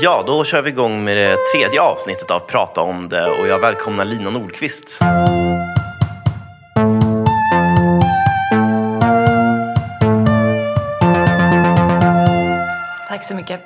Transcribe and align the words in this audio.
Ja, 0.00 0.24
då 0.26 0.44
kör 0.44 0.62
vi 0.62 0.70
igång 0.70 1.04
med 1.04 1.16
det 1.16 1.36
tredje 1.54 1.80
avsnittet 1.80 2.30
av 2.30 2.40
Prata 2.40 2.80
om 2.80 3.08
det 3.08 3.26
och 3.30 3.46
jag 3.46 3.58
välkomnar 3.58 4.04
Lina 4.04 4.30
Nordqvist. 4.30 4.98
Tack 13.08 13.24
så 13.24 13.34
mycket. 13.34 13.60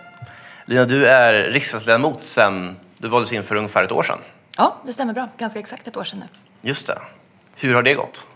Lina, 0.65 0.85
du 0.85 1.07
är 1.07 1.43
riksdagsledamot 1.43 2.23
sedan 2.23 2.77
du 2.99 3.09
valdes 3.09 3.33
in 3.33 3.43
för 3.43 3.55
ungefär 3.55 3.85
ett 3.85 3.93
år 3.93 4.03
sedan. 4.03 4.19
Ja, 4.57 4.77
det 4.87 4.93
stämmer 4.93 5.13
bra. 5.13 5.29
Ganska 5.37 5.59
exakt 5.61 5.87
ett 5.87 5.97
år 5.97 6.05
sedan 6.05 6.19
nu. 6.19 6.27
Just 6.69 6.87
det. 6.87 6.99
Hur 7.55 7.75
har 7.75 7.83
det 7.83 7.95
gått? 7.95 8.27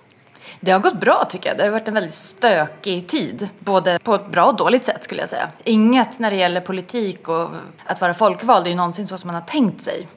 Det 0.60 0.70
har 0.70 0.80
gått 0.80 1.00
bra 1.00 1.24
tycker 1.28 1.48
jag. 1.48 1.58
Det 1.58 1.64
har 1.64 1.70
varit 1.70 1.88
en 1.88 1.94
väldigt 1.94 2.14
stökig 2.14 3.08
tid. 3.08 3.48
Både 3.58 3.98
på 3.98 4.14
ett 4.14 4.26
bra 4.30 4.44
och 4.44 4.56
dåligt 4.56 4.84
sätt 4.84 5.04
skulle 5.04 5.20
jag 5.20 5.28
säga. 5.28 5.48
Inget 5.64 6.18
när 6.18 6.30
det 6.30 6.36
gäller 6.36 6.60
politik 6.60 7.28
och 7.28 7.48
att 7.86 8.00
vara 8.00 8.14
folkvald 8.14 8.66
är 8.66 8.70
ju 8.70 8.76
någonsin 8.76 9.06
så 9.06 9.18
som 9.18 9.28
man 9.28 9.34
har 9.34 9.42
tänkt 9.42 9.82
sig. 9.82 10.08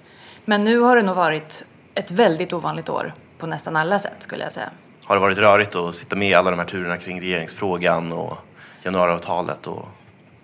Men 0.46 0.64
nu 0.64 0.80
har 0.80 0.96
det 0.96 1.02
nog 1.02 1.16
varit 1.16 1.66
ett 1.96 2.12
väldigt 2.12 2.54
ovanligt 2.54 2.90
år 2.90 3.14
på 3.38 3.48
nästan 3.48 3.76
alla 3.76 4.00
sätt 4.00 4.16
skulle 4.20 4.44
jag 4.44 4.52
säga. 4.52 4.70
Har 5.06 5.16
det 5.16 5.22
varit 5.22 5.38
rörigt 5.38 5.76
att 5.76 5.96
sitta 5.96 6.16
med 6.16 6.30
i 6.30 6.34
alla 6.34 6.52
de 6.52 6.60
här 6.60 6.66
turerna 6.66 6.98
kring 6.98 7.22
regeringsfrågan 7.22 8.14
och 8.14 8.38
januariavtalet? 8.84 9.68
Och... 9.68 9.86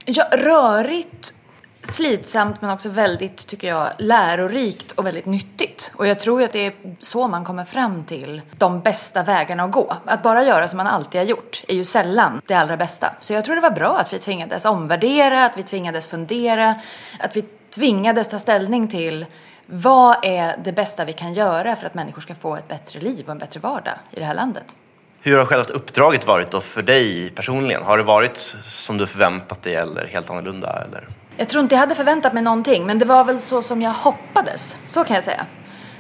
Ja, 0.06 0.26
rörigt, 0.32 1.34
slitsamt 1.84 2.62
men 2.62 2.72
också 2.72 2.90
väldigt, 2.90 3.48
tycker 3.48 3.68
jag, 3.68 3.90
lärorikt 3.98 4.92
och 4.92 5.06
väldigt 5.06 5.26
nyttigt. 5.26 5.92
Och 5.96 6.08
jag 6.08 6.20
tror 6.20 6.44
att 6.44 6.52
det 6.52 6.66
är 6.66 6.74
så 7.00 7.28
man 7.28 7.46
kommer 7.46 7.66
fram 7.66 8.04
till 8.04 8.42
de 8.58 8.80
bästa 8.80 9.24
vägarna 9.24 9.64
att 9.64 9.72
gå. 9.72 9.98
Att 10.06 10.24
bara 10.24 10.44
göra 10.44 10.68
som 10.68 10.78
man 10.78 10.88
alltid 10.88 11.22
har 11.22 11.26
gjort 11.26 11.64
är 11.68 11.76
ju 11.76 11.84
sällan 11.84 12.42
det 12.46 12.54
allra 12.54 12.78
bästa. 12.78 13.14
Så 13.22 13.34
jag 13.34 13.46
tror 13.46 13.56
det 13.56 13.62
var 13.62 13.72
bra 13.72 13.98
att 13.98 14.14
vi 14.14 14.20
tvingades 14.20 14.66
omvärdera, 14.66 15.46
att 15.46 15.58
vi 15.58 15.64
tvingades 15.64 16.06
fundera, 16.06 16.76
att 17.20 17.38
vi 17.38 17.42
tvingades 17.70 18.30
ta 18.30 18.40
ställning 18.40 18.88
till 18.88 19.26
vad 19.66 20.26
är 20.26 20.58
det 20.64 20.72
bästa 20.72 21.06
vi 21.06 21.14
kan 21.14 21.34
göra 21.34 21.76
för 21.76 21.86
att 21.86 21.94
människor 21.94 22.22
ska 22.22 22.36
få 22.36 22.56
ett 22.56 22.68
bättre 22.68 23.00
liv 23.00 23.26
och 23.26 23.32
en 23.32 23.38
bättre 23.38 23.60
vardag 23.60 23.94
i 24.12 24.20
det 24.20 24.26
här 24.26 24.34
landet? 24.34 24.76
Hur 25.22 25.38
har 25.38 25.46
själva 25.46 25.64
uppdraget 25.64 26.28
varit 26.28 26.52
då 26.52 26.62
för 26.62 26.82
dig 26.82 27.30
personligen? 27.30 27.84
Har 27.84 27.98
det 27.98 28.04
varit 28.04 28.38
som 28.64 28.98
du 28.98 29.08
förväntat 29.08 29.62
dig 29.62 29.76
eller 29.76 30.08
helt 30.08 30.30
annorlunda? 30.30 30.86
Eller? 30.88 31.08
Jag 31.40 31.50
tror 31.50 31.64
inte 31.64 31.76
jag 31.76 31.80
hade 31.80 31.96
förväntat 31.96 32.34
mig 32.34 32.44
någonting, 32.44 32.86
men 32.86 33.00
det 33.00 33.06
var 33.06 33.24
väl 33.24 33.40
så 33.40 33.62
som 33.62 33.82
jag 33.82 33.94
hoppades. 33.94 34.78
Så 34.88 35.04
kan 35.04 35.14
jag 35.14 35.24
säga. 35.24 35.46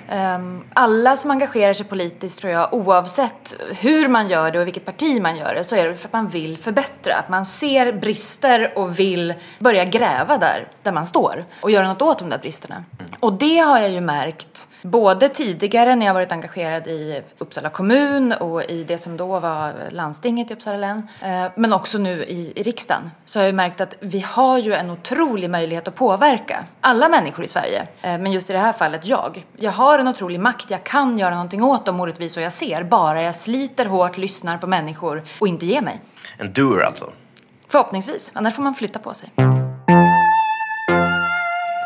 Ehm, 0.09 0.63
alla 0.73 1.17
som 1.17 1.31
engagerar 1.31 1.73
sig 1.73 1.85
politiskt 1.85 2.39
tror 2.39 2.53
jag, 2.53 2.73
oavsett 2.73 3.55
hur 3.79 4.07
man 4.07 4.29
gör 4.29 4.51
det 4.51 4.59
och 4.59 4.67
vilket 4.67 4.85
parti 4.85 5.21
man 5.21 5.37
gör 5.37 5.53
det, 5.53 5.63
så 5.63 5.75
är 5.75 5.87
det 5.87 5.95
för 5.95 6.07
att 6.07 6.13
man 6.13 6.27
vill 6.27 6.57
förbättra. 6.57 7.15
Att 7.15 7.29
man 7.29 7.45
ser 7.45 7.93
brister 7.93 8.73
och 8.77 8.99
vill 8.99 9.33
börja 9.59 9.85
gräva 9.85 10.37
där, 10.37 10.67
där 10.83 10.91
man 10.91 11.05
står 11.05 11.45
och 11.61 11.71
göra 11.71 11.87
något 11.87 12.01
åt 12.01 12.19
de 12.19 12.29
där 12.29 12.39
bristerna. 12.39 12.83
Och 13.19 13.33
det 13.33 13.57
har 13.57 13.79
jag 13.79 13.89
ju 13.89 14.01
märkt 14.01 14.67
både 14.81 15.29
tidigare 15.29 15.95
när 15.95 16.05
jag 16.05 16.13
varit 16.13 16.31
engagerad 16.31 16.87
i 16.87 17.21
Uppsala 17.37 17.69
kommun 17.69 18.33
och 18.33 18.63
i 18.63 18.83
det 18.83 18.97
som 18.97 19.17
då 19.17 19.39
var 19.39 19.73
landstinget 19.89 20.51
i 20.51 20.53
Uppsala 20.53 20.77
län, 20.77 21.07
eh, 21.21 21.51
men 21.55 21.73
också 21.73 21.97
nu 21.97 22.23
i, 22.23 22.53
i 22.55 22.63
riksdagen, 22.63 23.11
så 23.25 23.39
har 23.39 23.45
jag 23.45 23.55
märkt 23.55 23.81
att 23.81 23.95
vi 23.99 24.19
har 24.19 24.57
ju 24.57 24.73
en 24.73 24.89
otrolig 24.89 25.49
möjlighet 25.49 25.87
att 25.87 25.95
påverka 25.95 26.65
alla 26.81 27.09
människor 27.09 27.45
i 27.45 27.47
Sverige. 27.47 27.87
Eh, 28.01 28.19
men 28.19 28.31
just 28.31 28.49
i 28.49 28.53
det 28.53 28.59
här 28.59 28.73
fallet 28.73 29.05
jag. 29.05 29.45
Jag 29.57 29.71
har 29.71 29.99
en 29.99 30.07
otrolig 30.07 30.39
makt, 30.39 30.71
jag 30.71 30.83
kan 30.83 31.19
göra 31.19 31.35
någonting 31.35 31.63
åt 31.63 31.85
de 31.85 31.99
orättvisor 31.99 32.43
jag 32.43 32.53
ser, 32.53 32.83
bara 32.83 33.21
jag 33.21 33.35
sliter 33.35 33.85
hårt, 33.85 34.17
lyssnar 34.17 34.57
på 34.57 34.67
människor 34.67 35.23
och 35.39 35.47
inte 35.47 35.65
ger 35.65 35.81
mig. 35.81 36.01
En 36.37 36.53
doer 36.53 36.81
alltså? 36.81 37.11
Förhoppningsvis, 37.67 38.31
annars 38.35 38.55
får 38.55 38.63
man 38.63 38.75
flytta 38.75 38.99
på 38.99 39.13
sig. 39.13 39.58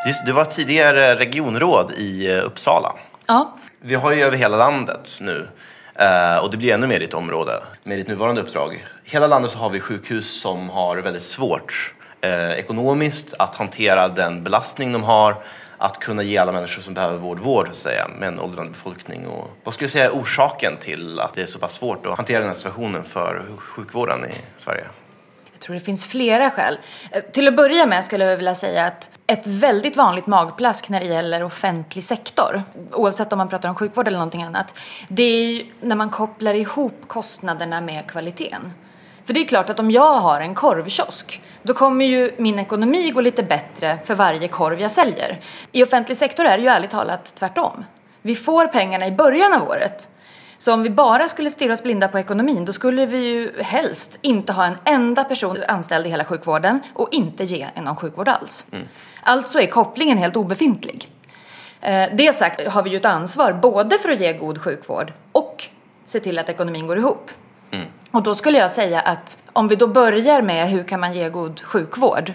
Just, 0.06 0.26
du 0.26 0.32
var 0.32 0.46
tidigare 0.46 1.16
regionråd 1.16 1.92
i 1.92 2.32
eh, 2.32 2.46
Uppsala. 2.46 2.94
Ja, 3.26 3.58
Vi 3.80 3.96
har 3.96 4.12
ju 4.12 4.23
över 4.23 4.38
hela 4.38 4.58
landet 4.58 5.20
nu 5.22 5.48
eh, 5.96 6.38
och 6.38 6.52
det 6.52 6.58
blir 6.58 6.74
ännu 6.74 6.88
mer 6.88 7.00
ditt 7.00 7.14
område 7.14 7.64
med 7.84 7.97
ditt 7.97 8.08
nuvarande 8.08 8.41
uppdrag. 8.41 8.86
Hela 9.03 9.28
landet 9.28 9.52
så 9.52 9.58
har 9.58 9.69
vi 9.69 9.80
sjukhus 9.80 10.41
som 10.41 10.69
har 10.69 10.97
väldigt 10.97 11.24
svårt 11.24 11.94
eh, 12.22 12.52
ekonomiskt 12.52 13.34
att 13.40 13.56
hantera 13.56 14.08
den 14.08 14.44
belastning 14.44 14.91
de 14.91 15.03
har 15.03 15.36
att 15.78 16.00
kunna 16.00 16.24
ge 16.24 16.38
alla 16.38 16.52
människor 16.52 16.81
som 16.81 16.94
behöver 16.94 17.18
vård 17.18 17.40
vård 17.40 17.66
så 17.68 17.72
att 17.72 17.78
säga, 17.78 18.08
med 18.20 18.28
en 18.28 18.40
åldrande 18.40 18.72
befolkning. 18.72 19.28
Och 19.28 19.50
vad 19.64 19.74
skulle 19.74 19.88
du 19.88 19.91
säga 19.91 20.06
är 20.06 20.12
orsaken 20.12 20.78
till 20.78 21.20
att 21.20 21.34
det 21.34 21.41
är 21.41 21.46
så 21.46 21.59
pass 21.59 21.74
svårt 21.74 22.06
att 22.06 22.18
hantera 22.18 22.40
den 22.40 22.47
här 22.47 22.56
situationen 22.56 23.03
för 23.03 23.46
sjukvården 23.58 24.25
i 24.25 24.34
Sverige? 24.58 24.85
Jag 25.63 25.66
tror 25.66 25.74
det 25.75 25.85
finns 25.85 26.06
flera 26.06 26.51
skäl. 26.51 26.78
Eh, 27.12 27.24
till 27.24 27.47
att 27.47 27.56
börja 27.56 27.85
med 27.85 28.06
skulle 28.06 28.25
jag 28.25 28.38
vilja 28.38 28.56
säga 28.56 28.85
att 28.85 29.09
ett 29.28 29.47
väldigt 29.47 29.96
vanligt 29.96 30.28
magplask 30.28 30.90
när 30.90 31.00
det 31.00 31.06
gäller 31.06 31.44
offentlig 31.44 32.03
sektor, 32.03 32.63
oavsett 32.91 33.34
om 33.34 33.38
man 33.38 33.50
pratar 33.50 33.69
om 33.69 33.75
sjukvård 33.75 34.07
eller 34.07 34.18
någonting 34.18 34.44
annat, 34.44 34.75
det 35.07 35.23
är 35.23 35.46
ju 35.46 35.66
när 35.79 35.96
man 35.96 36.09
kopplar 36.09 36.53
ihop 36.53 37.02
kostnaderna 37.07 37.81
med 37.81 38.07
kvaliteten. 38.07 38.73
För 39.25 39.34
det 39.34 39.40
är 39.40 39.46
klart 39.46 39.69
att 39.69 39.79
om 39.79 39.91
jag 39.91 40.19
har 40.19 40.41
en 40.41 40.56
korvkiosk, 40.56 41.41
då 41.62 41.73
kommer 41.73 42.06
ju 42.06 42.31
min 42.38 42.59
ekonomi 42.59 43.12
gå 43.12 43.22
lite 43.22 43.44
bättre 43.44 43.97
för 44.06 44.16
varje 44.16 44.47
korv 44.47 44.81
jag 44.81 44.91
säljer. 44.91 45.40
I 45.72 45.84
offentlig 45.84 46.18
sektor 46.18 46.46
är 46.46 46.57
det 46.57 46.63
ju 46.63 46.69
ärligt 46.69 46.91
talat 46.91 47.35
tvärtom. 47.35 47.85
Vi 48.22 48.35
får 48.35 48.68
pengarna 48.68 49.07
i 49.07 49.12
början 49.12 49.53
av 49.53 49.69
året 49.69 50.07
så 50.63 50.74
om 50.74 50.84
vi 50.84 50.90
bara 50.90 51.28
skulle 51.28 51.51
stirra 51.51 51.74
oss 51.74 51.84
blinda 51.84 52.07
på 52.07 52.19
ekonomin 52.19 52.66
då 52.66 52.74
skulle 52.74 53.06
vi 53.06 53.18
ju 53.18 53.62
helst 53.62 54.19
inte 54.22 54.53
ha 54.53 54.66
en 54.66 54.78
enda 54.85 55.24
person 55.24 55.57
anställd 55.68 56.06
i 56.07 56.09
hela 56.09 56.25
sjukvården 56.25 56.79
och 56.94 57.09
inte 57.12 57.44
ge 57.44 57.68
någon 57.75 57.96
sjukvård 57.96 58.28
alls. 58.28 58.66
Alltså 59.22 59.62
är 59.62 59.68
kopplingen 59.68 60.18
helt 60.18 60.35
obefintlig. 60.35 61.12
Eh, 61.81 62.09
Det 62.13 62.35
sagt 62.35 62.68
har 62.68 62.84
vi 62.84 62.90
ju 62.90 62.97
ett 62.97 63.06
ansvar 63.06 63.53
både 63.53 63.97
för 64.00 64.09
att 64.09 64.19
ge 64.19 64.34
god 64.34 64.62
sjukvård 64.62 65.13
och 65.31 65.66
se 66.06 66.19
till 66.19 66.40
att 66.40 66.50
ekonomin 66.50 66.88
går 66.88 66.97
ihop. 66.97 67.31
Och 68.12 68.23
då 68.23 68.35
skulle 68.35 68.57
jag 68.57 68.72
säga 68.72 69.00
att 69.00 69.38
om 69.53 69.68
vi 69.68 69.75
då 69.75 69.88
börjar 69.88 70.41
med 70.41 70.69
hur 70.69 70.84
kan 70.84 71.00
man 71.00 71.13
ge 71.13 71.29
god 71.29 71.62
sjukvård 71.62 72.34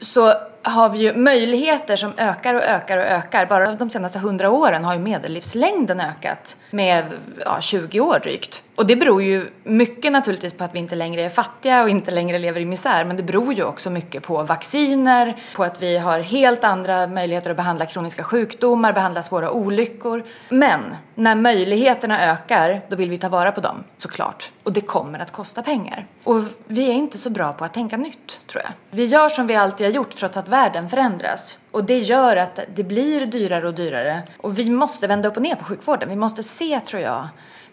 så 0.00 0.34
har 0.70 0.88
vi 0.88 0.98
ju 0.98 1.14
möjligheter 1.14 1.96
som 1.96 2.12
ökar 2.16 2.54
och 2.54 2.62
ökar 2.62 2.98
och 2.98 3.04
ökar. 3.04 3.46
Bara 3.46 3.72
de 3.72 3.90
senaste 3.90 4.18
hundra 4.18 4.50
åren 4.50 4.84
har 4.84 4.94
ju 4.94 5.00
medellivslängden 5.00 6.00
ökat 6.00 6.56
med 6.70 7.04
ja, 7.44 7.60
20 7.60 8.00
år 8.00 8.18
drygt. 8.18 8.62
Och 8.76 8.86
det 8.86 8.96
beror 8.96 9.22
ju 9.22 9.50
mycket 9.62 10.12
naturligtvis 10.12 10.52
på 10.52 10.64
att 10.64 10.74
vi 10.74 10.78
inte 10.78 10.94
längre 10.94 11.22
är 11.22 11.28
fattiga 11.28 11.82
och 11.82 11.88
inte 11.88 12.10
längre 12.10 12.38
lever 12.38 12.60
i 12.60 12.64
misär. 12.64 13.04
Men 13.04 13.16
det 13.16 13.22
beror 13.22 13.54
ju 13.54 13.64
också 13.64 13.90
mycket 13.90 14.22
på 14.22 14.42
vacciner, 14.42 15.36
på 15.54 15.64
att 15.64 15.82
vi 15.82 15.98
har 15.98 16.20
helt 16.20 16.64
andra 16.64 17.06
möjligheter 17.06 17.50
att 17.50 17.56
behandla 17.56 17.86
kroniska 17.86 18.24
sjukdomar, 18.24 18.92
behandla 18.92 19.22
svåra 19.22 19.50
olyckor. 19.50 20.24
Men 20.48 20.80
när 21.14 21.34
möjligheterna 21.34 22.32
ökar, 22.32 22.80
då 22.88 22.96
vill 22.96 23.10
vi 23.10 23.18
ta 23.18 23.28
vara 23.28 23.52
på 23.52 23.60
dem, 23.60 23.84
såklart. 23.98 24.50
Och 24.62 24.72
det 24.72 24.80
kommer 24.80 25.18
att 25.18 25.32
kosta 25.32 25.62
pengar. 25.62 26.06
Och 26.24 26.42
vi 26.66 26.88
är 26.88 26.92
inte 26.92 27.18
så 27.18 27.30
bra 27.30 27.52
på 27.52 27.64
att 27.64 27.74
tänka 27.74 27.96
nytt, 27.96 28.40
tror 28.46 28.62
jag. 28.62 28.72
Vi 28.90 29.04
gör 29.04 29.28
som 29.28 29.46
vi 29.46 29.54
alltid 29.54 29.86
har 29.86 29.92
gjort 29.92 30.10
trots 30.10 30.36
att 30.36 30.48
världen 30.48 30.88
förändras. 30.88 31.58
Och 31.70 31.84
det 31.84 31.98
gör 31.98 32.36
att 32.36 32.60
det 32.74 32.84
blir 32.84 33.26
dyrare 33.26 33.68
och 33.68 33.74
dyrare. 33.74 34.22
Och 34.36 34.58
vi 34.58 34.70
måste 34.70 35.06
vända 35.06 35.28
upp 35.28 35.36
och 35.36 35.42
ner 35.42 35.54
på 35.54 35.64
sjukvården. 35.64 36.08
Vi 36.08 36.16
måste 36.16 36.42
se, 36.42 36.80
tror 36.80 37.02
jag, 37.02 37.28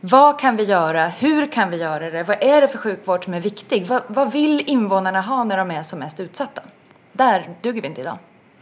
vad 0.06 0.40
kan 0.40 0.56
vi 0.56 0.64
göra? 0.64 1.08
Hur 1.08 1.52
kan 1.52 1.69
vi 1.69 1.78
göra 1.78 2.09
det? 2.09 2.24
Vad 2.24 2.44
är 2.44 2.62
det 2.62 2.68
för 2.68 2.78
sjukvård 2.78 3.24
som 3.24 3.34
är 3.34 3.40
viktig? 3.40 3.88
Vad, 3.88 4.02
vad 4.08 4.31
vill 4.31 4.69
invånarna 4.69 5.22
ha 5.22 5.44
när 5.44 5.58
de 5.58 5.72
är 5.72 5.84
som 5.84 6.00
mest 6.00 6.19
utsatta? 6.19 6.62
Där 7.12 7.50
duger 7.62 7.81
vi 7.81 7.88
inte 7.88 8.02
idag. 8.02 8.18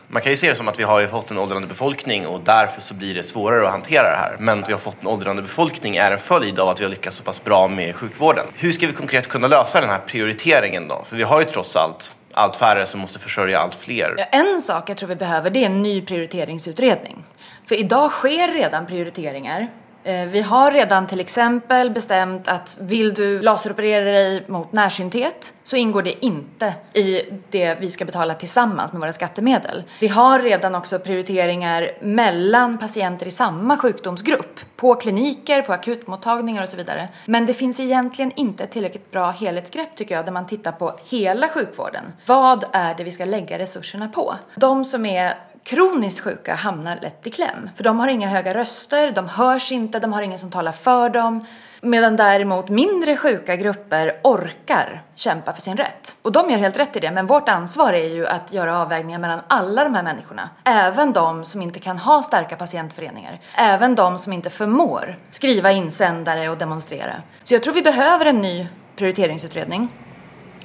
Man 0.08 0.22
kan 0.22 0.32
ju 0.32 0.36
se 0.36 0.50
det 0.50 0.56
som 0.56 0.68
att 0.68 0.80
vi 0.80 0.84
har 0.84 1.08
fått 1.08 1.32
en 1.32 1.38
åldrande 1.38 1.68
befolkning 1.68 2.28
och 2.28 2.42
därför 2.46 2.82
så 2.82 2.94
blir 2.94 3.16
det 3.16 3.24
svårare 3.24 3.66
att 3.66 3.72
hantera 3.72 4.04
det 4.04 4.18
här. 4.18 4.36
Men 4.40 4.60
att 4.64 4.70
vi 4.70 4.74
har 4.74 4.80
fått 4.80 5.02
en 5.02 5.08
åldrande 5.08 5.42
befolkning 5.42 5.96
är 5.96 6.12
en 6.12 6.18
följd 6.20 6.60
av 6.60 6.70
att 6.70 6.80
vi 6.80 6.84
har 6.84 6.90
lyckats 6.90 7.18
så 7.18 7.24
pass 7.24 7.44
bra 7.44 7.68
med 7.68 7.96
sjukvården. 7.96 8.46
Hur 8.56 8.72
ska 8.72 8.88
vi 8.88 8.94
konkret 8.94 9.28
kunna 9.28 9.48
lösa 9.48 9.82
den 9.82 9.90
här 9.90 10.00
prioriteringen 10.00 10.88
då? 10.88 11.04
För 11.06 11.16
vi 11.16 11.24
har 11.24 11.40
ju 11.40 11.46
trots 11.46 11.76
allt 11.76 12.16
allt 12.34 12.56
färre 12.56 12.86
som 12.86 13.00
måste 13.00 13.20
försörja 13.20 13.60
allt 13.60 13.76
fler. 13.76 14.16
Ja, 14.18 14.24
En 14.24 14.62
sak 14.62 14.90
jag 14.90 14.98
tror 14.98 15.10
vi 15.10 15.16
behöver 15.16 15.50
det 15.50 15.60
är 15.62 15.66
en 15.66 15.82
ny 15.82 16.02
prioriteringsutredning. 16.02 17.24
För 17.68 17.76
idag 17.76 18.12
sker 18.12 18.48
redan 18.48 18.86
prioriteringar. 18.86 19.68
Eh, 20.04 20.26
vi 20.26 20.42
har 20.42 20.72
redan 20.72 21.08
till 21.08 21.20
exempel 21.20 21.90
bestämt 21.90 22.48
att 22.48 22.78
vill 22.80 23.14
du 23.14 23.42
laseroperera 23.42 24.12
dig 24.12 24.44
mot 24.48 24.72
närsynthet 24.72 25.54
så 25.64 25.76
ingår 25.76 26.02
det 26.02 26.26
inte 26.26 26.74
i 26.94 27.22
det 27.50 27.76
vi 27.80 27.92
ska 27.92 28.06
betala 28.06 28.34
tillsammans 28.34 28.94
med 28.94 29.00
våra 29.00 29.12
skattemedel. 29.12 29.84
Vi 30.00 30.08
har 30.08 30.40
redan 30.40 30.76
också 30.76 31.00
prioriteringar 31.00 31.92
mellan 32.02 32.78
patienter 32.78 33.26
i 33.26 33.32
samma 33.32 33.78
sjukdomsgrupp 33.78 34.60
på 34.76 34.96
kliniker, 34.96 35.62
på 35.62 35.74
akutmottagningar 35.74 36.64
och 36.64 36.70
så 36.70 36.78
vidare. 36.78 37.10
Men 37.26 37.46
det 37.46 37.54
finns 37.54 37.80
egentligen 37.80 38.32
inte 38.36 38.64
ett 38.64 38.72
tillräckligt 38.72 39.12
bra 39.12 39.32
helhetsgrepp 39.32 39.96
tycker 39.96 40.16
jag 40.16 40.26
där 40.26 40.32
man 40.32 40.48
tittar 40.48 40.72
på 40.72 41.00
hela 41.06 41.48
sjukvården. 41.48 42.04
Vad 42.26 42.64
är 42.72 42.96
det 42.96 43.04
vi 43.04 43.12
ska 43.12 43.26
lägga 43.26 43.60
resurserna 43.60 44.08
på? 44.08 44.36
De 44.56 44.86
som 44.86 45.06
är 45.06 45.34
kroniskt 45.64 46.20
sjuka 46.20 46.56
hamnar 46.56 47.00
lätt 47.02 47.28
i 47.28 47.30
kläm. 47.30 47.70
För 47.76 47.84
de 47.84 48.00
har 48.00 48.08
inga 48.08 48.28
höga 48.28 48.54
röster, 48.54 49.12
de 49.12 49.28
hörs 49.28 49.72
inte, 49.72 50.00
de 50.00 50.14
har 50.14 50.22
ingen 50.22 50.40
som 50.40 50.52
talar 50.52 50.72
för 50.72 51.10
dem. 51.10 51.46
Medan 51.84 52.16
däremot 52.16 52.70
mindre 52.70 53.18
sjuka 53.18 53.56
grupper 53.56 54.20
orkar 54.24 55.02
kämpa 55.16 55.54
för 55.54 55.62
sin 55.62 55.78
rätt. 55.78 56.16
Och 56.22 56.32
de 56.32 56.50
gör 56.50 56.58
helt 56.58 56.78
rätt 56.78 56.96
i 56.96 57.00
det, 57.00 57.12
men 57.12 57.28
vårt 57.28 57.50
ansvar 57.50 57.94
är 57.94 58.10
ju 58.10 58.28
att 58.28 58.54
göra 58.54 58.82
avvägningar 58.82 59.20
mellan 59.20 59.40
alla 59.48 59.84
de 59.84 59.96
här 59.96 60.04
människorna. 60.04 60.50
Även 60.64 61.14
de 61.14 61.46
som 61.46 61.62
inte 61.62 61.80
kan 61.80 61.98
ha 61.98 62.22
starka 62.22 62.56
patientföreningar. 62.56 63.40
Även 63.56 63.96
de 63.96 64.18
som 64.18 64.34
inte 64.34 64.50
förmår 64.50 65.18
skriva 65.32 65.72
insändare 65.72 66.50
och 66.50 66.58
demonstrera. 66.58 67.14
Så 67.44 67.54
jag 67.54 67.64
tror 67.64 67.74
vi 67.74 67.82
behöver 67.82 68.26
en 68.26 68.42
ny 68.42 68.68
prioriteringsutredning. 68.96 69.90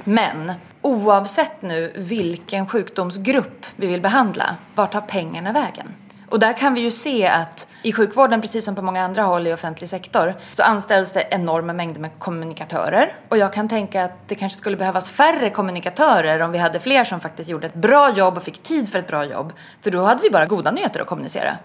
Men 0.04 0.52
oavsett 0.86 1.62
nu 1.62 1.92
vilken 1.96 2.66
sjukdomsgrupp 2.66 3.66
vi 3.76 3.86
vill 3.86 4.00
behandla, 4.00 4.56
vart 4.74 4.92
tar 4.92 5.00
pengarna 5.00 5.52
vägen? 5.52 5.94
Och 6.28 6.38
där 6.38 6.52
kan 6.52 6.74
vi 6.74 6.80
ju 6.80 6.90
se 6.90 7.26
att 7.26 7.68
i 7.82 7.92
sjukvården, 7.92 8.40
precis 8.40 8.64
som 8.64 8.74
på 8.74 8.82
många 8.82 9.04
andra 9.04 9.22
håll 9.22 9.46
i 9.46 9.52
offentlig 9.52 9.90
sektor, 9.90 10.34
så 10.52 10.62
anställs 10.62 11.12
det 11.12 11.28
enorma 11.30 11.72
mängder 11.72 12.00
med 12.00 12.18
kommunikatörer. 12.18 13.12
Och 13.28 13.38
jag 13.38 13.52
kan 13.52 13.68
tänka 13.68 14.04
att 14.04 14.28
det 14.28 14.34
kanske 14.34 14.58
skulle 14.58 14.76
behövas 14.76 15.10
färre 15.10 15.50
kommunikatörer 15.50 16.40
om 16.40 16.52
vi 16.52 16.58
hade 16.58 16.80
fler 16.80 17.04
som 17.04 17.20
faktiskt 17.20 17.48
gjorde 17.48 17.66
ett 17.66 17.74
bra 17.74 18.12
jobb 18.12 18.36
och 18.36 18.42
fick 18.42 18.62
tid 18.62 18.92
för 18.92 18.98
ett 18.98 19.08
bra 19.08 19.24
jobb. 19.24 19.52
För 19.82 19.90
då 19.90 20.02
hade 20.02 20.22
vi 20.22 20.30
bara 20.30 20.46
goda 20.46 20.70
nyheter 20.70 21.00
att 21.00 21.06
kommunicera. 21.06 21.56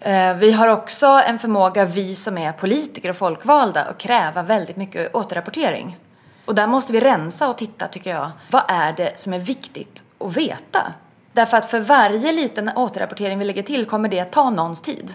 Eh, 0.00 0.34
vi 0.34 0.52
har 0.52 0.68
också 0.68 1.06
en 1.06 1.38
förmåga, 1.38 1.84
vi 1.84 2.14
som 2.14 2.38
är 2.38 2.52
politiker 2.52 3.10
och 3.10 3.16
folkvalda, 3.16 3.84
att 3.84 3.98
kräva 3.98 4.42
väldigt 4.42 4.76
mycket 4.76 5.14
återrapportering. 5.14 5.96
Och 6.44 6.54
där 6.54 6.66
måste 6.66 6.92
vi 6.92 7.00
rensa 7.00 7.48
och 7.48 7.58
titta, 7.58 7.88
tycker 7.88 8.10
jag. 8.10 8.30
Vad 8.50 8.62
är 8.68 8.92
det 8.92 9.20
som 9.20 9.32
är 9.32 9.38
viktigt 9.38 10.04
att 10.18 10.36
veta? 10.36 10.92
Därför 11.32 11.56
att 11.56 11.70
för 11.70 11.80
varje 11.80 12.32
liten 12.32 12.70
återrapportering 12.76 13.38
vi 13.38 13.44
lägger 13.44 13.62
till 13.62 13.86
kommer 13.86 14.08
det 14.08 14.20
att 14.20 14.32
ta 14.32 14.50
någons 14.50 14.80
tid. 14.80 15.14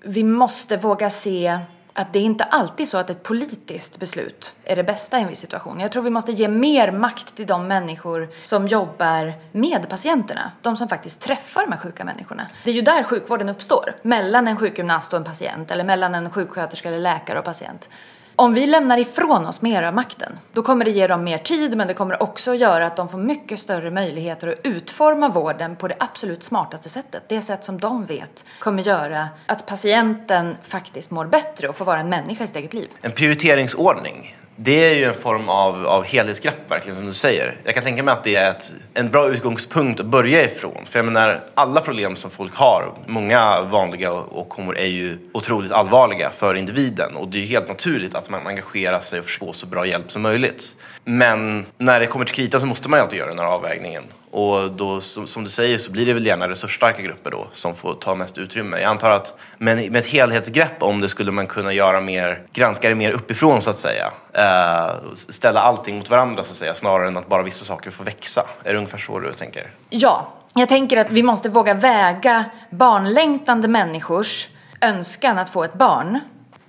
Vi 0.00 0.24
måste 0.24 0.76
våga 0.76 1.10
se 1.10 1.58
att 1.92 2.12
det 2.12 2.18
är 2.18 2.22
inte 2.22 2.44
alltid 2.44 2.88
så 2.88 2.98
att 2.98 3.10
ett 3.10 3.22
politiskt 3.22 3.98
beslut 3.98 4.54
är 4.64 4.76
det 4.76 4.84
bästa 4.84 5.18
i 5.18 5.22
en 5.22 5.28
viss 5.28 5.38
situation. 5.38 5.80
Jag 5.80 5.92
tror 5.92 6.02
vi 6.02 6.10
måste 6.10 6.32
ge 6.32 6.48
mer 6.48 6.92
makt 6.92 7.36
till 7.36 7.46
de 7.46 7.66
människor 7.66 8.28
som 8.44 8.68
jobbar 8.68 9.32
med 9.52 9.88
patienterna. 9.88 10.52
De 10.62 10.76
som 10.76 10.88
faktiskt 10.88 11.20
träffar 11.20 11.66
de 11.66 11.72
här 11.72 11.80
sjuka 11.80 12.04
människorna. 12.04 12.46
Det 12.64 12.70
är 12.70 12.74
ju 12.74 12.80
där 12.80 13.02
sjukvården 13.02 13.48
uppstår. 13.48 13.96
Mellan 14.02 14.48
en 14.48 14.56
sjukgymnast 14.56 15.12
och 15.12 15.18
en 15.18 15.24
patient 15.24 15.70
eller 15.70 15.84
mellan 15.84 16.14
en 16.14 16.30
sjuksköterska 16.30 16.88
eller 16.88 16.98
läkare 16.98 17.38
och 17.38 17.44
patient. 17.44 17.88
Om 18.40 18.54
vi 18.54 18.66
lämnar 18.66 18.98
ifrån 18.98 19.46
oss 19.46 19.62
mer 19.62 19.82
av 19.82 19.94
makten, 19.94 20.38
då 20.52 20.62
kommer 20.62 20.84
det 20.84 20.90
ge 20.90 21.06
dem 21.06 21.24
mer 21.24 21.38
tid 21.38 21.76
men 21.76 21.88
det 21.88 21.94
kommer 21.94 22.22
också 22.22 22.54
göra 22.54 22.86
att 22.86 22.96
de 22.96 23.08
får 23.08 23.18
mycket 23.18 23.60
större 23.60 23.90
möjligheter 23.90 24.48
att 24.48 24.58
utforma 24.64 25.28
vården 25.28 25.76
på 25.76 25.88
det 25.88 25.96
absolut 26.00 26.44
smartaste 26.44 26.88
sättet. 26.88 27.22
Det 27.28 27.40
sätt 27.40 27.64
som 27.64 27.80
de 27.80 28.06
vet 28.06 28.44
kommer 28.58 28.82
göra 28.82 29.28
att 29.46 29.66
patienten 29.66 30.56
faktiskt 30.62 31.10
mår 31.10 31.26
bättre 31.26 31.68
och 31.68 31.76
får 31.76 31.84
vara 31.84 32.00
en 32.00 32.08
människa 32.08 32.44
i 32.44 32.46
sitt 32.46 32.56
eget 32.56 32.74
liv. 32.74 32.88
En 33.00 33.12
prioriteringsordning, 33.12 34.36
det 34.60 34.90
är 34.90 34.94
ju 34.94 35.04
en 35.04 35.14
form 35.14 35.48
av, 35.48 35.86
av 35.86 36.04
helhetsgrepp 36.04 36.70
verkligen 36.70 36.96
som 36.96 37.06
du 37.06 37.12
säger. 37.12 37.56
Jag 37.64 37.74
kan 37.74 37.84
tänka 37.84 38.02
mig 38.02 38.12
att 38.12 38.24
det 38.24 38.36
är 38.36 38.50
ett, 38.50 38.72
en 38.94 39.08
bra 39.08 39.28
utgångspunkt 39.28 40.00
att 40.00 40.06
börja 40.06 40.44
ifrån. 40.44 40.86
För 40.86 40.98
jag 40.98 41.06
menar, 41.06 41.40
alla 41.54 41.80
problem 41.80 42.16
som 42.16 42.30
folk 42.30 42.54
har, 42.54 42.92
många 43.06 43.60
vanliga 43.60 44.12
åkommor 44.12 44.78
är 44.78 44.86
ju 44.86 45.18
otroligt 45.34 45.72
allvarliga 45.72 46.30
för 46.30 46.54
individen. 46.54 47.16
Och 47.16 47.28
det 47.28 47.38
är 47.38 47.40
ju 47.40 47.46
helt 47.46 47.68
naturligt 47.68 48.14
att 48.14 48.30
man 48.30 48.46
engagerar 48.46 49.00
sig 49.00 49.18
och 49.18 49.24
försöker 49.24 49.46
få 49.46 49.52
så 49.52 49.66
bra 49.66 49.86
hjälp 49.86 50.10
som 50.10 50.22
möjligt. 50.22 50.74
Men 51.04 51.66
när 51.78 52.00
det 52.00 52.06
kommer 52.06 52.24
till 52.24 52.34
krita 52.34 52.60
så 52.60 52.66
måste 52.66 52.88
man 52.88 52.98
ju 52.98 53.02
alltid 53.02 53.18
göra 53.18 53.28
den 53.28 53.38
här 53.38 53.46
avvägningen. 53.46 54.04
Och 54.30 54.70
då, 54.70 55.00
som, 55.00 55.26
som, 55.26 55.44
du 55.44 55.50
säger, 55.50 55.78
så 55.78 55.90
blir 55.90 56.06
det 56.06 56.12
väl 56.12 56.26
gärna 56.26 56.48
resursstarka 56.48 57.02
grupper 57.02 57.30
då 57.30 57.46
som 57.52 57.74
får 57.74 57.94
ta 57.94 58.14
mest 58.14 58.38
utrymme. 58.38 58.80
Jag 58.80 58.90
antar 58.90 59.10
att 59.10 59.38
med, 59.58 59.76
med 59.76 59.96
ett 59.96 60.06
helhetsgrepp 60.06 60.82
om 60.82 61.00
det 61.00 61.08
skulle 61.08 61.32
man 61.32 61.46
kunna 61.46 61.72
göra 61.72 62.00
mer, 62.00 62.42
granska 62.52 62.88
det 62.88 62.94
mer 62.94 63.12
uppifrån 63.12 63.62
så 63.62 63.70
att 63.70 63.78
säga. 63.78 64.12
Eh, 64.32 64.96
ställa 65.14 65.60
allting 65.60 65.98
mot 65.98 66.10
varandra 66.10 66.44
så 66.44 66.52
att 66.52 66.58
säga, 66.58 66.74
snarare 66.74 67.08
än 67.08 67.16
att 67.16 67.28
bara 67.28 67.42
vissa 67.42 67.64
saker 67.64 67.90
får 67.90 68.04
växa. 68.04 68.46
Är 68.64 68.72
det 68.72 68.78
ungefär 68.78 68.98
så 68.98 69.18
du 69.18 69.32
tänker? 69.32 69.70
Ja, 69.90 70.32
jag 70.54 70.68
tänker 70.68 70.96
att 70.96 71.10
vi 71.10 71.22
måste 71.22 71.48
våga 71.48 71.74
väga 71.74 72.44
barnlängtande 72.70 73.68
människors 73.68 74.48
önskan 74.80 75.38
att 75.38 75.50
få 75.50 75.64
ett 75.64 75.74
barn 75.74 76.20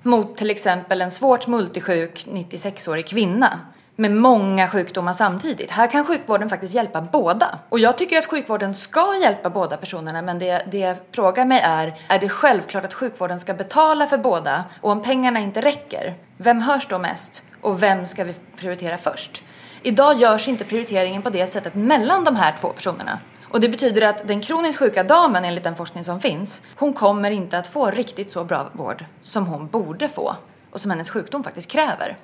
mot 0.04 0.38
till 0.38 0.50
exempel 0.50 1.02
en 1.02 1.12
svårt 1.12 1.48
multisjuk 1.48 2.26
96-årig 2.32 3.08
kvinna 3.08 3.60
med 4.00 4.12
många 4.12 4.70
sjukdomar 4.70 5.14
samtidigt. 5.14 5.72
Här 5.72 5.88
kan 5.88 6.06
sjukvården 6.06 6.50
faktiskt 6.50 6.74
hjälpa 6.74 7.02
båda. 7.02 7.60
Och 7.70 7.80
jag 7.80 7.98
tycker 7.98 8.18
att 8.18 8.26
sjukvården 8.26 8.76
ska 8.76 9.16
hjälpa 9.22 9.50
båda 9.50 9.78
personerna 9.78 10.22
men 10.22 10.40
det, 10.40 10.66
det 10.72 10.78
jag 10.78 10.98
frågar 11.12 11.46
mig 11.46 11.60
är, 11.64 11.96
är 12.08 12.20
det 12.20 12.30
självklart 12.30 12.86
att 12.86 12.94
sjukvården 12.94 13.40
ska 13.40 13.54
betala 13.54 14.08
för 14.08 14.18
båda? 14.18 14.64
Och 14.82 14.92
om 14.92 15.02
pengarna 15.02 15.40
inte 15.40 15.62
räcker, 15.62 16.14
vem 16.38 16.62
hörs 16.62 16.88
då 16.88 17.00
mest? 17.00 17.44
Och 17.62 17.84
vem 17.84 18.06
ska 18.06 18.24
vi 18.24 18.34
prioritera 18.58 18.98
först? 18.98 19.44
Idag 19.84 20.18
görs 20.18 20.48
inte 20.48 20.64
prioriteringen 20.64 21.22
på 21.22 21.30
det 21.30 21.48
sättet 21.48 21.76
mellan 21.76 22.24
de 22.24 22.36
här 22.36 22.56
två 22.62 22.70
personerna. 22.70 23.20
Och 23.52 23.60
det 23.60 23.70
betyder 23.70 24.02
att 24.02 24.28
den 24.28 24.42
kroniskt 24.42 24.80
sjuka 24.80 25.04
damen, 25.04 25.46
enligt 25.46 25.64
den 25.64 25.76
forskning 25.76 26.04
som 26.04 26.22
finns, 26.22 26.62
hon 26.76 26.94
kommer 26.94 27.32
inte 27.32 27.58
att 27.58 27.68
få 27.68 27.92
riktigt 27.92 28.32
så 28.32 28.44
bra 28.44 28.70
vård 28.74 29.06
som 29.22 29.48
hon 29.48 29.68
borde 29.68 30.08
få 30.08 30.36
och 30.72 30.82
som 30.82 30.92
hennes 30.92 31.10
sjukdom 31.10 31.44
faktiskt 31.44 31.72
kräver. 31.72 32.18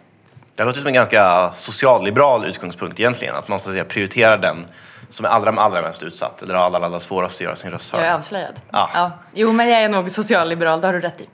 Det 0.56 0.64
låter 0.64 0.80
som 0.80 0.88
en 0.88 0.94
ganska 0.94 1.52
socialliberal 1.56 2.46
utgångspunkt 2.46 3.00
egentligen, 3.00 3.36
att 3.36 3.48
man 3.48 3.60
så 3.60 3.70
att 3.70 3.74
säga, 3.74 3.86
prioriterar 3.86 4.38
den 4.38 4.66
som 5.10 5.26
är 5.26 5.30
allra, 5.30 5.52
allra 5.52 5.82
mest 5.82 6.04
utsatt 6.04 6.42
eller 6.42 6.54
allra, 6.56 6.86
allra 6.86 7.00
svårast 7.00 7.36
att 7.36 7.42
göra 7.42 7.56
sin 7.56 7.72
röst 7.72 7.92
hörd. 7.92 8.02
Jag 8.02 8.08
är 8.08 8.14
avslöjad. 8.14 8.54
Ja. 8.72 8.90
ja. 8.94 9.12
Jo, 9.34 9.52
men 9.52 9.70
jag 9.70 9.84
är 9.84 9.90
nog 9.90 10.12
socialliberal, 10.12 10.82
det 10.82 10.88
har 10.88 10.94
du 10.94 11.00
rätt 11.02 11.22
i. 11.22 11.28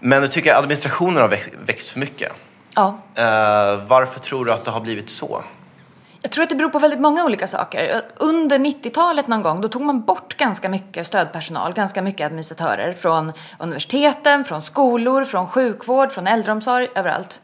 Men 0.00 0.22
du 0.22 0.28
tycker 0.28 0.52
att 0.52 0.58
administrationen 0.58 1.22
har 1.22 1.28
växt 1.66 1.90
för 1.90 2.00
mycket? 2.00 2.32
Ja. 2.74 2.86
Uh, 3.18 3.84
varför 3.86 4.20
tror 4.20 4.44
du 4.44 4.52
att 4.52 4.64
det 4.64 4.70
har 4.70 4.80
blivit 4.80 5.10
så? 5.10 5.44
Jag 6.22 6.32
tror 6.32 6.42
att 6.42 6.48
det 6.48 6.56
beror 6.56 6.70
på 6.70 6.78
väldigt 6.78 7.00
många 7.00 7.24
olika 7.24 7.46
saker. 7.46 8.02
Under 8.16 8.58
90-talet 8.58 9.28
någon 9.28 9.42
gång, 9.42 9.60
då 9.60 9.68
tog 9.68 9.82
man 9.82 10.02
bort 10.02 10.36
ganska 10.36 10.68
mycket 10.68 11.06
stödpersonal, 11.06 11.72
ganska 11.72 12.02
mycket 12.02 12.26
administratörer 12.26 12.92
från 12.92 13.32
universiteten, 13.58 14.44
från 14.44 14.62
skolor, 14.62 15.24
från 15.24 15.48
sjukvård, 15.48 16.12
från 16.12 16.26
äldreomsorg, 16.26 16.88
överallt. 16.94 17.40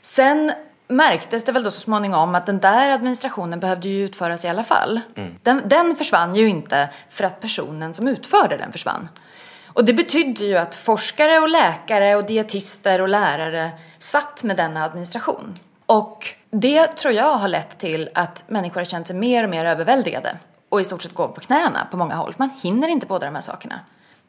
Sen 0.00 0.52
märktes 0.90 1.44
det 1.44 1.52
väl 1.52 1.62
då 1.62 1.70
så 1.70 1.80
småningom 1.80 2.34
att 2.34 2.46
den 2.46 2.58
där 2.58 2.90
administrationen 2.90 3.60
behövde 3.60 3.88
ju 3.88 4.04
utföras 4.04 4.44
i 4.44 4.48
alla 4.48 4.64
fall. 4.64 5.00
Mm. 5.16 5.34
Den, 5.42 5.62
den 5.66 5.96
försvann 5.96 6.34
ju 6.34 6.48
inte 6.48 6.88
för 7.10 7.24
att 7.24 7.40
personen 7.40 7.94
som 7.94 8.08
utförde 8.08 8.56
den 8.56 8.72
försvann. 8.72 9.08
Och 9.66 9.84
det 9.84 9.92
betydde 9.92 10.44
ju 10.44 10.56
att 10.56 10.74
forskare 10.74 11.38
och 11.38 11.48
läkare 11.48 12.16
och 12.16 12.24
dietister 12.24 13.00
och 13.00 13.08
lärare 13.08 13.70
satt 13.98 14.42
med 14.42 14.56
denna 14.56 14.84
administration. 14.84 15.58
Och 15.86 16.34
det 16.50 16.86
tror 16.86 17.14
jag 17.14 17.36
har 17.36 17.48
lett 17.48 17.78
till 17.78 18.10
att 18.14 18.44
människor 18.48 18.80
har 18.80 18.84
känt 18.84 19.06
sig 19.06 19.16
mer 19.16 19.44
och 19.44 19.50
mer 19.50 19.64
överväldigade 19.64 20.36
och 20.68 20.80
i 20.80 20.84
stort 20.84 21.02
sett 21.02 21.14
går 21.14 21.28
på 21.28 21.40
knäna 21.40 21.86
på 21.90 21.96
många 21.96 22.14
håll. 22.14 22.34
Man 22.36 22.50
hinner 22.62 22.88
inte 22.88 23.06
båda 23.06 23.26
de 23.26 23.34
här 23.34 23.42
sakerna. 23.42 23.80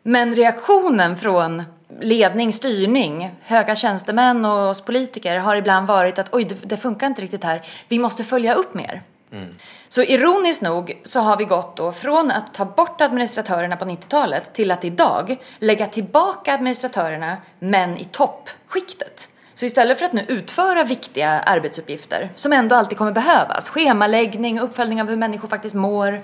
Men 0.03 0.35
reaktionen 0.35 1.17
från 1.17 1.63
ledning, 2.01 2.53
styrning, 2.53 3.35
höga 3.41 3.75
tjänstemän 3.75 4.45
och 4.45 4.69
oss 4.69 4.81
politiker 4.81 5.37
har 5.37 5.55
ibland 5.55 5.87
varit 5.87 6.19
att 6.19 6.33
oj, 6.33 6.47
det, 6.63 6.77
funkar 6.77 7.07
inte 7.07 7.21
riktigt 7.21 7.43
här. 7.43 7.61
Vi 7.87 7.99
måste 7.99 8.23
följa 8.23 8.53
upp 8.53 8.73
mer. 8.73 9.01
Mm. 9.31 9.55
Så 9.87 10.01
ironiskt 10.01 10.61
nog 10.61 11.01
så 11.03 11.19
har 11.19 11.37
vi 11.37 11.45
gått 11.45 11.77
då 11.77 11.91
från 11.91 12.31
att 12.31 12.53
ta 12.53 12.65
bort 12.65 13.01
administratörerna 13.01 13.75
på 13.75 13.85
90-talet 13.85 14.53
till 14.53 14.71
att 14.71 14.85
idag 14.85 15.37
lägga 15.59 15.87
tillbaka 15.87 16.53
administratörerna 16.53 17.37
men 17.59 17.97
i 17.97 18.03
toppskiktet. 18.03 19.27
Så 19.55 19.65
istället 19.65 19.99
för 19.99 20.05
att 20.05 20.13
nu 20.13 20.25
utföra 20.27 20.83
viktiga 20.83 21.29
arbetsuppgifter 21.29 22.29
som 22.35 22.53
ändå 22.53 22.75
alltid 22.75 22.97
kommer 22.97 23.11
behövas, 23.11 23.69
schemaläggning, 23.69 24.59
uppföljning 24.59 25.01
av 25.01 25.09
hur 25.09 25.15
människor 25.15 25.47
faktiskt 25.47 25.75
mår, 25.75 26.23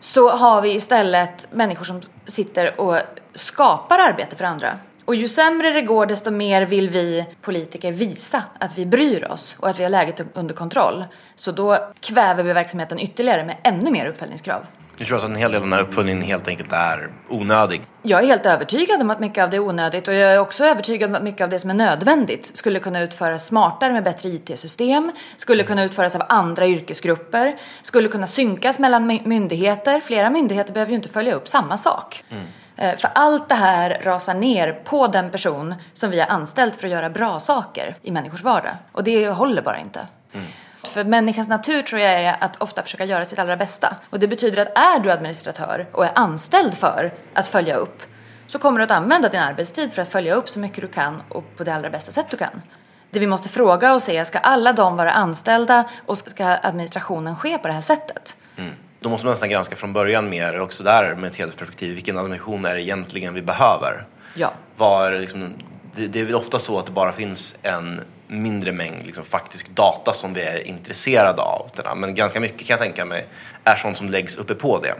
så 0.00 0.30
har 0.30 0.60
vi 0.60 0.74
istället 0.74 1.48
människor 1.52 1.84
som 1.84 2.00
sitter 2.26 2.80
och 2.80 2.96
skapar 3.34 3.98
arbete 3.98 4.36
för 4.36 4.44
andra. 4.44 4.78
Och 5.04 5.14
ju 5.14 5.28
sämre 5.28 5.70
det 5.70 5.82
går 5.82 6.06
desto 6.06 6.30
mer 6.30 6.62
vill 6.62 6.90
vi 6.90 7.26
politiker 7.42 7.92
visa 7.92 8.42
att 8.58 8.78
vi 8.78 8.86
bryr 8.86 9.32
oss 9.32 9.56
och 9.58 9.68
att 9.68 9.78
vi 9.78 9.82
har 9.82 9.90
läget 9.90 10.20
under 10.34 10.54
kontroll. 10.54 11.04
Så 11.34 11.52
då 11.52 11.78
kväver 12.00 12.42
vi 12.42 12.52
verksamheten 12.52 12.98
ytterligare 12.98 13.44
med 13.44 13.56
ännu 13.62 13.90
mer 13.90 14.06
uppföljningskrav. 14.06 14.66
Du 14.98 15.04
tror 15.04 15.14
alltså 15.14 15.26
att 15.26 15.32
en 15.32 15.38
hel 15.38 15.52
del 15.52 15.56
av 15.62 15.66
den 15.66 15.72
här 15.72 15.82
uppföljningen 15.82 16.22
helt 16.22 16.48
enkelt 16.48 16.72
är 16.72 17.10
onödig? 17.28 17.82
Jag 18.02 18.22
är 18.22 18.26
helt 18.26 18.46
övertygad 18.46 19.00
om 19.00 19.10
att 19.10 19.20
mycket 19.20 19.44
av 19.44 19.50
det 19.50 19.56
är 19.56 19.60
onödigt 19.60 20.08
och 20.08 20.14
jag 20.14 20.32
är 20.32 20.38
också 20.38 20.64
övertygad 20.64 21.10
om 21.10 21.16
att 21.16 21.22
mycket 21.22 21.40
av 21.44 21.50
det 21.50 21.58
som 21.58 21.70
är 21.70 21.74
nödvändigt 21.74 22.56
skulle 22.56 22.80
kunna 22.80 23.00
utföras 23.00 23.46
smartare 23.46 23.92
med 23.92 24.04
bättre 24.04 24.28
IT-system, 24.28 25.12
skulle 25.36 25.64
kunna 25.64 25.84
utföras 25.84 26.16
av 26.16 26.22
andra 26.28 26.66
yrkesgrupper, 26.66 27.56
skulle 27.82 28.08
kunna 28.08 28.26
synkas 28.26 28.78
mellan 28.78 29.06
myndigheter. 29.24 30.00
Flera 30.00 30.30
myndigheter 30.30 30.72
behöver 30.72 30.90
ju 30.90 30.96
inte 30.96 31.08
följa 31.08 31.34
upp 31.34 31.48
samma 31.48 31.76
sak. 31.76 32.24
Mm. 32.30 32.44
Eh, 32.76 32.98
för 32.98 33.10
allt 33.14 33.48
det 33.48 33.54
här 33.54 34.00
rasar 34.04 34.34
ner 34.34 34.72
på 34.84 35.06
den 35.06 35.30
person 35.30 35.74
som 35.92 36.10
vi 36.10 36.20
har 36.20 36.28
anställt 36.28 36.76
för 36.76 36.86
att 36.86 36.92
göra 36.92 37.10
bra 37.10 37.40
saker 37.40 37.96
i 38.02 38.10
människors 38.10 38.42
vardag. 38.42 38.74
Och 38.92 39.04
det 39.04 39.28
håller 39.28 39.62
bara 39.62 39.78
inte. 39.78 40.00
Mm. 40.32 40.46
För 40.88 41.04
människans 41.04 41.48
natur 41.48 41.82
tror 41.82 42.00
jag 42.00 42.22
är 42.22 42.36
att 42.40 42.62
ofta 42.62 42.82
försöka 42.82 43.04
göra 43.04 43.24
sitt 43.24 43.38
allra 43.38 43.56
bästa. 43.56 43.96
Och 44.10 44.20
det 44.20 44.28
betyder 44.28 44.62
att 44.62 44.78
är 44.78 45.00
du 45.00 45.10
administratör 45.10 45.86
och 45.92 46.04
är 46.04 46.10
anställd 46.14 46.74
för 46.74 47.14
att 47.34 47.48
följa 47.48 47.76
upp 47.76 48.02
så 48.46 48.58
kommer 48.58 48.78
du 48.78 48.84
att 48.84 48.90
använda 48.90 49.28
din 49.28 49.40
arbetstid 49.40 49.92
för 49.92 50.02
att 50.02 50.08
följa 50.08 50.34
upp 50.34 50.48
så 50.48 50.58
mycket 50.58 50.80
du 50.80 50.88
kan 50.88 51.22
och 51.28 51.56
på 51.56 51.64
det 51.64 51.74
allra 51.74 51.90
bästa 51.90 52.12
sätt 52.12 52.26
du 52.30 52.36
kan. 52.36 52.62
Det 53.10 53.18
vi 53.18 53.26
måste 53.26 53.48
fråga 53.48 53.94
oss 53.94 54.08
är, 54.08 54.24
ska 54.24 54.38
alla 54.38 54.72
de 54.72 54.96
vara 54.96 55.10
anställda 55.10 55.84
och 56.06 56.18
ska 56.18 56.46
administrationen 56.46 57.36
ske 57.36 57.58
på 57.58 57.68
det 57.68 57.74
här 57.74 57.80
sättet? 57.80 58.36
Mm. 58.56 58.72
Då 59.00 59.08
måste 59.08 59.26
man 59.26 59.32
nästan 59.32 59.48
granska 59.48 59.76
från 59.76 59.92
början 59.92 60.30
mer, 60.30 60.60
också 60.60 60.82
där 60.82 61.14
med 61.14 61.30
ett 61.30 61.36
helhetsperspektiv, 61.36 61.94
vilken 61.94 62.18
administration 62.18 62.64
är 62.64 62.74
det 62.74 62.82
egentligen 62.82 63.34
vi 63.34 63.42
behöver? 63.42 64.06
Ja. 64.34 64.52
Var, 64.76 65.12
liksom, 65.12 65.54
det, 65.98 66.06
det 66.06 66.20
är 66.20 66.24
väl 66.24 66.34
ofta 66.34 66.58
så 66.58 66.78
att 66.78 66.86
det 66.86 66.92
bara 66.92 67.12
finns 67.12 67.58
en 67.62 68.00
mindre 68.26 68.72
mängd 68.72 69.06
liksom, 69.06 69.24
faktisk 69.24 69.68
data 69.68 70.12
som 70.12 70.34
vi 70.34 70.42
är 70.42 70.66
intresserade 70.66 71.42
av. 71.42 71.70
Men 71.96 72.14
ganska 72.14 72.40
mycket 72.40 72.66
kan 72.66 72.74
jag 72.74 72.80
tänka 72.80 73.04
mig 73.04 73.26
är 73.64 73.76
sånt 73.76 73.98
som 73.98 74.08
läggs 74.08 74.36
uppe 74.36 74.54
på 74.54 74.78
det. 74.78 74.94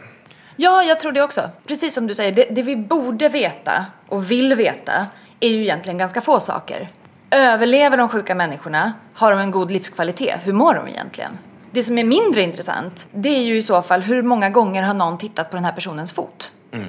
Ja, 0.57 0.83
jag 0.83 0.99
tror 0.99 1.13
det 1.13 1.23
också. 1.23 1.51
Precis 1.67 1.95
som 1.95 2.07
du 2.07 2.15
säger, 2.15 2.33
det, 2.33 2.47
det 2.51 2.63
vi 2.63 2.77
borde 2.77 3.29
veta 3.29 3.87
och 4.09 4.31
vill 4.31 4.55
veta 4.55 5.07
är 5.41 5.49
ju 5.49 5.63
egentligen 5.63 5.99
ganska 5.99 6.21
få 6.21 6.41
saker. 6.41 6.89
Överlever 7.31 7.97
de 7.97 8.09
sjuka 8.09 8.35
människorna? 8.35 8.93
Har 9.15 9.31
de 9.31 9.41
en 9.41 9.51
god 9.51 9.71
livskvalitet? 9.71 10.41
Hur 10.43 10.53
mår 10.53 10.75
de 10.75 10.89
egentligen? 10.89 11.39
Det 11.71 11.83
som 11.83 11.99
är 11.99 12.05
mindre 12.05 12.43
intressant, 12.43 13.09
det 13.11 13.29
är 13.29 13.43
ju 13.43 13.57
i 13.57 13.63
så 13.63 13.83
fall 13.83 14.01
hur 14.01 14.23
många 14.23 14.51
gånger 14.51 14.83
har 14.83 14.95
någon 14.95 15.19
tittat 15.19 15.51
på 15.51 15.57
den 15.57 15.65
här 15.65 15.73
personens 15.73 16.13
fot? 16.13 16.53
Mm. 16.73 16.89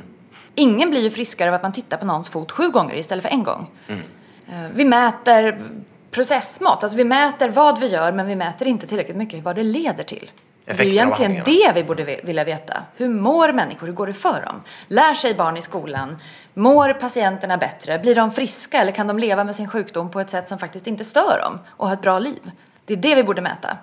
Ingen 0.56 0.90
blir 0.90 1.02
ju 1.02 1.10
friskare 1.10 1.50
av 1.50 1.56
att 1.56 1.64
man 1.64 1.74
tittar 1.74 1.98
på 1.98 2.06
någons 2.06 2.30
fot 2.30 2.52
sju 2.52 2.70
gånger 2.70 2.96
istället 2.96 3.24
för 3.24 3.32
en 3.32 3.44
gång. 3.44 3.68
Mm. 3.88 4.02
Vi 4.74 4.86
mäter 4.86 5.60
processmått, 6.12 6.84
alltså 6.84 6.98
vi 6.98 7.04
mäter 7.04 7.50
vad 7.50 7.80
vi 7.80 7.88
gör 7.88 8.12
men 8.12 8.28
vi 8.28 8.36
mäter 8.36 8.68
inte 8.68 8.88
tillräckligt 8.88 9.18
mycket 9.18 9.44
vad 9.44 9.56
det 9.56 9.64
leder 9.64 10.04
till. 10.04 10.32
Det 10.66 10.80
är 10.80 10.84
ju 10.84 10.92
egentligen 10.92 11.42
det 11.46 11.72
vi 11.76 11.84
borde 11.84 12.04
vilja 12.04 12.44
veta. 12.44 12.84
Hur 12.98 13.10
mår 13.10 13.54
människor? 13.54 13.88
Hur 13.88 13.94
går 13.94 14.08
det 14.08 14.14
för 14.14 14.42
dem? 14.46 14.64
Lär 14.88 15.14
sig 15.14 15.36
barn 15.36 15.58
i 15.58 15.62
skolan? 15.62 16.18
Mår 16.54 16.94
patienterna 16.94 17.58
bättre? 17.58 18.00
Blir 18.00 18.16
de 18.16 18.32
friska 18.32 18.82
eller 18.82 18.92
kan 18.92 19.08
de 19.08 19.20
leva 19.20 19.44
med 19.44 19.56
sin 19.56 19.68
sjukdom 19.68 20.12
på 20.12 20.20
ett 20.20 20.30
sätt 20.30 20.50
som 20.50 20.60
faktiskt 20.60 20.88
inte 20.88 21.04
stör 21.04 21.40
dem 21.44 21.60
och 21.68 21.88
ha 21.88 21.94
ett 21.94 22.02
bra 22.02 22.20
liv? 22.20 22.52
Det 22.86 22.94
är 22.94 22.98
det 22.98 23.16
vi 23.16 23.24
borde 23.24 23.42
mäta. 23.42 23.78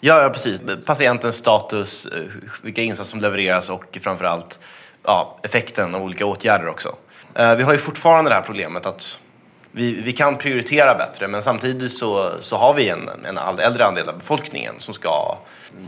Ja, 0.00 0.22
ja 0.22 0.30
precis. 0.30 0.60
Patientens 0.84 1.36
status, 1.36 2.06
eh, 2.06 2.22
vilka 2.62 2.82
insatser 2.82 3.10
som 3.10 3.20
levereras 3.20 3.70
och 3.70 3.98
framförallt 4.00 4.58
ja, 5.04 5.38
effekten 5.42 5.94
av 5.94 6.02
olika 6.02 6.26
åtgärder 6.26 6.68
också. 6.68 6.96
Eh, 7.34 7.54
vi 7.54 7.62
har 7.62 7.72
ju 7.72 7.78
fortfarande 7.78 8.30
det 8.30 8.34
här 8.34 8.42
problemet 8.42 8.86
att 8.86 9.20
vi, 9.76 10.00
vi 10.02 10.12
kan 10.12 10.36
prioritera 10.36 10.94
bättre 10.94 11.28
men 11.28 11.42
samtidigt 11.42 11.92
så, 11.92 12.30
så 12.40 12.56
har 12.56 12.74
vi 12.74 12.88
en, 12.88 13.10
en 13.24 13.38
äldre 13.38 13.86
andel 13.86 14.08
av 14.08 14.18
befolkningen 14.18 14.74
som 14.78 14.94
ska, 14.94 15.38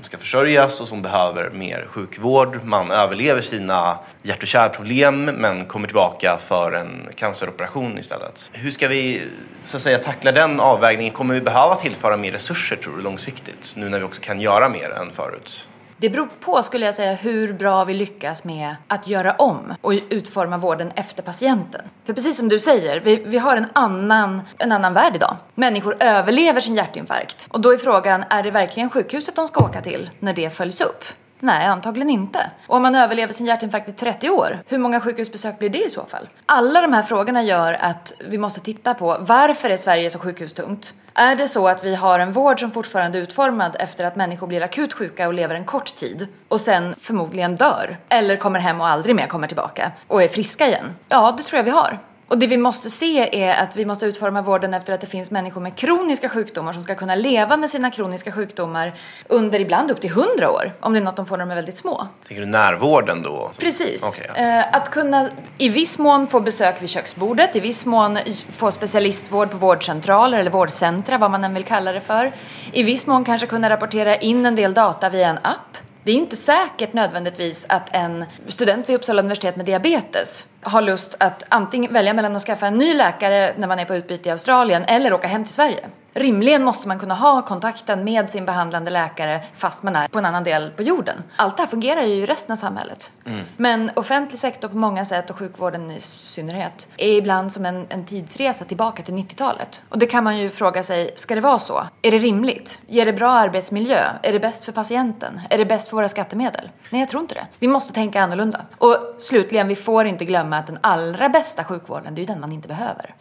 ska 0.02 0.18
försörjas 0.18 0.80
och 0.80 0.88
som 0.88 1.02
behöver 1.02 1.50
mer 1.50 1.86
sjukvård. 1.90 2.60
Man 2.64 2.90
överlever 2.90 3.42
sina 3.42 3.98
hjärt 4.22 4.42
och 4.42 4.48
kärlproblem 4.48 5.24
men 5.24 5.64
kommer 5.64 5.88
tillbaka 5.88 6.38
för 6.46 6.72
en 6.72 7.08
canceroperation 7.14 7.98
istället. 7.98 8.50
Hur 8.52 8.70
ska 8.70 8.88
vi 8.88 9.22
så 9.64 9.76
att 9.76 9.82
säga, 9.82 9.98
tackla 9.98 10.32
den 10.32 10.60
avvägningen? 10.60 11.12
Kommer 11.12 11.34
vi 11.34 11.40
behöva 11.40 11.74
tillföra 11.74 12.16
mer 12.16 12.32
resurser 12.32 12.76
tror 12.76 12.96
du 12.96 13.02
långsiktigt 13.02 13.74
nu 13.76 13.88
när 13.88 13.98
vi 13.98 14.04
också 14.04 14.20
kan 14.20 14.40
göra 14.40 14.68
mer 14.68 14.90
än 14.90 15.12
förut? 15.12 15.68
Det 15.98 16.10
beror 16.10 16.28
på, 16.40 16.62
skulle 16.62 16.86
jag 16.86 16.94
säga, 16.94 17.12
hur 17.14 17.52
bra 17.52 17.84
vi 17.84 17.94
lyckas 17.94 18.44
med 18.44 18.76
att 18.88 19.08
göra 19.08 19.32
om 19.32 19.74
och 19.80 19.92
utforma 20.08 20.58
vården 20.58 20.92
efter 20.94 21.22
patienten. 21.22 21.80
För 22.04 22.12
precis 22.12 22.36
som 22.36 22.48
du 22.48 22.58
säger, 22.58 23.00
vi, 23.00 23.16
vi 23.16 23.38
har 23.38 23.56
en 23.56 23.66
annan, 23.72 24.40
en 24.58 24.72
annan 24.72 24.94
värld 24.94 25.16
idag. 25.16 25.36
Människor 25.54 25.96
överlever 26.00 26.60
sin 26.60 26.74
hjärtinfarkt. 26.74 27.46
Och 27.50 27.60
då 27.60 27.72
är 27.72 27.78
frågan, 27.78 28.24
är 28.30 28.42
det 28.42 28.50
verkligen 28.50 28.90
sjukhuset 28.90 29.36
de 29.36 29.48
ska 29.48 29.64
åka 29.64 29.82
till 29.82 30.10
när 30.20 30.32
det 30.32 30.50
följs 30.50 30.80
upp? 30.80 31.04
Nej, 31.40 31.66
antagligen 31.66 32.10
inte. 32.10 32.50
Och 32.66 32.76
om 32.76 32.82
man 32.82 32.94
överlever 32.94 33.32
sin 33.32 33.46
hjärtinfarkt 33.46 33.88
i 33.88 33.92
30 33.92 34.30
år, 34.30 34.58
hur 34.66 34.78
många 34.78 35.00
sjukhusbesök 35.00 35.58
blir 35.58 35.70
det 35.70 35.86
i 35.86 35.90
så 35.90 36.04
fall? 36.04 36.28
Alla 36.46 36.80
de 36.80 36.92
här 36.92 37.02
frågorna 37.02 37.42
gör 37.42 37.76
att 37.80 38.12
vi 38.28 38.38
måste 38.38 38.60
titta 38.60 38.94
på 38.94 39.16
varför 39.20 39.70
är 39.70 39.76
Sverige 39.76 40.10
så 40.10 40.18
sjukhustungt? 40.18 40.94
Är 41.14 41.36
det 41.36 41.48
så 41.48 41.68
att 41.68 41.84
vi 41.84 41.94
har 41.94 42.18
en 42.18 42.32
vård 42.32 42.60
som 42.60 42.70
fortfarande 42.70 43.18
är 43.18 43.22
utformad 43.22 43.76
efter 43.78 44.04
att 44.04 44.16
människor 44.16 44.46
blir 44.46 44.62
akut 44.62 44.94
sjuka 44.94 45.26
och 45.26 45.34
lever 45.34 45.54
en 45.54 45.64
kort 45.64 45.96
tid 45.96 46.28
och 46.48 46.60
sen 46.60 46.94
förmodligen 47.00 47.56
dör 47.56 47.96
eller 48.08 48.36
kommer 48.36 48.60
hem 48.60 48.80
och 48.80 48.88
aldrig 48.88 49.16
mer 49.16 49.26
kommer 49.26 49.46
tillbaka 49.46 49.92
och 50.06 50.22
är 50.22 50.28
friska 50.28 50.66
igen? 50.66 50.94
Ja, 51.08 51.34
det 51.36 51.42
tror 51.42 51.56
jag 51.56 51.64
vi 51.64 51.70
har. 51.70 51.98
Och 52.28 52.38
det 52.38 52.46
vi 52.46 52.56
måste 52.56 52.90
se 52.90 53.44
är 53.44 53.62
att 53.62 53.76
vi 53.76 53.84
måste 53.84 54.06
utforma 54.06 54.42
vården 54.42 54.74
efter 54.74 54.94
att 54.94 55.00
det 55.00 55.06
finns 55.06 55.30
människor 55.30 55.60
med 55.60 55.76
kroniska 55.76 56.28
sjukdomar 56.28 56.72
som 56.72 56.82
ska 56.82 56.94
kunna 56.94 57.14
leva 57.14 57.56
med 57.56 57.70
sina 57.70 57.90
kroniska 57.90 58.32
sjukdomar 58.32 58.94
under 59.28 59.60
ibland 59.60 59.90
upp 59.90 60.00
till 60.00 60.10
100 60.10 60.50
år. 60.50 60.72
Om 60.80 60.92
det 60.92 60.98
är 60.98 61.04
något 61.04 61.16
de 61.16 61.26
får 61.26 61.36
när 61.36 61.44
de 61.44 61.50
är 61.50 61.54
väldigt 61.54 61.78
små. 61.78 62.08
Tänker 62.28 62.44
du 62.44 62.50
närvården 62.50 63.22
då? 63.22 63.50
Precis. 63.58 64.02
Okay. 64.02 64.44
Eh, 64.44 64.76
att 64.76 64.90
kunna 64.90 65.28
i 65.58 65.68
viss 65.68 65.98
mån 65.98 66.26
få 66.26 66.40
besök 66.40 66.82
vid 66.82 66.90
köksbordet, 66.90 67.56
i 67.56 67.60
viss 67.60 67.86
mån 67.86 68.18
få 68.56 68.70
specialistvård 68.70 69.50
på 69.50 69.56
vårdcentraler 69.56 70.38
eller 70.38 70.50
vårdcentra, 70.50 71.18
vad 71.18 71.30
man 71.30 71.44
än 71.44 71.54
vill 71.54 71.64
kalla 71.64 71.92
det 71.92 72.00
för. 72.00 72.32
I 72.72 72.82
viss 72.82 73.06
mån 73.06 73.24
kanske 73.24 73.46
kunna 73.46 73.70
rapportera 73.70 74.16
in 74.16 74.46
en 74.46 74.54
del 74.54 74.74
data 74.74 75.08
via 75.08 75.28
en 75.28 75.38
app. 75.42 75.76
Det 76.02 76.12
är 76.12 76.16
inte 76.16 76.36
säkert 76.36 76.92
nödvändigtvis 76.92 77.66
att 77.68 77.88
en 77.92 78.24
student 78.48 78.88
vid 78.88 78.96
Uppsala 78.96 79.22
universitet 79.22 79.56
med 79.56 79.66
diabetes 79.66 80.46
har 80.66 80.82
lust 80.82 81.14
att 81.18 81.42
antingen 81.48 81.92
välja 81.92 82.14
mellan 82.14 82.36
att 82.36 82.42
skaffa 82.42 82.66
en 82.66 82.78
ny 82.78 82.94
läkare 82.94 83.54
när 83.56 83.66
man 83.66 83.78
är 83.78 83.84
på 83.84 83.94
utbyte 83.94 84.28
i 84.28 84.32
Australien 84.32 84.84
eller 84.84 85.12
åka 85.12 85.26
hem 85.26 85.44
till 85.44 85.54
Sverige. 85.54 85.88
Rimligen 86.16 86.64
måste 86.64 86.88
man 86.88 86.98
kunna 86.98 87.14
ha 87.14 87.42
kontakten 87.42 88.04
med 88.04 88.30
sin 88.30 88.46
behandlande 88.46 88.90
läkare 88.90 89.40
fast 89.56 89.82
man 89.82 89.96
är 89.96 90.08
på 90.08 90.18
en 90.18 90.24
annan 90.24 90.44
del 90.44 90.70
på 90.70 90.82
jorden. 90.82 91.22
Allt 91.36 91.56
det 91.56 91.62
här 91.62 91.70
fungerar 91.70 92.02
ju 92.02 92.14
i 92.14 92.26
resten 92.26 92.52
av 92.52 92.56
samhället. 92.56 93.12
Mm. 93.26 93.40
Men 93.56 93.90
offentlig 93.96 94.40
sektor 94.40 94.68
på 94.68 94.76
många 94.76 95.04
sätt 95.04 95.30
och 95.30 95.36
sjukvården 95.36 95.90
i 95.90 96.00
synnerhet 96.00 96.88
är 96.96 97.08
ibland 97.08 97.52
som 97.52 97.66
en, 97.66 97.86
en 97.88 98.04
tidsresa 98.04 98.64
tillbaka 98.64 99.02
till 99.02 99.14
90-talet. 99.14 99.82
Och 99.88 99.98
det 99.98 100.06
kan 100.06 100.24
man 100.24 100.38
ju 100.38 100.50
fråga 100.50 100.82
sig, 100.82 101.10
ska 101.16 101.34
det 101.34 101.40
vara 101.40 101.58
så? 101.58 101.86
Är 102.02 102.10
det 102.10 102.18
rimligt? 102.18 102.78
Ger 102.86 103.06
det 103.06 103.12
bra 103.12 103.30
arbetsmiljö? 103.30 104.04
Är 104.22 104.32
det 104.32 104.40
bäst 104.40 104.64
för 104.64 104.72
patienten? 104.72 105.40
Är 105.50 105.58
det 105.58 105.64
bäst 105.64 105.88
för 105.88 105.96
våra 105.96 106.08
skattemedel? 106.08 106.70
Nej, 106.90 107.00
jag 107.00 107.08
tror 107.08 107.22
inte 107.22 107.34
det. 107.34 107.46
Vi 107.58 107.68
måste 107.68 107.92
tänka 107.92 108.22
annorlunda. 108.22 108.60
Och 108.78 108.96
slutligen, 109.20 109.68
vi 109.68 109.76
får 109.76 110.06
inte 110.06 110.24
glömma 110.24 110.55
att 110.58 110.66
den 110.66 110.78
allra 110.80 111.28
bästa 111.28 111.64
sjukvården, 111.64 112.14
det 112.14 112.18
är 112.18 112.22
ju 112.22 112.26
den 112.26 112.40
man 112.40 112.52
inte 112.52 112.68
behöver. 112.68 113.14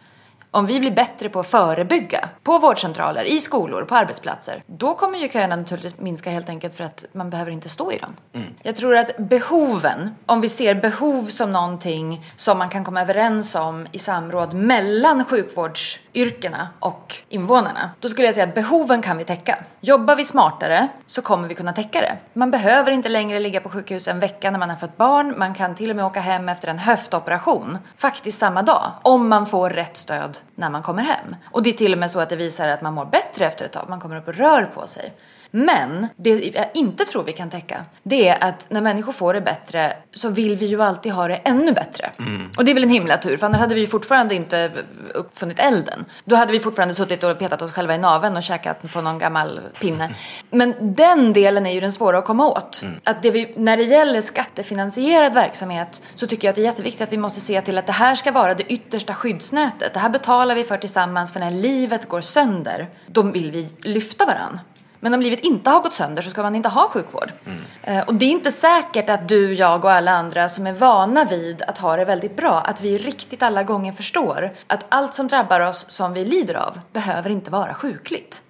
Om 0.56 0.66
vi 0.66 0.80
blir 0.80 0.92
bättre 0.92 1.30
på 1.30 1.40
att 1.40 1.48
förebygga 1.48 2.30
på 2.44 2.60
vårdcentraler, 2.60 3.24
i 3.24 3.42
skolor, 3.42 3.84
på 3.84 3.96
arbetsplatser, 3.96 4.64
då 4.68 4.96
kommer 4.96 5.18
ju 5.18 5.30
köerna 5.30 5.56
naturligtvis 5.56 6.00
minska 6.00 6.30
helt 6.30 6.50
enkelt 6.50 6.78
för 6.78 6.84
att 6.84 7.06
man 7.12 7.30
behöver 7.30 7.52
inte 7.52 7.70
stå 7.70 7.92
i 7.92 7.98
dem. 7.98 8.14
Mm. 8.34 8.48
Jag 8.64 8.76
tror 8.76 8.96
att 8.96 9.18
behoven, 9.18 10.16
om 10.26 10.42
vi 10.42 10.50
ser 10.50 10.76
behov 10.76 11.26
som 11.26 11.52
någonting 11.52 12.26
som 12.36 12.58
man 12.58 12.70
kan 12.70 12.84
komma 12.84 13.02
överens 13.02 13.56
om 13.56 13.88
i 13.92 14.00
samråd 14.00 14.54
mellan 14.54 15.26
sjukvårdsyrkena 15.26 16.68
och 16.80 17.16
invånarna, 17.30 17.92
då 18.00 18.10
skulle 18.10 18.28
jag 18.28 18.36
säga 18.36 18.48
att 18.48 18.56
behoven 18.56 19.02
kan 19.02 19.18
vi 19.18 19.24
täcka. 19.24 19.58
Jobbar 19.80 20.16
vi 20.16 20.26
smartare 20.26 20.88
så 21.06 21.22
kommer 21.22 21.48
vi 21.48 21.56
kunna 21.56 21.74
täcka 21.74 22.02
det. 22.02 22.18
Man 22.34 22.52
behöver 22.52 22.92
inte 22.92 23.10
längre 23.10 23.40
ligga 23.40 23.60
på 23.60 23.70
sjukhus 23.70 24.08
en 24.08 24.20
vecka 24.20 24.52
när 24.52 24.60
man 24.60 24.70
har 24.70 24.78
fått 24.78 24.98
barn, 24.98 25.34
man 25.38 25.54
kan 25.54 25.76
till 25.76 25.90
och 25.90 25.96
med 25.96 26.06
åka 26.06 26.20
hem 26.20 26.50
efter 26.50 26.68
en 26.68 26.80
höftoperation, 26.80 27.78
faktiskt 27.98 28.40
samma 28.40 28.62
dag, 28.62 28.92
om 29.02 29.30
man 29.30 29.46
får 29.46 29.70
rätt 29.70 29.98
stöd 29.98 30.38
när 30.56 30.70
man 30.70 30.84
kommer 30.84 31.04
hem. 31.04 31.36
Och 31.52 31.64
det 31.64 31.70
är 31.70 31.74
till 31.74 31.94
och 31.94 32.00
med 32.00 32.12
så 32.12 32.20
att 32.20 32.30
det 32.30 32.36
visar 32.36 32.68
att 32.68 32.82
man 32.82 32.94
mår 32.94 33.06
bättre 33.06 33.46
efter 33.46 33.66
ett 33.66 33.72
tag. 33.72 33.86
Man 33.90 34.00
kommer 34.00 34.18
upp 34.18 34.28
och 34.28 34.34
rör 34.34 34.72
på 34.76 34.88
sig. 34.88 35.14
Men 35.56 36.08
det 36.16 36.30
jag 36.56 36.70
inte 36.74 37.06
tror 37.06 37.24
vi 37.24 37.34
kan 37.34 37.50
täcka, 37.50 37.86
det 38.04 38.30
är 38.30 38.44
att 38.44 38.68
när 38.70 38.82
människor 38.82 39.14
får 39.14 39.34
det 39.34 39.42
bättre 39.42 39.94
så 40.14 40.30
vill 40.30 40.56
vi 40.56 40.66
ju 40.66 40.82
alltid 40.82 41.12
ha 41.12 41.28
det 41.28 41.36
ännu 41.36 41.72
bättre. 41.72 42.10
Mm. 42.20 42.52
Och 42.58 42.66
det 42.66 42.72
är 42.72 42.74
väl 42.74 42.84
en 42.84 42.90
himla 42.90 43.18
tur, 43.18 43.38
för 43.38 43.46
annars 43.46 43.60
hade 43.60 43.76
vi 43.76 43.82
ju 43.82 43.88
fortfarande 43.88 44.36
inte 44.36 44.72
uppfunnit 45.14 45.60
elden. 45.60 46.06
Då 46.26 46.36
hade 46.36 46.52
vi 46.52 46.60
fortfarande 46.60 46.94
suttit 46.94 47.24
och 47.24 47.40
petat 47.40 47.62
oss 47.62 47.72
själva 47.72 47.96
i 47.96 47.98
naveln 47.98 48.38
och 48.38 48.44
käkat 48.44 48.94
på 48.94 49.02
någon 49.02 49.20
gammal 49.20 49.60
pinne. 49.82 50.16
Men 50.50 50.96
den 50.96 51.34
delen 51.34 51.66
är 51.66 51.74
ju 51.74 51.80
den 51.80 51.92
svåra 51.92 52.18
att 52.18 52.26
komma 52.26 52.48
åt. 52.48 52.82
Mm. 52.82 53.00
Att 53.04 53.22
det 53.22 53.32
vi, 53.32 53.54
när 53.56 53.78
det 53.78 53.84
gäller 53.84 54.22
skattefinansierad 54.22 55.34
verksamhet 55.34 56.04
så 56.16 56.28
tycker 56.28 56.48
jag 56.48 56.50
att 56.50 56.56
det 56.56 56.62
är 56.62 56.66
jätteviktigt 56.66 57.02
att 57.02 57.14
vi 57.14 57.18
måste 57.18 57.40
se 57.40 57.62
till 57.62 57.78
att 57.78 57.88
det 57.88 57.94
här 57.94 58.16
ska 58.16 58.32
vara 58.32 58.54
det 58.54 58.64
yttersta 58.64 59.14
skyddsnätet. 59.14 59.94
Det 59.94 60.00
här 60.00 60.10
betalar 60.10 60.56
vi 60.56 60.64
för 60.64 60.78
tillsammans, 60.78 61.32
för 61.32 61.40
när 61.40 61.52
livet 61.52 62.10
går 62.10 62.22
sönder, 62.22 62.88
då 63.08 63.22
vill 63.22 63.52
vi 63.52 63.70
lyfta 63.80 64.26
varandra. 64.26 64.60
Men 65.06 65.14
om 65.14 65.22
livet 65.22 65.40
inte 65.40 65.70
har 65.70 65.82
gått 65.82 65.94
sönder 65.94 66.22
så 66.22 66.30
ska 66.30 66.42
man 66.42 66.56
inte 66.56 66.70
ha 66.70 66.90
sjukvård. 66.90 67.32
Mm. 67.46 68.04
Och 68.08 68.16
det 68.16 68.26
är 68.26 68.30
inte 68.30 68.52
säkert 68.52 69.10
att 69.10 69.28
du, 69.28 69.54
jag 69.54 69.86
och 69.86 69.92
alla 69.92 70.12
andra 70.12 70.50
som 70.50 70.68
är 70.68 70.74
vana 70.74 71.26
vid 71.26 71.62
att 71.62 71.78
ha 71.78 71.96
det 71.96 72.06
väldigt 72.06 72.38
bra, 72.38 72.62
att 72.62 72.82
vi 72.82 72.98
riktigt 72.98 73.44
alla 73.44 73.64
gånger 73.64 73.94
förstår 73.94 74.56
att 74.68 74.86
allt 74.90 75.14
som 75.14 75.28
drabbar 75.28 75.60
oss 75.60 75.86
som 75.90 76.14
vi 76.14 76.26
lider 76.26 76.56
av 76.56 76.80
behöver 76.94 77.30
inte 77.30 77.52
vara 77.52 77.74
sjukligt. 77.74 78.42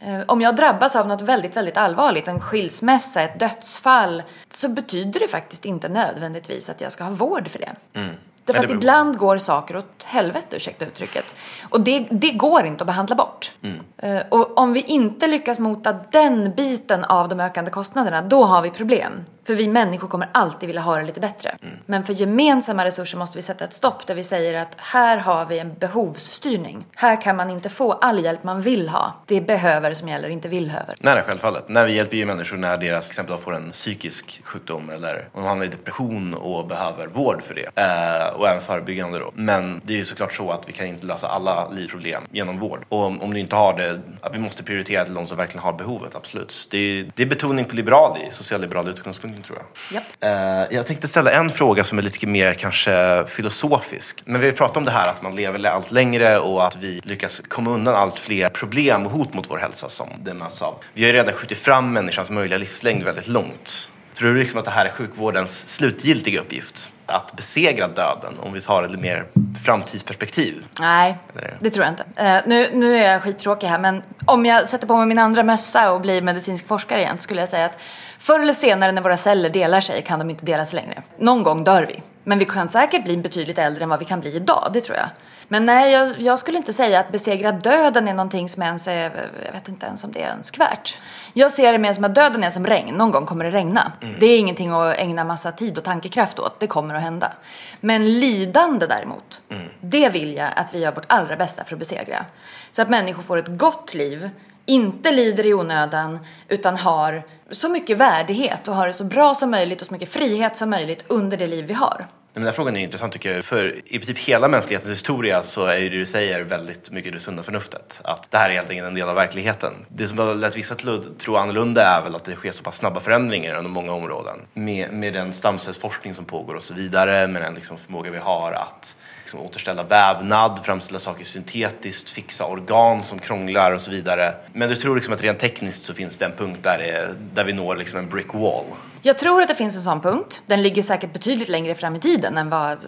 Mm. 0.00 0.24
Om 0.28 0.40
jag 0.40 0.56
drabbas 0.56 0.96
av 0.96 1.08
något 1.08 1.22
väldigt, 1.22 1.56
väldigt 1.56 1.76
allvarligt, 1.76 2.28
en 2.28 2.40
skilsmässa, 2.40 3.22
ett 3.22 3.38
dödsfall, 3.38 4.22
så 4.50 4.68
betyder 4.68 5.20
det 5.20 5.28
faktiskt 5.28 5.64
inte 5.64 5.88
nödvändigtvis 5.88 6.70
att 6.70 6.80
jag 6.80 6.92
ska 6.92 7.04
ha 7.04 7.10
vård 7.10 7.48
för 7.48 7.58
det. 7.58 7.72
Mm. 7.94 8.14
Därför 8.46 8.64
att 8.64 8.70
ibland 8.70 9.18
går 9.18 9.38
saker 9.38 9.76
åt 9.76 10.04
helvete, 10.04 10.56
ursäkta 10.56 10.84
uttrycket. 10.84 11.34
Och 11.70 11.80
det, 11.80 12.06
det 12.10 12.30
går 12.30 12.66
inte 12.66 12.82
att 12.82 12.86
behandla 12.86 13.16
bort. 13.16 13.52
Mm. 13.62 13.78
Eh, 13.96 14.26
och 14.28 14.58
om 14.58 14.72
vi 14.72 14.80
inte 14.80 15.26
lyckas 15.26 15.58
mota 15.58 15.96
den 16.10 16.52
biten 16.56 17.04
av 17.04 17.28
de 17.28 17.40
ökande 17.40 17.70
kostnaderna, 17.70 18.22
då 18.22 18.44
har 18.44 18.62
vi 18.62 18.70
problem. 18.70 19.12
För 19.46 19.54
vi 19.54 19.68
människor 19.68 20.08
kommer 20.08 20.28
alltid 20.32 20.66
vilja 20.66 20.82
ha 20.82 20.96
det 20.96 21.04
lite 21.04 21.20
bättre. 21.20 21.56
Mm. 21.62 21.74
Men 21.86 22.04
för 22.04 22.12
gemensamma 22.12 22.84
resurser 22.84 23.18
måste 23.18 23.38
vi 23.38 23.42
sätta 23.42 23.64
ett 23.64 23.72
stopp 23.72 24.06
där 24.06 24.14
vi 24.14 24.24
säger 24.24 24.54
att 24.54 24.74
här 24.76 25.18
har 25.18 25.46
vi 25.46 25.58
en 25.58 25.74
behovsstyrning. 25.74 26.86
Här 26.94 27.22
kan 27.22 27.36
man 27.36 27.50
inte 27.50 27.68
få 27.68 27.92
all 27.92 28.24
hjälp 28.24 28.42
man 28.42 28.60
vill 28.60 28.88
ha. 28.88 29.12
Det 29.26 29.36
är 29.36 29.40
behöver 29.40 29.94
som 29.94 30.08
gäller, 30.08 30.28
inte 30.28 30.48
villhöver. 30.48 30.94
Nej, 31.00 31.22
självfallet. 31.22 31.64
Nej, 31.68 31.86
vi 31.86 31.92
hjälper 31.92 32.16
ju 32.16 32.26
människor 32.26 32.56
när 32.56 32.78
deras 32.78 33.10
exempel 33.10 33.38
får 33.38 33.56
en 33.56 33.70
psykisk 33.70 34.40
sjukdom 34.44 34.90
eller 34.90 35.28
om 35.32 35.42
de 35.42 35.48
hamnar 35.48 35.64
i 35.64 35.68
depression 35.68 36.34
och 36.34 36.66
behöver 36.66 37.06
vård 37.06 37.42
för 37.42 37.54
det. 37.54 37.82
Eh, 37.82 38.40
och 38.40 38.48
även 38.48 38.62
förebyggande 38.62 39.18
då. 39.18 39.30
Men 39.34 39.80
det 39.84 39.92
är 39.92 39.98
ju 39.98 40.04
såklart 40.04 40.32
så 40.32 40.50
att 40.50 40.68
vi 40.68 40.72
kan 40.72 40.86
inte 40.86 41.06
lösa 41.06 41.28
alla 41.28 41.68
livsproblem 41.68 42.22
genom 42.30 42.58
vård. 42.58 42.84
Och 42.88 43.02
om, 43.02 43.22
om 43.22 43.34
du 43.34 43.40
inte 43.40 43.56
har 43.56 43.76
det, 43.76 44.00
vi 44.32 44.38
måste 44.38 44.62
prioritera 44.62 45.04
till 45.04 45.14
de 45.14 45.26
som 45.26 45.36
verkligen 45.36 45.64
har 45.64 45.72
behovet, 45.72 46.16
absolut. 46.16 46.68
Det 46.70 46.78
är, 46.78 47.06
det 47.14 47.22
är 47.22 47.26
betoning 47.26 47.64
på 47.64 47.76
liberal 47.76 48.18
i 48.28 48.30
socialliberal 48.30 48.88
utgångspunkten 49.36 49.42
tror 49.42 49.58
jag. 49.58 49.96
Japp. 49.96 50.68
Eh, 50.70 50.76
jag 50.76 50.86
tänkte 50.86 51.08
ställa 51.08 51.32
en 51.32 51.50
fråga 51.50 51.84
som 51.84 51.98
är 51.98 52.02
lite 52.02 52.26
mer 52.26 52.54
kanske 52.54 53.24
filosofisk. 53.26 54.22
Men 54.24 54.40
vi 54.40 54.52
pratat 54.52 54.76
om 54.76 54.84
det 54.84 54.90
här 54.90 55.08
att 55.08 55.22
man 55.22 55.36
lever 55.36 55.66
allt 55.68 55.90
längre 55.90 56.38
och 56.38 56.66
att 56.66 56.76
vi 56.76 57.00
lyckas 57.04 57.42
komma 57.48 57.70
undan 57.70 57.94
allt 57.94 58.18
fler 58.18 58.48
problem 58.48 59.06
och 59.06 59.12
hot 59.12 59.34
mot 59.34 59.50
vår 59.50 59.58
hälsa 59.58 59.88
som 59.88 60.08
det 60.18 60.34
möts 60.34 60.62
av. 60.62 60.74
Vi 60.94 61.02
har 61.02 61.06
ju 61.06 61.12
redan 61.12 61.34
skjutit 61.34 61.58
fram 61.58 61.92
människans 61.92 62.30
möjliga 62.30 62.58
livslängd 62.58 63.04
väldigt 63.04 63.28
långt. 63.28 63.90
Tror 64.14 64.34
du 64.34 64.38
liksom 64.38 64.58
att 64.58 64.64
det 64.64 64.70
här 64.70 64.86
är 64.86 64.90
sjukvårdens 64.90 65.74
slutgiltiga 65.76 66.40
uppgift? 66.40 66.90
Att 67.08 67.36
besegra 67.36 67.88
döden, 67.88 68.34
om 68.40 68.52
vi 68.52 68.60
tar 68.60 68.82
ett 68.82 69.00
mer 69.00 69.26
framtidsperspektiv? 69.64 70.66
Nej, 70.80 71.16
det 71.60 71.70
tror 71.70 71.84
jag 71.84 71.92
inte. 71.92 72.04
Eh, 72.16 72.40
nu, 72.46 72.70
nu 72.72 72.96
är 72.96 73.12
jag 73.12 73.22
skittråkig 73.22 73.66
här, 73.66 73.78
men 73.78 74.02
om 74.26 74.46
jag 74.46 74.68
sätter 74.68 74.86
på 74.86 74.96
mig 74.96 75.06
min 75.06 75.18
andra 75.18 75.42
mössa 75.42 75.92
och 75.92 76.00
blir 76.00 76.22
medicinsk 76.22 76.66
forskare 76.68 77.00
igen 77.00 77.18
skulle 77.18 77.40
jag 77.40 77.48
säga 77.48 77.66
att 77.66 77.78
förr 78.26 78.40
eller 78.40 78.54
senare 78.54 78.92
när 78.92 79.02
våra 79.02 79.16
celler 79.16 79.50
delar 79.50 79.80
sig 79.80 80.02
kan 80.02 80.18
de 80.18 80.30
inte 80.30 80.44
dela 80.44 80.66
sig 80.66 80.80
längre. 80.80 81.02
Någon 81.18 81.42
gång 81.42 81.64
dör 81.64 81.82
vi. 81.82 82.02
Men 82.24 82.38
vi 82.38 82.44
kan 82.44 82.68
säkert 82.68 83.04
bli 83.04 83.16
betydligt 83.16 83.58
äldre 83.58 83.84
än 83.84 83.88
vad 83.88 83.98
vi 83.98 84.04
kan 84.04 84.20
bli 84.20 84.36
idag, 84.36 84.70
det 84.72 84.80
tror 84.80 84.96
jag. 84.96 85.08
Men 85.48 85.64
nej, 85.64 85.92
jag, 85.92 86.20
jag 86.20 86.38
skulle 86.38 86.58
inte 86.58 86.72
säga 86.72 87.00
att 87.00 87.12
besegra 87.12 87.52
döden 87.52 88.08
är 88.08 88.14
någonting 88.14 88.48
som 88.48 88.62
ens 88.62 88.88
är, 88.88 89.10
jag 89.46 89.52
vet 89.52 89.68
inte 89.68 89.86
ens 89.86 90.04
om 90.04 90.12
det 90.12 90.22
är 90.22 90.32
önskvärt. 90.32 90.98
Jag 91.32 91.50
ser 91.50 91.72
det 91.72 91.78
mer 91.78 91.94
som 91.94 92.04
att 92.04 92.14
döden 92.14 92.44
är 92.44 92.50
som 92.50 92.66
regn, 92.66 92.94
någon 92.94 93.10
gång 93.10 93.26
kommer 93.26 93.44
det 93.44 93.50
regna. 93.50 93.92
Det 94.20 94.26
är 94.26 94.38
ingenting 94.38 94.70
att 94.70 94.96
ägna 94.96 95.24
massa 95.24 95.52
tid 95.52 95.78
och 95.78 95.84
tankekraft 95.84 96.38
åt, 96.38 96.60
det 96.60 96.66
kommer 96.66 96.94
att 96.94 97.02
hända. 97.02 97.32
Men 97.80 98.20
lidande 98.20 98.86
däremot, 98.86 99.42
det 99.80 100.08
vill 100.08 100.34
jag 100.34 100.48
att 100.56 100.74
vi 100.74 100.78
gör 100.78 100.92
vårt 100.92 101.06
allra 101.06 101.36
bästa 101.36 101.64
för 101.64 101.74
att 101.74 101.78
besegra. 101.78 102.24
Så 102.70 102.82
att 102.82 102.88
människor 102.88 103.22
får 103.22 103.36
ett 103.36 103.58
gott 103.58 103.94
liv, 103.94 104.30
inte 104.66 105.12
lider 105.12 105.46
i 105.46 105.54
onödan, 105.54 106.18
utan 106.48 106.76
har 106.76 107.22
så 107.50 107.68
mycket 107.68 107.98
värdighet 107.98 108.68
och 108.68 108.74
ha 108.74 108.86
det 108.86 108.92
så 108.92 109.04
bra 109.04 109.34
som 109.34 109.50
möjligt 109.50 109.80
och 109.80 109.86
så 109.86 109.92
mycket 109.92 110.08
frihet 110.08 110.56
som 110.56 110.70
möjligt 110.70 111.04
under 111.08 111.36
det 111.36 111.46
liv 111.46 111.64
vi 111.64 111.74
har. 111.74 112.06
Men 112.36 112.42
den 112.42 112.50
här 112.50 112.56
frågan 112.56 112.76
är 112.76 112.80
intressant 112.80 113.12
tycker 113.12 113.34
jag, 113.34 113.44
för 113.44 113.74
i 113.84 113.98
princip 113.98 114.18
hela 114.18 114.48
mänsklighetens 114.48 114.92
historia 114.92 115.42
så 115.42 115.66
är 115.66 115.76
ju 115.76 115.88
det 115.88 115.96
du 115.96 116.06
säger 116.06 116.42
väldigt 116.42 116.90
mycket 116.90 117.12
det 117.12 117.20
sunda 117.20 117.42
förnuftet. 117.42 118.00
Att 118.04 118.30
det 118.30 118.38
här 118.38 118.50
är 118.50 118.54
helt 118.54 118.70
enkelt 118.70 118.88
en 118.88 118.94
del 118.94 119.08
av 119.08 119.14
verkligheten. 119.14 119.72
Det 119.88 120.08
som 120.08 120.18
har 120.18 120.34
lett 120.34 120.56
vissa 120.56 120.74
till 120.74 120.94
att 120.94 121.18
tro 121.18 121.36
annorlunda 121.36 121.82
är 121.82 122.02
väl 122.02 122.14
att 122.14 122.24
det 122.24 122.34
sker 122.34 122.50
så 122.50 122.62
pass 122.62 122.76
snabba 122.76 123.00
förändringar 123.00 123.60
inom 123.60 123.72
många 123.72 123.92
områden. 123.92 124.38
Med, 124.54 124.92
med 124.92 125.14
den 125.14 125.32
stamcellsforskning 125.32 126.14
som 126.14 126.24
pågår 126.24 126.54
och 126.54 126.62
så 126.62 126.74
vidare, 126.74 127.26
med 127.26 127.42
den 127.42 127.54
liksom 127.54 127.78
förmåga 127.78 128.10
vi 128.10 128.18
har 128.18 128.52
att 128.52 128.96
liksom 129.26 129.40
återställa 129.40 129.82
vävnad, 129.82 130.60
framställa 130.64 130.98
saker 130.98 131.24
syntetiskt, 131.24 132.10
fixa 132.10 132.46
organ 132.46 133.04
som 133.04 133.18
krånglar 133.18 133.72
och 133.72 133.80
så 133.80 133.90
vidare. 133.90 134.34
Men 134.52 134.68
du 134.68 134.76
tror 134.76 134.94
liksom 134.94 135.14
att 135.14 135.22
rent 135.22 135.38
tekniskt 135.38 135.84
så 135.84 135.94
finns 135.94 136.18
det 136.18 136.24
en 136.24 136.32
punkt 136.32 136.58
där, 136.62 136.78
det, 136.78 137.14
där 137.34 137.44
vi 137.44 137.52
når 137.52 137.76
liksom 137.76 137.98
en 137.98 138.08
brick 138.08 138.34
wall. 138.34 138.64
Jag 139.02 139.18
tror 139.18 139.42
att 139.42 139.48
det 139.48 139.54
finns 139.54 139.76
en 139.76 139.82
sån 139.82 140.00
punkt. 140.00 140.42
Den 140.46 140.62
ligger 140.62 140.82
säkert 140.82 141.12
betydligt 141.12 141.48
längre 141.48 141.74
fram 141.74 141.96
i 141.96 142.00
tiden 142.00 142.38
än, 142.38 142.50
vad, 142.50 142.78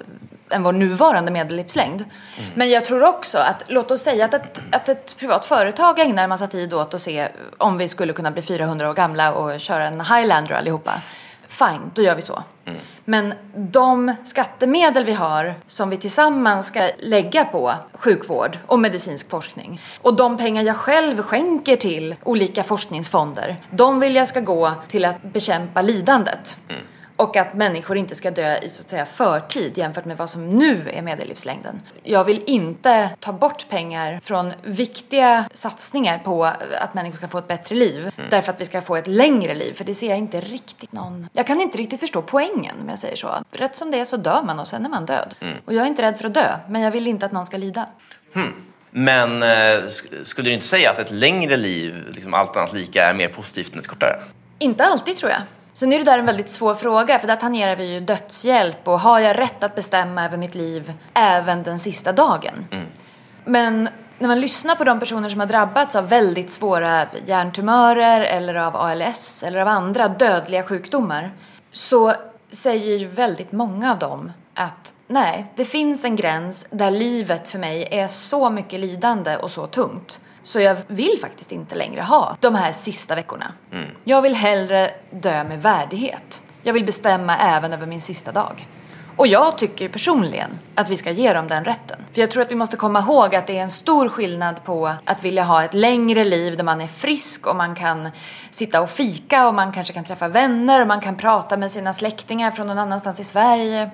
än 0.50 0.62
vår 0.62 0.72
nuvarande 0.72 1.30
medellivslängd. 1.30 2.04
Men 2.54 2.70
jag 2.70 2.84
tror 2.84 3.02
också 3.04 3.38
att, 3.38 3.64
låt 3.68 3.90
oss 3.90 4.02
säga 4.02 4.24
att 4.24 4.34
ett, 4.34 4.62
att 4.72 4.88
ett 4.88 5.16
privat 5.18 5.46
företag 5.46 5.98
ägnar 5.98 6.22
en 6.22 6.28
massa 6.28 6.46
tid 6.46 6.74
åt 6.74 6.94
att 6.94 7.02
se 7.02 7.28
om 7.58 7.78
vi 7.78 7.88
skulle 7.88 8.12
kunna 8.12 8.30
bli 8.30 8.42
400 8.42 8.90
år 8.90 8.94
gamla 8.94 9.32
och 9.32 9.60
köra 9.60 9.86
en 9.86 10.00
Highlander 10.00 10.54
allihopa. 10.54 10.92
Fine, 11.48 11.90
då 11.94 12.02
gör 12.02 12.14
vi 12.14 12.22
så. 12.22 12.42
Men 13.04 13.34
de 13.54 14.14
skattemedel 14.24 15.04
vi 15.04 15.12
har 15.12 15.54
som 15.66 15.90
vi 15.90 15.96
tillsammans 15.96 16.66
ska 16.66 16.90
lägga 16.98 17.44
på 17.44 17.74
sjukvård 17.92 18.58
och 18.66 18.78
medicinsk 18.78 19.30
forskning 19.30 19.80
och 20.02 20.16
de 20.16 20.36
pengar 20.36 20.62
jag 20.62 20.76
själv 20.76 21.22
skänker 21.22 21.76
till 21.76 22.14
olika 22.24 22.64
forskningsfonder, 22.64 23.56
de 23.70 24.00
vill 24.00 24.14
jag 24.14 24.28
ska 24.28 24.40
gå 24.40 24.72
till 24.88 25.04
att 25.04 25.22
bekämpa 25.22 25.82
lidandet. 25.82 26.56
Och 27.18 27.36
att 27.36 27.54
människor 27.54 27.96
inte 27.96 28.14
ska 28.14 28.30
dö 28.30 28.58
i 28.58 28.70
så 28.70 28.82
att 28.82 28.90
säga 28.90 29.06
förtid 29.06 29.78
jämfört 29.78 30.04
med 30.04 30.16
vad 30.16 30.30
som 30.30 30.46
nu 30.50 30.90
är 30.92 31.02
medellivslängden. 31.02 31.80
Jag 32.02 32.24
vill 32.24 32.42
inte 32.46 33.10
ta 33.20 33.32
bort 33.32 33.68
pengar 33.68 34.20
från 34.24 34.52
viktiga 34.62 35.44
satsningar 35.52 36.18
på 36.18 36.44
att 36.80 36.94
människor 36.94 37.16
ska 37.16 37.28
få 37.28 37.38
ett 37.38 37.48
bättre 37.48 37.74
liv. 37.74 38.10
Därför 38.30 38.52
att 38.52 38.60
vi 38.60 38.64
ska 38.64 38.82
få 38.82 38.96
ett 38.96 39.06
längre 39.06 39.54
liv. 39.54 39.72
För 39.74 39.84
det 39.84 39.94
ser 39.94 40.08
jag 40.08 40.18
inte 40.18 40.40
riktigt 40.40 40.92
någon... 40.92 41.28
Jag 41.32 41.46
kan 41.46 41.60
inte 41.60 41.78
riktigt 41.78 42.00
förstå 42.00 42.22
poängen 42.22 42.76
om 42.82 42.88
jag 42.88 42.98
säger 42.98 43.16
så. 43.16 43.28
Rätt 43.50 43.76
som 43.76 43.90
det 43.90 44.00
är 44.00 44.04
så 44.04 44.16
dör 44.16 44.42
man 44.42 44.58
och 44.58 44.68
sen 44.68 44.84
är 44.84 44.88
man 44.90 45.06
död. 45.06 45.34
Och 45.64 45.74
jag 45.74 45.82
är 45.82 45.86
inte 45.88 46.02
rädd 46.02 46.18
för 46.18 46.24
att 46.26 46.34
dö. 46.34 46.56
Men 46.68 46.82
jag 46.82 46.90
vill 46.90 47.06
inte 47.06 47.26
att 47.26 47.32
någon 47.32 47.46
ska 47.46 47.56
lida. 47.56 47.86
Men 48.90 49.42
eh, 49.42 49.46
sk- 49.46 50.24
skulle 50.24 50.50
du 50.50 50.54
inte 50.54 50.66
säga 50.66 50.90
att 50.90 50.98
ett 50.98 51.10
längre 51.10 51.56
liv, 51.56 52.04
liksom 52.14 52.34
allt 52.34 52.56
annat 52.56 52.72
lika, 52.72 53.04
är 53.04 53.14
mer 53.14 53.28
positivt 53.28 53.72
än 53.72 53.78
ett 53.78 53.86
kortare? 53.86 54.20
Inte 54.58 54.84
alltid 54.84 55.16
tror 55.16 55.30
jag. 55.30 55.40
Sen 55.78 55.92
är 55.92 55.98
det 55.98 56.04
där 56.04 56.18
en 56.18 56.26
väldigt 56.26 56.48
svår 56.48 56.74
fråga 56.74 57.18
för 57.18 57.26
där 57.26 57.36
tangerar 57.36 57.76
vi 57.76 57.92
ju 57.92 58.00
dödshjälp 58.00 58.88
och 58.88 59.00
har 59.00 59.18
jag 59.18 59.38
rätt 59.38 59.62
att 59.62 59.74
bestämma 59.74 60.24
över 60.24 60.36
mitt 60.36 60.54
liv 60.54 60.92
även 61.14 61.62
den 61.62 61.78
sista 61.78 62.12
dagen? 62.12 62.66
Men 63.44 63.88
när 64.18 64.28
man 64.28 64.40
lyssnar 64.40 64.74
på 64.74 64.84
de 64.84 65.00
personer 65.00 65.28
som 65.28 65.40
har 65.40 65.46
drabbats 65.46 65.96
av 65.96 66.08
väldigt 66.08 66.50
svåra 66.50 67.06
hjärntumörer 67.26 68.20
eller 68.20 68.54
av 68.54 68.76
ALS 68.76 69.42
eller 69.42 69.60
av 69.60 69.68
andra 69.68 70.08
dödliga 70.08 70.62
sjukdomar 70.62 71.30
så 71.72 72.14
säger 72.50 72.98
ju 72.98 73.06
väldigt 73.08 73.52
många 73.52 73.92
av 73.92 73.98
dem 73.98 74.32
att 74.54 74.94
nej, 75.06 75.52
det 75.56 75.64
finns 75.64 76.04
en 76.04 76.16
gräns 76.16 76.66
där 76.70 76.90
livet 76.90 77.48
för 77.48 77.58
mig 77.58 77.88
är 77.90 78.08
så 78.08 78.50
mycket 78.50 78.80
lidande 78.80 79.36
och 79.36 79.50
så 79.50 79.66
tungt 79.66 80.20
så 80.48 80.60
jag 80.60 80.76
vill 80.86 81.18
faktiskt 81.20 81.52
inte 81.52 81.74
längre 81.74 82.02
ha 82.02 82.36
de 82.40 82.54
här 82.54 82.72
sista 82.72 83.14
veckorna. 83.14 83.52
Jag 84.04 84.22
vill 84.22 84.34
hellre 84.34 84.90
dö 85.10 85.44
med 85.44 85.62
värdighet. 85.62 86.42
Jag 86.62 86.72
vill 86.72 86.84
bestämma 86.84 87.38
även 87.38 87.72
över 87.72 87.86
min 87.86 88.00
sista 88.00 88.32
dag. 88.32 88.68
Och 89.16 89.26
jag 89.26 89.58
tycker 89.58 89.88
personligen 89.88 90.50
att 90.74 90.88
vi 90.88 90.96
ska 90.96 91.10
ge 91.10 91.32
dem 91.32 91.48
den 91.48 91.64
rätten. 91.64 91.98
För 92.12 92.20
jag 92.20 92.30
tror 92.30 92.42
att 92.42 92.50
vi 92.50 92.54
måste 92.54 92.76
komma 92.76 93.00
ihåg 93.00 93.34
att 93.34 93.46
det 93.46 93.58
är 93.58 93.62
en 93.62 93.70
stor 93.70 94.08
skillnad 94.08 94.64
på 94.64 94.94
att 95.04 95.24
vilja 95.24 95.44
ha 95.44 95.64
ett 95.64 95.74
längre 95.74 96.24
liv 96.24 96.56
där 96.56 96.64
man 96.64 96.80
är 96.80 96.86
frisk 96.86 97.46
och 97.46 97.56
man 97.56 97.74
kan 97.74 98.08
sitta 98.50 98.80
och 98.80 98.90
fika 98.90 99.48
och 99.48 99.54
man 99.54 99.72
kanske 99.72 99.92
kan 99.92 100.04
träffa 100.04 100.28
vänner 100.28 100.80
och 100.80 100.88
man 100.88 101.00
kan 101.00 101.16
prata 101.16 101.56
med 101.56 101.70
sina 101.70 101.92
släktingar 101.92 102.50
från 102.50 102.66
någon 102.66 102.78
annanstans 102.78 103.20
i 103.20 103.24
Sverige 103.24 103.90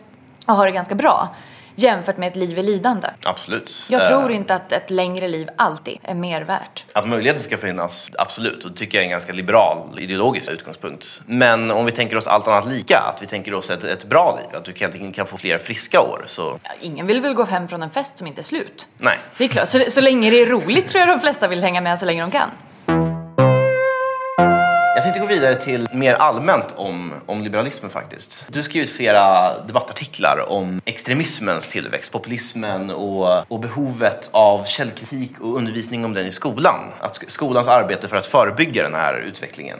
och 0.46 0.54
ha 0.54 0.64
det 0.64 0.72
ganska 0.72 0.94
bra. 0.94 1.28
Jämfört 1.76 2.16
med 2.16 2.28
ett 2.28 2.36
liv 2.36 2.58
i 2.58 2.62
lidande. 2.62 3.08
Absolut. 3.22 3.72
Jag 3.88 4.02
Eh, 4.02 4.08
tror 4.08 4.32
inte 4.32 4.54
att 4.54 4.72
ett 4.72 4.90
längre 4.90 5.28
liv 5.28 5.48
alltid 5.56 5.98
är 6.02 6.14
mer 6.14 6.42
värt. 6.42 6.84
Att 6.92 7.08
möjligheten 7.08 7.42
ska 7.44 7.56
finnas, 7.56 8.10
absolut. 8.18 8.64
Och 8.64 8.70
det 8.70 8.76
tycker 8.76 8.98
jag 8.98 9.02
är 9.02 9.06
en 9.06 9.10
ganska 9.10 9.32
liberal 9.32 9.98
ideologisk 9.98 10.50
utgångspunkt. 10.50 11.20
Men 11.26 11.70
om 11.70 11.84
vi 11.86 11.92
tänker 11.92 12.16
oss 12.16 12.26
allt 12.26 12.48
annat 12.48 12.66
lika, 12.72 12.98
att 12.98 13.22
vi 13.22 13.26
tänker 13.26 13.54
oss 13.54 13.70
ett, 13.70 13.84
ett 13.84 14.04
bra 14.04 14.38
liv, 14.42 14.58
att 14.58 14.64
du 14.64 14.72
helt 14.76 14.94
enkelt 14.94 15.14
kan 15.16 15.26
få 15.26 15.36
fler 15.36 15.58
friska 15.58 16.00
år, 16.00 16.24
så 16.26 16.58
Ingen 16.80 17.06
vill 17.06 17.20
väl 17.20 17.34
gå 17.34 17.44
hem 17.44 17.68
från 17.68 17.82
en 17.82 17.90
fest 17.90 18.18
som 18.18 18.26
inte 18.26 18.40
är 18.40 18.42
slut? 18.42 18.88
nej. 18.98 19.18
Det 19.38 19.44
är 19.44 19.48
klart, 19.48 19.68
så, 19.68 19.84
så 19.88 20.00
länge 20.00 20.30
det 20.30 20.36
är 20.42 20.46
roligt 20.46 20.88
tror 20.88 21.00
jag 21.00 21.08
de 21.08 21.20
flesta 21.20 21.48
vill 21.48 21.62
hänga 21.62 21.80
med 21.80 21.98
så 21.98 22.04
länge 22.06 22.22
de 22.22 22.30
kan. 22.30 22.50
Jag 25.04 25.12
tänkte 25.12 25.34
gå 25.34 25.40
vidare 25.40 25.56
till 25.56 25.88
mer 25.92 26.14
allmänt 26.14 26.74
om, 26.76 27.12
om 27.26 27.42
liberalismen 27.42 27.90
faktiskt. 27.90 28.44
Du 28.48 28.58
har 28.58 28.64
skrivit 28.64 28.90
flera 28.90 29.58
debattartiklar 29.60 30.44
om 30.48 30.80
extremismens 30.84 31.68
tillväxt, 31.68 32.12
populismen 32.12 32.90
och, 32.90 33.52
och 33.52 33.60
behovet 33.60 34.28
av 34.32 34.64
källkritik 34.64 35.40
och 35.40 35.56
undervisning 35.56 36.04
om 36.04 36.14
den 36.14 36.26
i 36.26 36.32
skolan. 36.32 36.80
Att 37.00 37.22
skolans 37.28 37.68
arbete 37.68 38.08
för 38.08 38.16
att 38.16 38.26
förebygga 38.26 38.82
den 38.82 38.94
här 38.94 39.14
utvecklingen. 39.14 39.78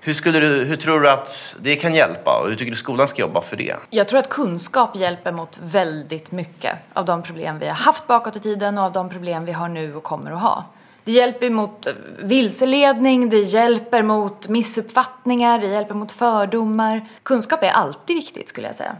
Hur, 0.00 0.14
skulle 0.14 0.40
du, 0.40 0.64
hur 0.64 0.76
tror 0.76 1.00
du 1.00 1.10
att 1.10 1.56
det 1.60 1.76
kan 1.76 1.94
hjälpa 1.94 2.40
och 2.42 2.48
hur 2.48 2.56
tycker 2.56 2.72
du 2.72 2.76
skolan 2.76 3.08
ska 3.08 3.22
jobba 3.22 3.40
för 3.40 3.56
det? 3.56 3.76
Jag 3.90 4.08
tror 4.08 4.18
att 4.18 4.28
kunskap 4.28 4.96
hjälper 4.96 5.32
mot 5.32 5.58
väldigt 5.62 6.32
mycket 6.32 6.78
av 6.92 7.04
de 7.04 7.22
problem 7.22 7.58
vi 7.58 7.66
har 7.66 7.74
haft 7.74 8.06
bakåt 8.06 8.36
i 8.36 8.40
tiden 8.40 8.78
och 8.78 8.84
av 8.84 8.92
de 8.92 9.08
problem 9.10 9.44
vi 9.44 9.52
har 9.52 9.68
nu 9.68 9.94
och 9.94 10.02
kommer 10.02 10.32
att 10.32 10.40
ha. 10.40 10.64
Det 11.04 11.12
hjälper 11.12 11.50
mot 11.50 11.86
vilseledning, 12.18 13.28
det 13.28 13.40
hjälper 13.40 14.02
mot 14.02 14.48
missuppfattningar, 14.48 15.58
det 15.58 15.66
hjälper 15.66 15.94
mot 15.94 16.12
fördomar. 16.12 17.08
Kunskap 17.22 17.62
är 17.62 17.70
alltid 17.70 18.16
viktigt 18.16 18.48
skulle 18.48 18.66
jag 18.66 18.76
säga. 18.76 18.96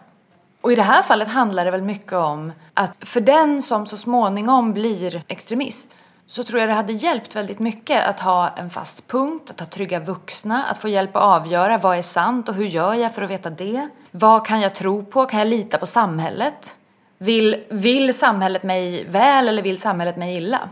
Och 0.60 0.72
i 0.72 0.74
det 0.74 0.82
här 0.82 1.02
fallet 1.02 1.28
handlar 1.28 1.64
det 1.64 1.70
väl 1.70 1.82
mycket 1.82 2.12
om 2.12 2.52
att 2.74 2.96
för 3.00 3.20
den 3.20 3.62
som 3.62 3.86
så 3.86 3.96
småningom 3.96 4.72
blir 4.72 5.22
extremist 5.28 5.96
så 6.26 6.44
tror 6.44 6.60
jag 6.60 6.68
det 6.68 6.74
hade 6.74 6.92
hjälpt 6.92 7.36
väldigt 7.36 7.58
mycket 7.58 8.08
att 8.08 8.20
ha 8.20 8.48
en 8.48 8.70
fast 8.70 9.08
punkt, 9.08 9.50
att 9.50 9.60
ha 9.60 9.66
trygga 9.66 10.00
vuxna, 10.00 10.64
att 10.64 10.78
få 10.78 10.88
hjälp 10.88 11.16
att 11.16 11.22
avgöra 11.22 11.78
vad 11.78 11.98
är 11.98 12.02
sant 12.02 12.48
och 12.48 12.54
hur 12.54 12.64
gör 12.64 12.94
jag 12.94 13.14
för 13.14 13.22
att 13.22 13.30
veta 13.30 13.50
det? 13.50 13.88
Vad 14.10 14.46
kan 14.46 14.60
jag 14.60 14.74
tro 14.74 15.04
på? 15.04 15.26
Kan 15.26 15.38
jag 15.38 15.48
lita 15.48 15.78
på 15.78 15.86
samhället? 15.86 16.76
Vill, 17.18 17.64
vill 17.68 18.14
samhället 18.14 18.62
mig 18.62 19.04
väl 19.04 19.48
eller 19.48 19.62
vill 19.62 19.80
samhället 19.80 20.16
mig 20.16 20.36
illa? 20.36 20.68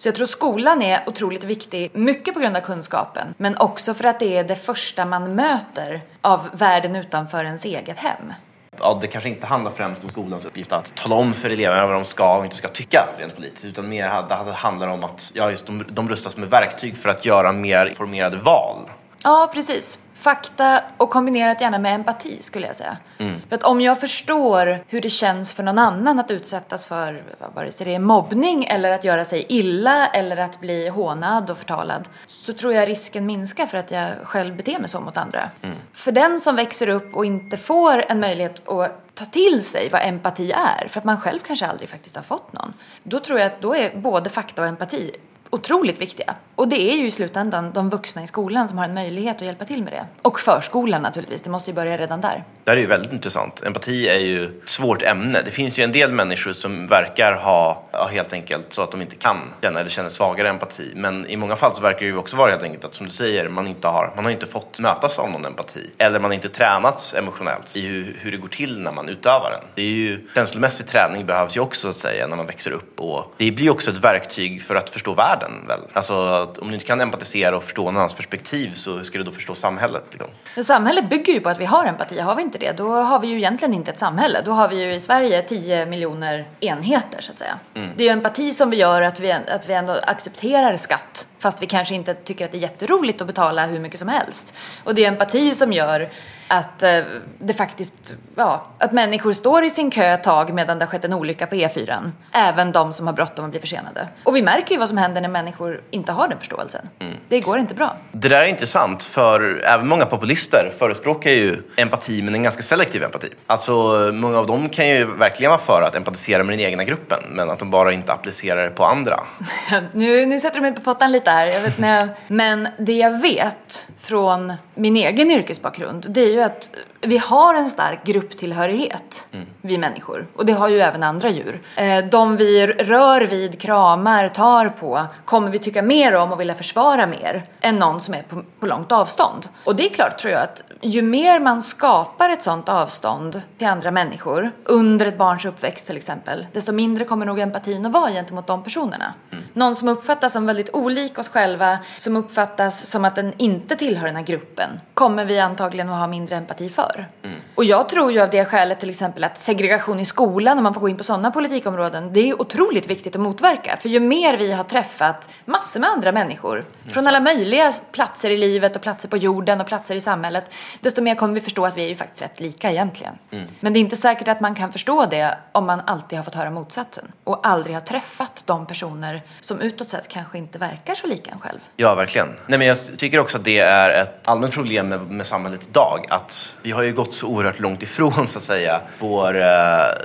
Så 0.00 0.08
jag 0.08 0.14
tror 0.14 0.26
skolan 0.26 0.82
är 0.82 1.02
otroligt 1.06 1.44
viktig, 1.44 1.90
mycket 1.94 2.34
på 2.34 2.40
grund 2.40 2.56
av 2.56 2.60
kunskapen, 2.60 3.34
men 3.36 3.56
också 3.56 3.94
för 3.94 4.04
att 4.04 4.20
det 4.20 4.36
är 4.36 4.44
det 4.44 4.56
första 4.56 5.04
man 5.04 5.34
möter 5.34 6.02
av 6.20 6.48
världen 6.52 6.96
utanför 6.96 7.44
ens 7.44 7.64
eget 7.64 7.96
hem 7.96 8.32
ja, 8.80 8.98
det 9.00 9.06
kanske 9.06 9.28
inte 9.28 9.46
handlar 9.46 9.70
främst 9.70 10.04
om 10.04 10.10
skolans 10.10 10.44
uppgift 10.44 10.72
att 10.72 10.94
tala 10.94 11.14
om 11.14 11.32
för 11.32 11.50
eleverna 11.50 11.86
vad 11.86 11.94
de 11.94 12.04
ska 12.04 12.36
och 12.36 12.44
inte 12.44 12.56
ska 12.56 12.68
tycka 12.68 13.08
rent 13.18 13.36
politiskt, 13.36 13.64
utan 13.64 13.88
mer 13.88 14.28
det 14.28 14.52
handlar 14.52 14.88
om 14.88 15.04
att 15.04 15.30
ja, 15.34 15.50
just 15.50 15.66
de, 15.66 15.84
de 15.88 16.08
rustas 16.08 16.36
med 16.36 16.50
verktyg 16.50 16.96
för 16.96 17.08
att 17.08 17.24
göra 17.24 17.52
mer 17.52 17.86
informerade 17.86 18.36
val. 18.36 18.78
Ja, 19.22 19.50
precis 19.54 19.98
fakta 20.20 20.82
och 20.96 21.10
kombinerat 21.10 21.60
gärna 21.60 21.78
med 21.78 21.94
empati 21.94 22.42
skulle 22.42 22.66
jag 22.66 22.76
säga. 22.76 22.96
Mm. 23.18 23.40
För 23.48 23.56
att 23.56 23.62
om 23.62 23.80
jag 23.80 24.00
förstår 24.00 24.84
hur 24.88 25.00
det 25.00 25.10
känns 25.10 25.52
för 25.52 25.62
någon 25.62 25.78
annan 25.78 26.18
att 26.18 26.30
utsättas 26.30 26.86
för 26.86 27.24
vare 27.54 27.72
sig 27.72 27.86
det 27.86 27.94
är 27.94 27.98
mobbning 27.98 28.64
eller 28.64 28.90
att 28.90 29.04
göra 29.04 29.24
sig 29.24 29.46
illa 29.48 30.06
eller 30.06 30.36
att 30.36 30.60
bli 30.60 30.88
hånad 30.88 31.50
och 31.50 31.58
förtalad 31.58 32.08
så 32.26 32.52
tror 32.52 32.72
jag 32.72 32.88
risken 32.88 33.26
minskar 33.26 33.66
för 33.66 33.78
att 33.78 33.90
jag 33.90 34.10
själv 34.22 34.56
beter 34.56 34.78
mig 34.78 34.88
så 34.88 35.00
mot 35.00 35.16
andra. 35.16 35.50
Mm. 35.62 35.76
För 35.92 36.12
den 36.12 36.40
som 36.40 36.56
växer 36.56 36.88
upp 36.88 37.14
och 37.14 37.24
inte 37.24 37.56
får 37.56 38.04
en 38.08 38.20
möjlighet 38.20 38.68
att 38.68 39.14
ta 39.14 39.24
till 39.24 39.64
sig 39.64 39.88
vad 39.88 40.00
empati 40.04 40.52
är 40.52 40.88
för 40.88 40.98
att 40.98 41.04
man 41.04 41.20
själv 41.20 41.38
kanske 41.46 41.66
aldrig 41.66 41.88
faktiskt 41.88 42.16
har 42.16 42.22
fått 42.22 42.52
någon. 42.52 42.74
Då 43.02 43.20
tror 43.20 43.38
jag 43.38 43.46
att 43.46 43.60
då 43.60 43.74
är 43.74 43.96
både 43.96 44.30
fakta 44.30 44.62
och 44.62 44.68
empati 44.68 45.12
otroligt 45.50 46.00
viktiga. 46.00 46.34
Och 46.54 46.68
det 46.68 46.92
är 46.92 46.96
ju 46.96 47.06
i 47.06 47.10
slutändan 47.10 47.72
de 47.72 47.90
vuxna 47.90 48.22
i 48.22 48.26
skolan 48.26 48.68
som 48.68 48.78
har 48.78 48.84
en 48.84 48.94
möjlighet 48.94 49.36
att 49.36 49.42
hjälpa 49.42 49.64
till 49.64 49.82
med 49.82 49.92
det. 49.92 50.06
Och 50.22 50.40
förskolan 50.40 51.02
naturligtvis, 51.02 51.42
det 51.42 51.50
måste 51.50 51.70
ju 51.70 51.74
börja 51.74 51.98
redan 51.98 52.20
där. 52.20 52.44
Det 52.64 52.70
här 52.70 52.76
är 52.76 52.80
ju 52.80 52.86
väldigt 52.86 53.12
intressant. 53.12 53.62
Empati 53.62 54.08
är 54.08 54.18
ju 54.18 54.44
ett 54.44 54.68
svårt 54.68 55.02
ämne. 55.02 55.42
Det 55.44 55.50
finns 55.50 55.78
ju 55.78 55.82
en 55.82 55.92
del 55.92 56.12
människor 56.12 56.52
som 56.52 56.86
verkar 56.86 57.32
ha, 57.32 57.82
ja, 57.92 58.08
helt 58.12 58.32
enkelt 58.32 58.66
så 58.72 58.82
att 58.82 58.90
de 58.90 59.02
inte 59.02 59.16
kan 59.16 59.38
känna 59.62 59.80
eller 59.80 59.90
känner 59.90 60.10
svagare 60.10 60.48
empati. 60.48 60.92
Men 60.96 61.26
i 61.26 61.36
många 61.36 61.56
fall 61.56 61.74
så 61.74 61.82
verkar 61.82 62.00
det 62.00 62.06
ju 62.06 62.16
också 62.16 62.36
vara 62.36 62.50
helt 62.50 62.62
enkelt 62.62 62.84
att, 62.84 62.94
som 62.94 63.06
du 63.06 63.12
säger, 63.12 63.48
man 63.48 63.66
inte 63.66 63.88
har, 63.88 64.12
man 64.16 64.24
har 64.24 64.32
inte 64.32 64.46
fått 64.46 64.78
mötas 64.78 65.18
av 65.18 65.30
någon 65.30 65.44
empati. 65.46 65.90
Eller 65.98 66.20
man 66.20 66.30
har 66.30 66.34
inte 66.34 66.48
tränats 66.48 67.14
emotionellt 67.14 67.76
i 67.76 67.86
hur, 67.86 68.16
hur 68.20 68.32
det 68.32 68.38
går 68.38 68.48
till 68.48 68.80
när 68.80 68.92
man 68.92 69.08
utövar 69.08 69.50
den. 69.50 69.68
Det 69.74 69.82
är 69.82 69.86
ju, 69.86 70.28
känslomässig 70.34 70.86
träning 70.86 71.26
behövs 71.26 71.56
ju 71.56 71.60
också 71.60 71.80
så 71.80 71.88
att 71.88 71.96
säga 71.96 72.26
när 72.26 72.36
man 72.36 72.46
växer 72.46 72.70
upp 72.70 73.00
och 73.00 73.34
det 73.36 73.50
blir 73.50 73.64
ju 73.64 73.70
också 73.70 73.90
ett 73.90 74.04
verktyg 74.04 74.62
för 74.62 74.74
att 74.74 74.90
förstå 74.90 75.14
världen 75.14 75.39
världen 75.40 75.66
väl? 75.66 75.80
Alltså 75.92 76.44
om 76.60 76.68
du 76.68 76.74
inte 76.74 76.86
kan 76.86 77.00
empatisera 77.00 77.56
och 77.56 77.62
förstå 77.62 77.84
någon 77.84 77.96
annans 77.96 78.14
perspektiv 78.14 78.74
så 78.74 78.96
hur 78.96 79.04
ska 79.04 79.18
du 79.18 79.24
då 79.24 79.32
förstå 79.32 79.54
samhället? 79.54 80.04
Liksom? 80.10 80.64
Samhället 80.64 81.10
bygger 81.10 81.32
ju 81.32 81.40
på 81.40 81.48
att 81.48 81.60
vi 81.60 81.64
har 81.64 81.86
empati. 81.86 82.20
Har 82.20 82.36
vi 82.36 82.42
inte 82.42 82.58
det, 82.58 82.76
då 82.76 82.92
har 82.92 83.20
vi 83.20 83.28
ju 83.28 83.36
egentligen 83.36 83.74
inte 83.74 83.90
ett 83.90 83.98
samhälle. 83.98 84.42
Då 84.44 84.52
har 84.52 84.68
vi 84.68 84.84
ju 84.84 84.94
i 84.94 85.00
Sverige 85.00 85.42
10 85.42 85.86
miljoner 85.86 86.48
enheter 86.60 87.20
så 87.20 87.32
att 87.32 87.38
säga. 87.38 87.58
Mm. 87.74 87.90
Det 87.96 88.02
är 88.02 88.04
ju 88.04 88.12
empati 88.12 88.52
som 88.52 88.70
vi 88.70 88.76
gör 88.76 89.02
att 89.02 89.20
vi, 89.20 89.32
att 89.32 89.68
vi 89.68 89.72
ändå 89.72 89.92
accepterar 90.02 90.76
skatt 90.76 91.26
fast 91.38 91.62
vi 91.62 91.66
kanske 91.66 91.94
inte 91.94 92.14
tycker 92.14 92.44
att 92.44 92.52
det 92.52 92.58
är 92.58 92.62
jätteroligt 92.62 93.20
att 93.20 93.26
betala 93.26 93.66
hur 93.66 93.80
mycket 93.80 93.98
som 93.98 94.08
helst. 94.08 94.54
Och 94.84 94.94
det 94.94 95.04
är 95.04 95.08
empati 95.08 95.54
som 95.54 95.72
gör 95.72 96.10
att 96.50 96.82
eh, 96.82 97.00
det 97.38 97.54
faktiskt, 97.54 98.14
ja, 98.34 98.66
att 98.78 98.92
människor 98.92 99.32
står 99.32 99.64
i 99.64 99.70
sin 99.70 99.90
kö 99.90 100.14
ett 100.14 100.22
tag 100.22 100.54
medan 100.54 100.78
det 100.78 100.84
har 100.84 100.90
skett 100.90 101.04
en 101.04 101.12
olycka 101.12 101.46
på 101.46 101.54
E4. 101.54 102.10
Även 102.32 102.72
de 102.72 102.92
som 102.92 103.06
har 103.06 103.14
bråttom 103.14 103.44
och 103.44 103.50
blir 103.50 103.60
försenade. 103.60 104.08
Och 104.24 104.36
vi 104.36 104.42
märker 104.42 104.74
ju 104.74 104.78
vad 104.78 104.88
som 104.88 104.98
händer 104.98 105.20
när 105.20 105.28
människor 105.28 105.80
inte 105.90 106.12
har 106.12 106.28
den 106.28 106.38
förståelsen. 106.38 106.88
Mm. 106.98 107.14
Det 107.28 107.40
går 107.40 107.58
inte 107.58 107.74
bra. 107.74 107.96
Det 108.12 108.28
där 108.28 108.42
är 108.42 108.46
intressant 108.46 109.02
för 109.02 109.62
även 109.64 109.88
många 109.88 110.06
populister 110.06 110.72
förespråkar 110.78 111.30
ju 111.30 111.62
empati 111.76 112.22
men 112.22 112.34
en 112.34 112.42
ganska 112.42 112.62
selektiv 112.62 113.02
empati. 113.02 113.28
Alltså 113.46 113.72
många 114.14 114.38
av 114.38 114.46
dem 114.46 114.68
kan 114.68 114.88
ju 114.88 115.04
verkligen 115.04 115.50
vara 115.50 115.60
för 115.60 115.82
att 115.82 115.94
empatisera 115.94 116.44
med 116.44 116.58
den 116.58 116.66
egna 116.66 116.84
gruppen 116.84 117.18
men 117.30 117.50
att 117.50 117.58
de 117.58 117.70
bara 117.70 117.92
inte 117.92 118.12
applicerar 118.12 118.64
det 118.64 118.70
på 118.70 118.84
andra. 118.84 119.20
nu, 119.92 120.26
nu 120.26 120.38
sätter 120.38 120.56
du 120.56 120.60
mig 120.60 120.74
på 120.74 120.80
pottan 120.80 121.12
lite 121.12 121.30
här. 121.30 121.46
Jag 121.46 121.60
vet 121.60 121.78
när, 121.78 122.08
men 122.28 122.68
det 122.78 122.96
jag 122.96 123.20
vet 123.20 123.86
från 123.98 124.52
min 124.74 124.96
egen 124.96 125.30
yrkesbakgrund 125.30 126.06
det 126.08 126.20
är 126.20 126.32
ju 126.32 126.39
att 126.42 126.70
vi 127.00 127.18
har 127.18 127.54
en 127.54 127.68
stark 127.68 128.04
grupptillhörighet, 128.04 129.26
mm. 129.32 129.46
vi 129.60 129.78
människor. 129.78 130.26
Och 130.36 130.46
det 130.46 130.52
har 130.52 130.68
ju 130.68 130.80
även 130.80 131.02
andra 131.02 131.30
djur. 131.30 131.62
Eh, 131.76 132.04
de 132.04 132.36
vi 132.36 132.66
rör 132.66 133.20
vid, 133.20 133.60
kramar, 133.60 134.28
tar 134.28 134.68
på 134.68 135.06
kommer 135.24 135.50
vi 135.50 135.58
tycka 135.58 135.82
mer 135.82 136.16
om 136.16 136.32
och 136.32 136.40
vilja 136.40 136.54
försvara 136.54 137.06
mer 137.06 137.44
än 137.60 137.76
någon 137.76 138.00
som 138.00 138.14
är 138.14 138.22
på, 138.22 138.42
på 138.60 138.66
långt 138.66 138.92
avstånd. 138.92 139.48
Och 139.64 139.76
det 139.76 139.86
är 139.86 139.94
klart, 139.94 140.18
tror 140.18 140.32
jag, 140.32 140.42
att 140.42 140.62
ju 140.80 141.02
mer 141.02 141.40
man 141.40 141.62
skapar 141.62 142.30
ett 142.30 142.42
sånt 142.42 142.68
avstånd 142.68 143.42
till 143.58 143.66
andra 143.66 143.90
människor 143.90 144.50
under 144.64 145.06
ett 145.06 145.18
barns 145.18 145.44
uppväxt 145.44 145.86
till 145.86 145.96
exempel, 145.96 146.46
desto 146.52 146.72
mindre 146.72 147.04
kommer 147.04 147.26
nog 147.26 147.38
empatin 147.38 147.86
att 147.86 147.92
vara 147.92 148.10
gentemot 148.10 148.46
de 148.46 148.62
personerna. 148.62 149.14
Mm. 149.32 149.44
Någon 149.52 149.76
som 149.76 149.88
uppfattas 149.88 150.32
som 150.32 150.46
väldigt 150.46 150.70
olik 150.72 151.18
oss 151.18 151.28
själva, 151.28 151.78
som 151.98 152.16
uppfattas 152.16 152.86
som 152.86 153.04
att 153.04 153.14
den 153.14 153.32
inte 153.36 153.76
tillhör 153.76 154.06
den 154.06 154.16
här 154.16 154.22
gruppen, 154.22 154.80
kommer 154.94 155.24
vi 155.24 155.40
antagligen 155.40 155.88
att 155.88 155.98
ha 155.98 156.06
mindre 156.06 156.36
empati 156.36 156.70
för 156.70 156.89
för. 156.92 157.08
Mm. 157.22 157.40
Och 157.54 157.64
jag 157.64 157.88
tror 157.88 158.12
ju 158.12 158.20
av 158.20 158.30
det 158.30 158.44
skälet 158.44 158.80
till 158.80 158.90
exempel 158.90 159.24
att 159.24 159.38
segregation 159.38 160.00
i 160.00 160.04
skolan, 160.04 160.58
om 160.58 160.64
man 160.64 160.74
får 160.74 160.80
gå 160.80 160.88
in 160.88 160.96
på 160.96 161.04
sådana 161.04 161.30
politikområden, 161.30 162.12
det 162.12 162.30
är 162.30 162.42
otroligt 162.42 162.86
viktigt 162.86 163.14
att 163.14 163.20
motverka. 163.20 163.76
För 163.76 163.88
ju 163.88 164.00
mer 164.00 164.36
vi 164.36 164.52
har 164.52 164.64
träffat 164.64 165.28
massor 165.44 165.80
med 165.80 165.90
andra 165.90 166.12
människor 166.12 166.64
från 166.92 167.06
alla 167.06 167.20
möjliga 167.20 167.72
platser 167.92 168.30
i 168.30 168.36
livet 168.36 168.76
och 168.76 168.82
platser 168.82 169.08
på 169.08 169.16
jorden 169.16 169.60
och 169.60 169.66
platser 169.66 169.94
i 169.94 170.00
samhället, 170.00 170.50
desto 170.80 171.02
mer 171.02 171.14
kommer 171.14 171.34
vi 171.34 171.40
förstå 171.40 171.66
att 171.66 171.76
vi 171.76 171.84
är 171.84 171.88
ju 171.88 171.94
faktiskt 171.94 172.22
rätt 172.22 172.40
lika 172.40 172.70
egentligen. 172.70 173.18
Mm. 173.30 173.44
Men 173.60 173.72
det 173.72 173.78
är 173.78 173.80
inte 173.80 173.96
säkert 173.96 174.28
att 174.28 174.40
man 174.40 174.54
kan 174.54 174.72
förstå 174.72 175.06
det 175.06 175.38
om 175.52 175.66
man 175.66 175.80
alltid 175.86 176.18
har 176.18 176.24
fått 176.24 176.34
höra 176.34 176.50
motsatsen 176.50 177.12
och 177.24 177.46
aldrig 177.46 177.76
har 177.76 177.82
träffat 177.82 178.42
de 178.46 178.66
personer 178.66 179.22
som 179.40 179.60
utåt 179.60 179.88
sett 179.88 180.08
kanske 180.08 180.38
inte 180.38 180.58
verkar 180.58 180.94
så 180.94 181.06
lika 181.06 181.30
en 181.30 181.40
själv. 181.40 181.58
Ja, 181.76 181.94
verkligen. 181.94 182.28
Nej, 182.46 182.58
men 182.58 182.68
jag 182.68 182.78
tycker 182.96 183.18
också 183.18 183.38
att 183.38 183.44
det 183.44 183.58
är 183.58 184.02
ett 184.02 184.28
allmänt 184.28 184.54
problem 184.54 184.88
med, 184.88 185.10
med 185.10 185.26
samhället 185.26 185.60
idag, 185.68 186.06
att 186.10 186.56
vi 186.62 186.70
har 186.70 186.79
har 186.80 186.84
ju 186.84 186.92
gått 186.92 187.14
så 187.14 187.26
oerhört 187.26 187.60
långt 187.60 187.82
ifrån 187.82 188.28
så 188.28 188.38
att 188.38 188.44
säga 188.44 188.80
vår 188.98 189.40
eh, 189.40 189.46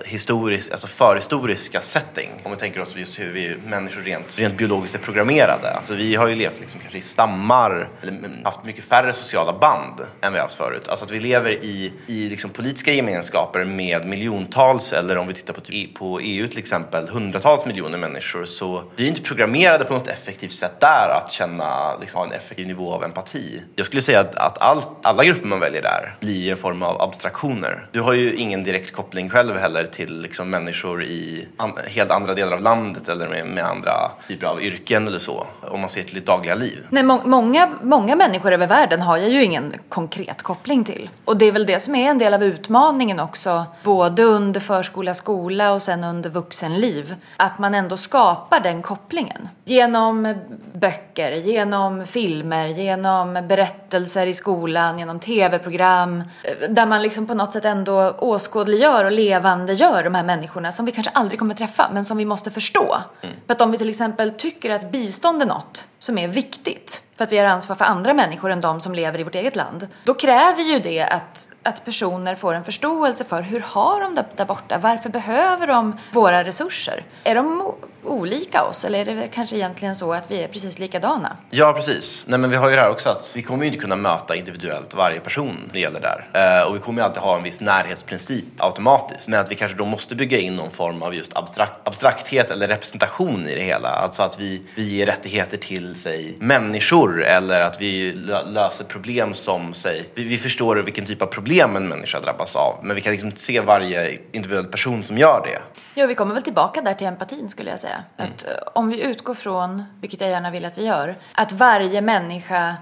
historisk, 0.05 0.71
alltså 0.71 0.87
förhistoriska 0.87 1.81
setting. 1.81 2.29
Om 2.43 2.51
vi 2.51 2.57
tänker 2.57 2.81
oss 2.81 2.95
just 2.95 3.19
hur 3.19 3.31
vi 3.31 3.57
människor 3.65 4.01
rent, 4.01 4.39
rent 4.39 4.57
biologiskt 4.57 4.95
är 4.95 4.99
programmerade. 4.99 5.71
Alltså 5.71 5.93
vi 5.93 6.15
har 6.15 6.27
ju 6.27 6.35
levt 6.35 6.59
liksom 6.59 6.79
kanske 6.79 6.97
i 6.97 7.01
stammar, 7.01 7.89
eller 8.01 8.11
mm, 8.11 8.31
haft 8.43 8.63
mycket 8.63 8.83
färre 8.83 9.13
sociala 9.13 9.53
band 9.53 10.01
än 10.21 10.33
vi 10.33 10.39
haft 10.39 10.55
förut. 10.55 10.87
Alltså 10.87 11.05
att 11.05 11.11
vi 11.11 11.19
lever 11.19 11.51
i, 11.51 11.93
i 12.07 12.29
liksom 12.29 12.49
politiska 12.49 12.91
gemenskaper 12.91 13.63
med 13.63 14.05
miljontals, 14.05 14.93
eller 14.93 15.17
om 15.17 15.27
vi 15.27 15.33
tittar 15.33 15.53
på, 15.53 15.61
typ, 15.61 15.89
e, 15.89 15.93
på 15.97 16.19
EU 16.19 16.47
till 16.47 16.59
exempel, 16.59 17.07
hundratals 17.07 17.65
miljoner 17.65 17.97
människor. 17.97 18.45
Så 18.45 18.83
vi 18.95 19.03
är 19.03 19.07
inte 19.07 19.21
programmerade 19.21 19.85
på 19.85 19.93
något 19.93 20.07
effektivt 20.07 20.53
sätt 20.53 20.79
där 20.79 21.21
att 21.21 21.31
känna, 21.31 21.97
liksom, 21.97 22.17
ha 22.17 22.25
en 22.25 22.31
effektiv 22.31 22.67
nivå 22.67 22.93
av 22.93 23.03
empati. 23.03 23.61
Jag 23.75 23.85
skulle 23.85 24.01
säga 24.01 24.19
att, 24.19 24.35
att 24.35 24.61
all, 24.61 24.81
alla 25.01 25.23
grupper 25.23 25.47
man 25.47 25.59
väljer 25.59 25.81
där 25.81 26.15
blir 26.19 26.51
en 26.51 26.57
form 26.65 26.83
av 26.83 27.01
abstraktioner. 27.01 27.87
Du 27.91 28.01
har 28.01 28.13
ju 28.13 28.35
ingen 28.35 28.63
direkt 28.63 28.91
koppling 28.91 29.29
själv 29.29 29.57
heller 29.57 29.85
till 29.85 30.21
liksom 30.21 30.49
människor 30.49 31.03
i 31.03 31.47
an 31.57 31.73
helt 31.87 32.11
andra 32.11 32.33
delar 32.33 32.53
av 32.53 32.61
landet 32.61 33.09
eller 33.09 33.27
med, 33.27 33.45
med, 33.45 33.65
andra 33.65 33.91
typer 34.27 34.47
av 34.47 34.61
yrken 34.61 35.07
eller 35.07 35.19
så, 35.19 35.47
om 35.61 35.79
man 35.79 35.89
ser 35.89 36.03
till 36.03 36.15
ditt 36.15 36.25
dagliga 36.25 36.55
liv. 36.55 36.85
Nej, 36.89 37.03
må 37.03 37.21
många, 37.25 37.69
många 37.81 38.15
människor 38.15 38.51
över 38.51 38.67
världen 38.67 39.01
har 39.01 39.17
jag 39.17 39.29
ju 39.29 39.43
ingen 39.43 39.73
konkret 39.89 40.41
koppling 40.41 40.83
till. 40.83 41.09
Och 41.25 41.37
det 41.37 41.45
är 41.45 41.51
väl 41.51 41.65
det 41.65 41.79
som 41.79 41.95
är 41.95 42.09
en 42.09 42.17
del 42.17 42.33
av 42.33 42.43
utmaningen 42.43 43.19
också, 43.19 43.65
både 43.83 44.23
under 44.23 44.59
förskola, 44.59 45.13
skola 45.13 45.73
och 45.73 45.81
sen 45.81 46.03
under 46.03 46.29
vuxenliv. 46.29 47.15
Att 47.37 47.59
man 47.59 47.75
ändå 47.75 47.97
skapar 47.97 48.59
den 48.59 48.81
kopplingen. 48.81 49.49
Genom 49.65 50.35
böcker, 50.73 51.31
genom 51.31 52.05
filmer, 52.05 52.67
genom 52.67 53.33
berättelser 53.33 54.27
i 54.27 54.33
skolan, 54.33 54.99
genom 54.99 55.19
tv-program, 55.19 56.23
där 56.69 56.85
man 56.85 57.01
liksom 57.01 57.27
på 57.27 57.33
något 57.33 57.53
sätt 57.53 57.65
ändå 57.65 58.15
åskådliggör 58.17 59.05
och 59.05 59.11
levandegör 59.11 60.03
de 60.03 60.15
här 60.15 60.23
människorna 60.23 60.71
som 60.71 60.85
vi 60.85 60.91
kanske 60.91 61.11
aldrig 61.11 61.39
kommer 61.39 61.55
träffa 61.55 61.89
men 61.93 62.05
som 62.05 62.17
vi 62.17 62.25
måste 62.25 62.51
förstå. 62.51 62.97
Mm. 63.21 63.35
För 63.47 63.53
att 63.53 63.61
om 63.61 63.71
vi 63.71 63.77
till 63.77 63.89
exempel 63.89 64.31
tycker 64.31 64.69
att 64.69 64.91
bistånd 64.91 65.41
är 65.41 65.45
något 65.45 65.87
som 65.99 66.17
är 66.17 66.27
viktigt 66.27 67.01
för 67.17 67.23
att 67.23 67.31
vi 67.31 67.37
har 67.37 67.45
ansvar 67.45 67.75
för 67.75 67.85
andra 67.85 68.13
människor 68.13 68.51
än 68.51 68.61
de 68.61 68.81
som 68.81 68.95
lever 68.95 69.19
i 69.19 69.23
vårt 69.23 69.35
eget 69.35 69.55
land. 69.55 69.87
Då 70.03 70.13
kräver 70.13 70.63
ju 70.63 70.79
det 70.79 71.01
att, 71.01 71.49
att 71.63 71.85
personer 71.85 72.35
får 72.35 72.53
en 72.53 72.63
förståelse 72.63 73.23
för 73.23 73.41
hur 73.41 73.59
har 73.59 74.01
de 74.01 74.15
det 74.15 74.25
där 74.35 74.45
borta? 74.45 74.77
Varför 74.77 75.09
behöver 75.09 75.67
de 75.67 75.97
våra 76.11 76.43
resurser? 76.43 77.05
Är 77.23 77.35
de 77.35 77.73
olika 78.07 78.63
oss? 78.63 78.85
Eller 78.85 78.99
är 78.99 79.15
det 79.15 79.27
kanske 79.27 79.55
egentligen 79.55 79.95
så 79.95 80.13
att 80.13 80.31
vi 80.31 80.43
är 80.43 80.47
precis 80.47 80.79
likadana? 80.79 81.37
Ja, 81.49 81.73
precis. 81.73 82.25
Nej, 82.27 82.39
men 82.39 82.49
vi 82.49 82.55
har 82.55 82.69
ju 82.69 82.75
det 82.75 82.81
här 82.81 82.89
också 82.89 83.09
att 83.09 83.31
vi 83.35 83.41
kommer 83.41 83.63
ju 83.63 83.71
inte 83.71 83.81
kunna 83.81 83.95
möta 83.95 84.35
individuellt 84.35 84.93
varje 84.93 85.19
person 85.19 85.69
det 85.73 85.79
gäller 85.79 86.01
där. 86.01 86.27
Eh, 86.33 86.67
och 86.67 86.75
vi 86.75 86.79
kommer 86.79 87.01
ju 87.01 87.05
alltid 87.05 87.21
ha 87.21 87.37
en 87.37 87.43
viss 87.43 87.61
närhetsprincip 87.61 88.45
automatiskt. 88.57 89.27
Men 89.27 89.39
att 89.39 89.51
vi 89.51 89.55
kanske 89.55 89.77
då 89.77 89.85
måste 89.85 90.15
bygga 90.15 90.37
in 90.37 90.55
någon 90.55 90.71
form 90.71 91.03
av 91.03 91.15
just 91.15 91.35
abstrakt, 91.37 91.79
abstrakthet 91.83 92.51
eller 92.51 92.67
representation 92.67 93.47
i 93.47 93.55
det 93.55 93.61
hela. 93.61 93.89
Alltså 93.89 94.23
att 94.23 94.39
vi, 94.39 94.61
vi 94.75 94.83
ger 94.83 95.05
rättigheter 95.05 95.57
till, 95.57 95.95
säg, 95.95 96.35
människor 96.39 97.23
eller 97.23 97.61
att 97.61 97.81
vi 97.81 98.11
lö 98.11 98.43
löser 98.45 98.83
problem 98.83 99.33
som, 99.33 99.73
säg, 99.73 100.09
vi, 100.13 100.23
vi 100.23 100.37
förstår 100.37 100.75
vilken 100.75 101.05
typ 101.05 101.21
av 101.21 101.25
problem 101.27 101.75
en 101.75 101.87
människa 101.87 102.19
drabbas 102.19 102.55
av. 102.55 102.79
Men 102.83 102.95
vi 102.95 103.01
kan 103.01 103.11
liksom 103.11 103.29
inte 103.29 103.41
se 103.41 103.59
varje 103.59 104.19
individuell 104.31 104.65
person 104.65 105.03
som 105.03 105.17
gör 105.17 105.41
det. 105.45 105.61
Ja, 106.01 106.07
vi 106.07 106.15
kommer 106.15 106.33
väl 106.33 106.43
tillbaka 106.43 106.81
där 106.81 106.93
till 106.93 107.07
empatin 107.07 107.49
skulle 107.49 107.69
jag 107.69 107.79
säga. 107.79 107.94
Mm. 108.17 108.31
Att 108.31 108.45
eh, 108.45 108.51
om 108.73 108.89
vi 108.89 109.01
utgår 109.01 109.33
från, 109.33 109.83
vilket 110.01 110.21
jag 110.21 110.29
gärna 110.29 110.51
vill 110.51 110.65
att 110.65 110.77
vi 110.77 110.85
gör, 110.85 111.15
att 111.35 111.51
varje 111.51 112.01
människa 112.01 112.75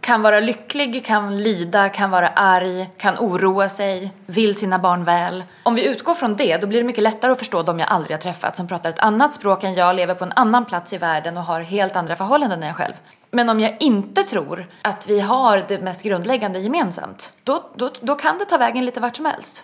kan 0.00 0.22
vara 0.22 0.40
lycklig, 0.40 1.04
kan 1.04 1.42
lida, 1.42 1.88
kan 1.88 2.10
vara 2.10 2.28
arg, 2.28 2.90
kan 2.96 3.14
oroa 3.18 3.68
sig, 3.68 4.12
vill 4.26 4.56
sina 4.56 4.78
barn 4.78 5.04
väl. 5.04 5.44
Om 5.62 5.74
vi 5.74 5.86
utgår 5.86 6.14
från 6.14 6.36
det, 6.36 6.56
då 6.56 6.66
blir 6.66 6.78
det 6.78 6.84
mycket 6.84 7.02
lättare 7.02 7.32
att 7.32 7.38
förstå 7.38 7.62
de 7.62 7.78
jag 7.78 7.88
aldrig 7.88 8.16
har 8.16 8.22
träffat 8.22 8.56
som 8.56 8.68
pratar 8.68 8.90
ett 8.90 8.98
annat 8.98 9.34
språk 9.34 9.64
än 9.64 9.74
jag, 9.74 9.96
lever 9.96 10.14
på 10.14 10.24
en 10.24 10.32
annan 10.36 10.64
plats 10.64 10.92
i 10.92 10.98
världen 10.98 11.36
och 11.36 11.42
har 11.42 11.60
helt 11.60 11.96
andra 11.96 12.16
förhållanden 12.16 12.62
än 12.62 12.66
jag 12.66 12.76
själv. 12.76 12.94
Men 13.30 13.48
om 13.48 13.60
jag 13.60 13.76
inte 13.80 14.22
tror 14.22 14.66
att 14.82 15.08
vi 15.08 15.20
har 15.20 15.64
det 15.68 15.78
mest 15.78 16.02
grundläggande 16.02 16.58
gemensamt, 16.58 17.32
då, 17.44 17.64
då, 17.74 17.90
då 18.00 18.14
kan 18.14 18.38
det 18.38 18.44
ta 18.44 18.56
vägen 18.56 18.84
lite 18.84 19.00
vart 19.00 19.16
som 19.16 19.24
helst. 19.24 19.62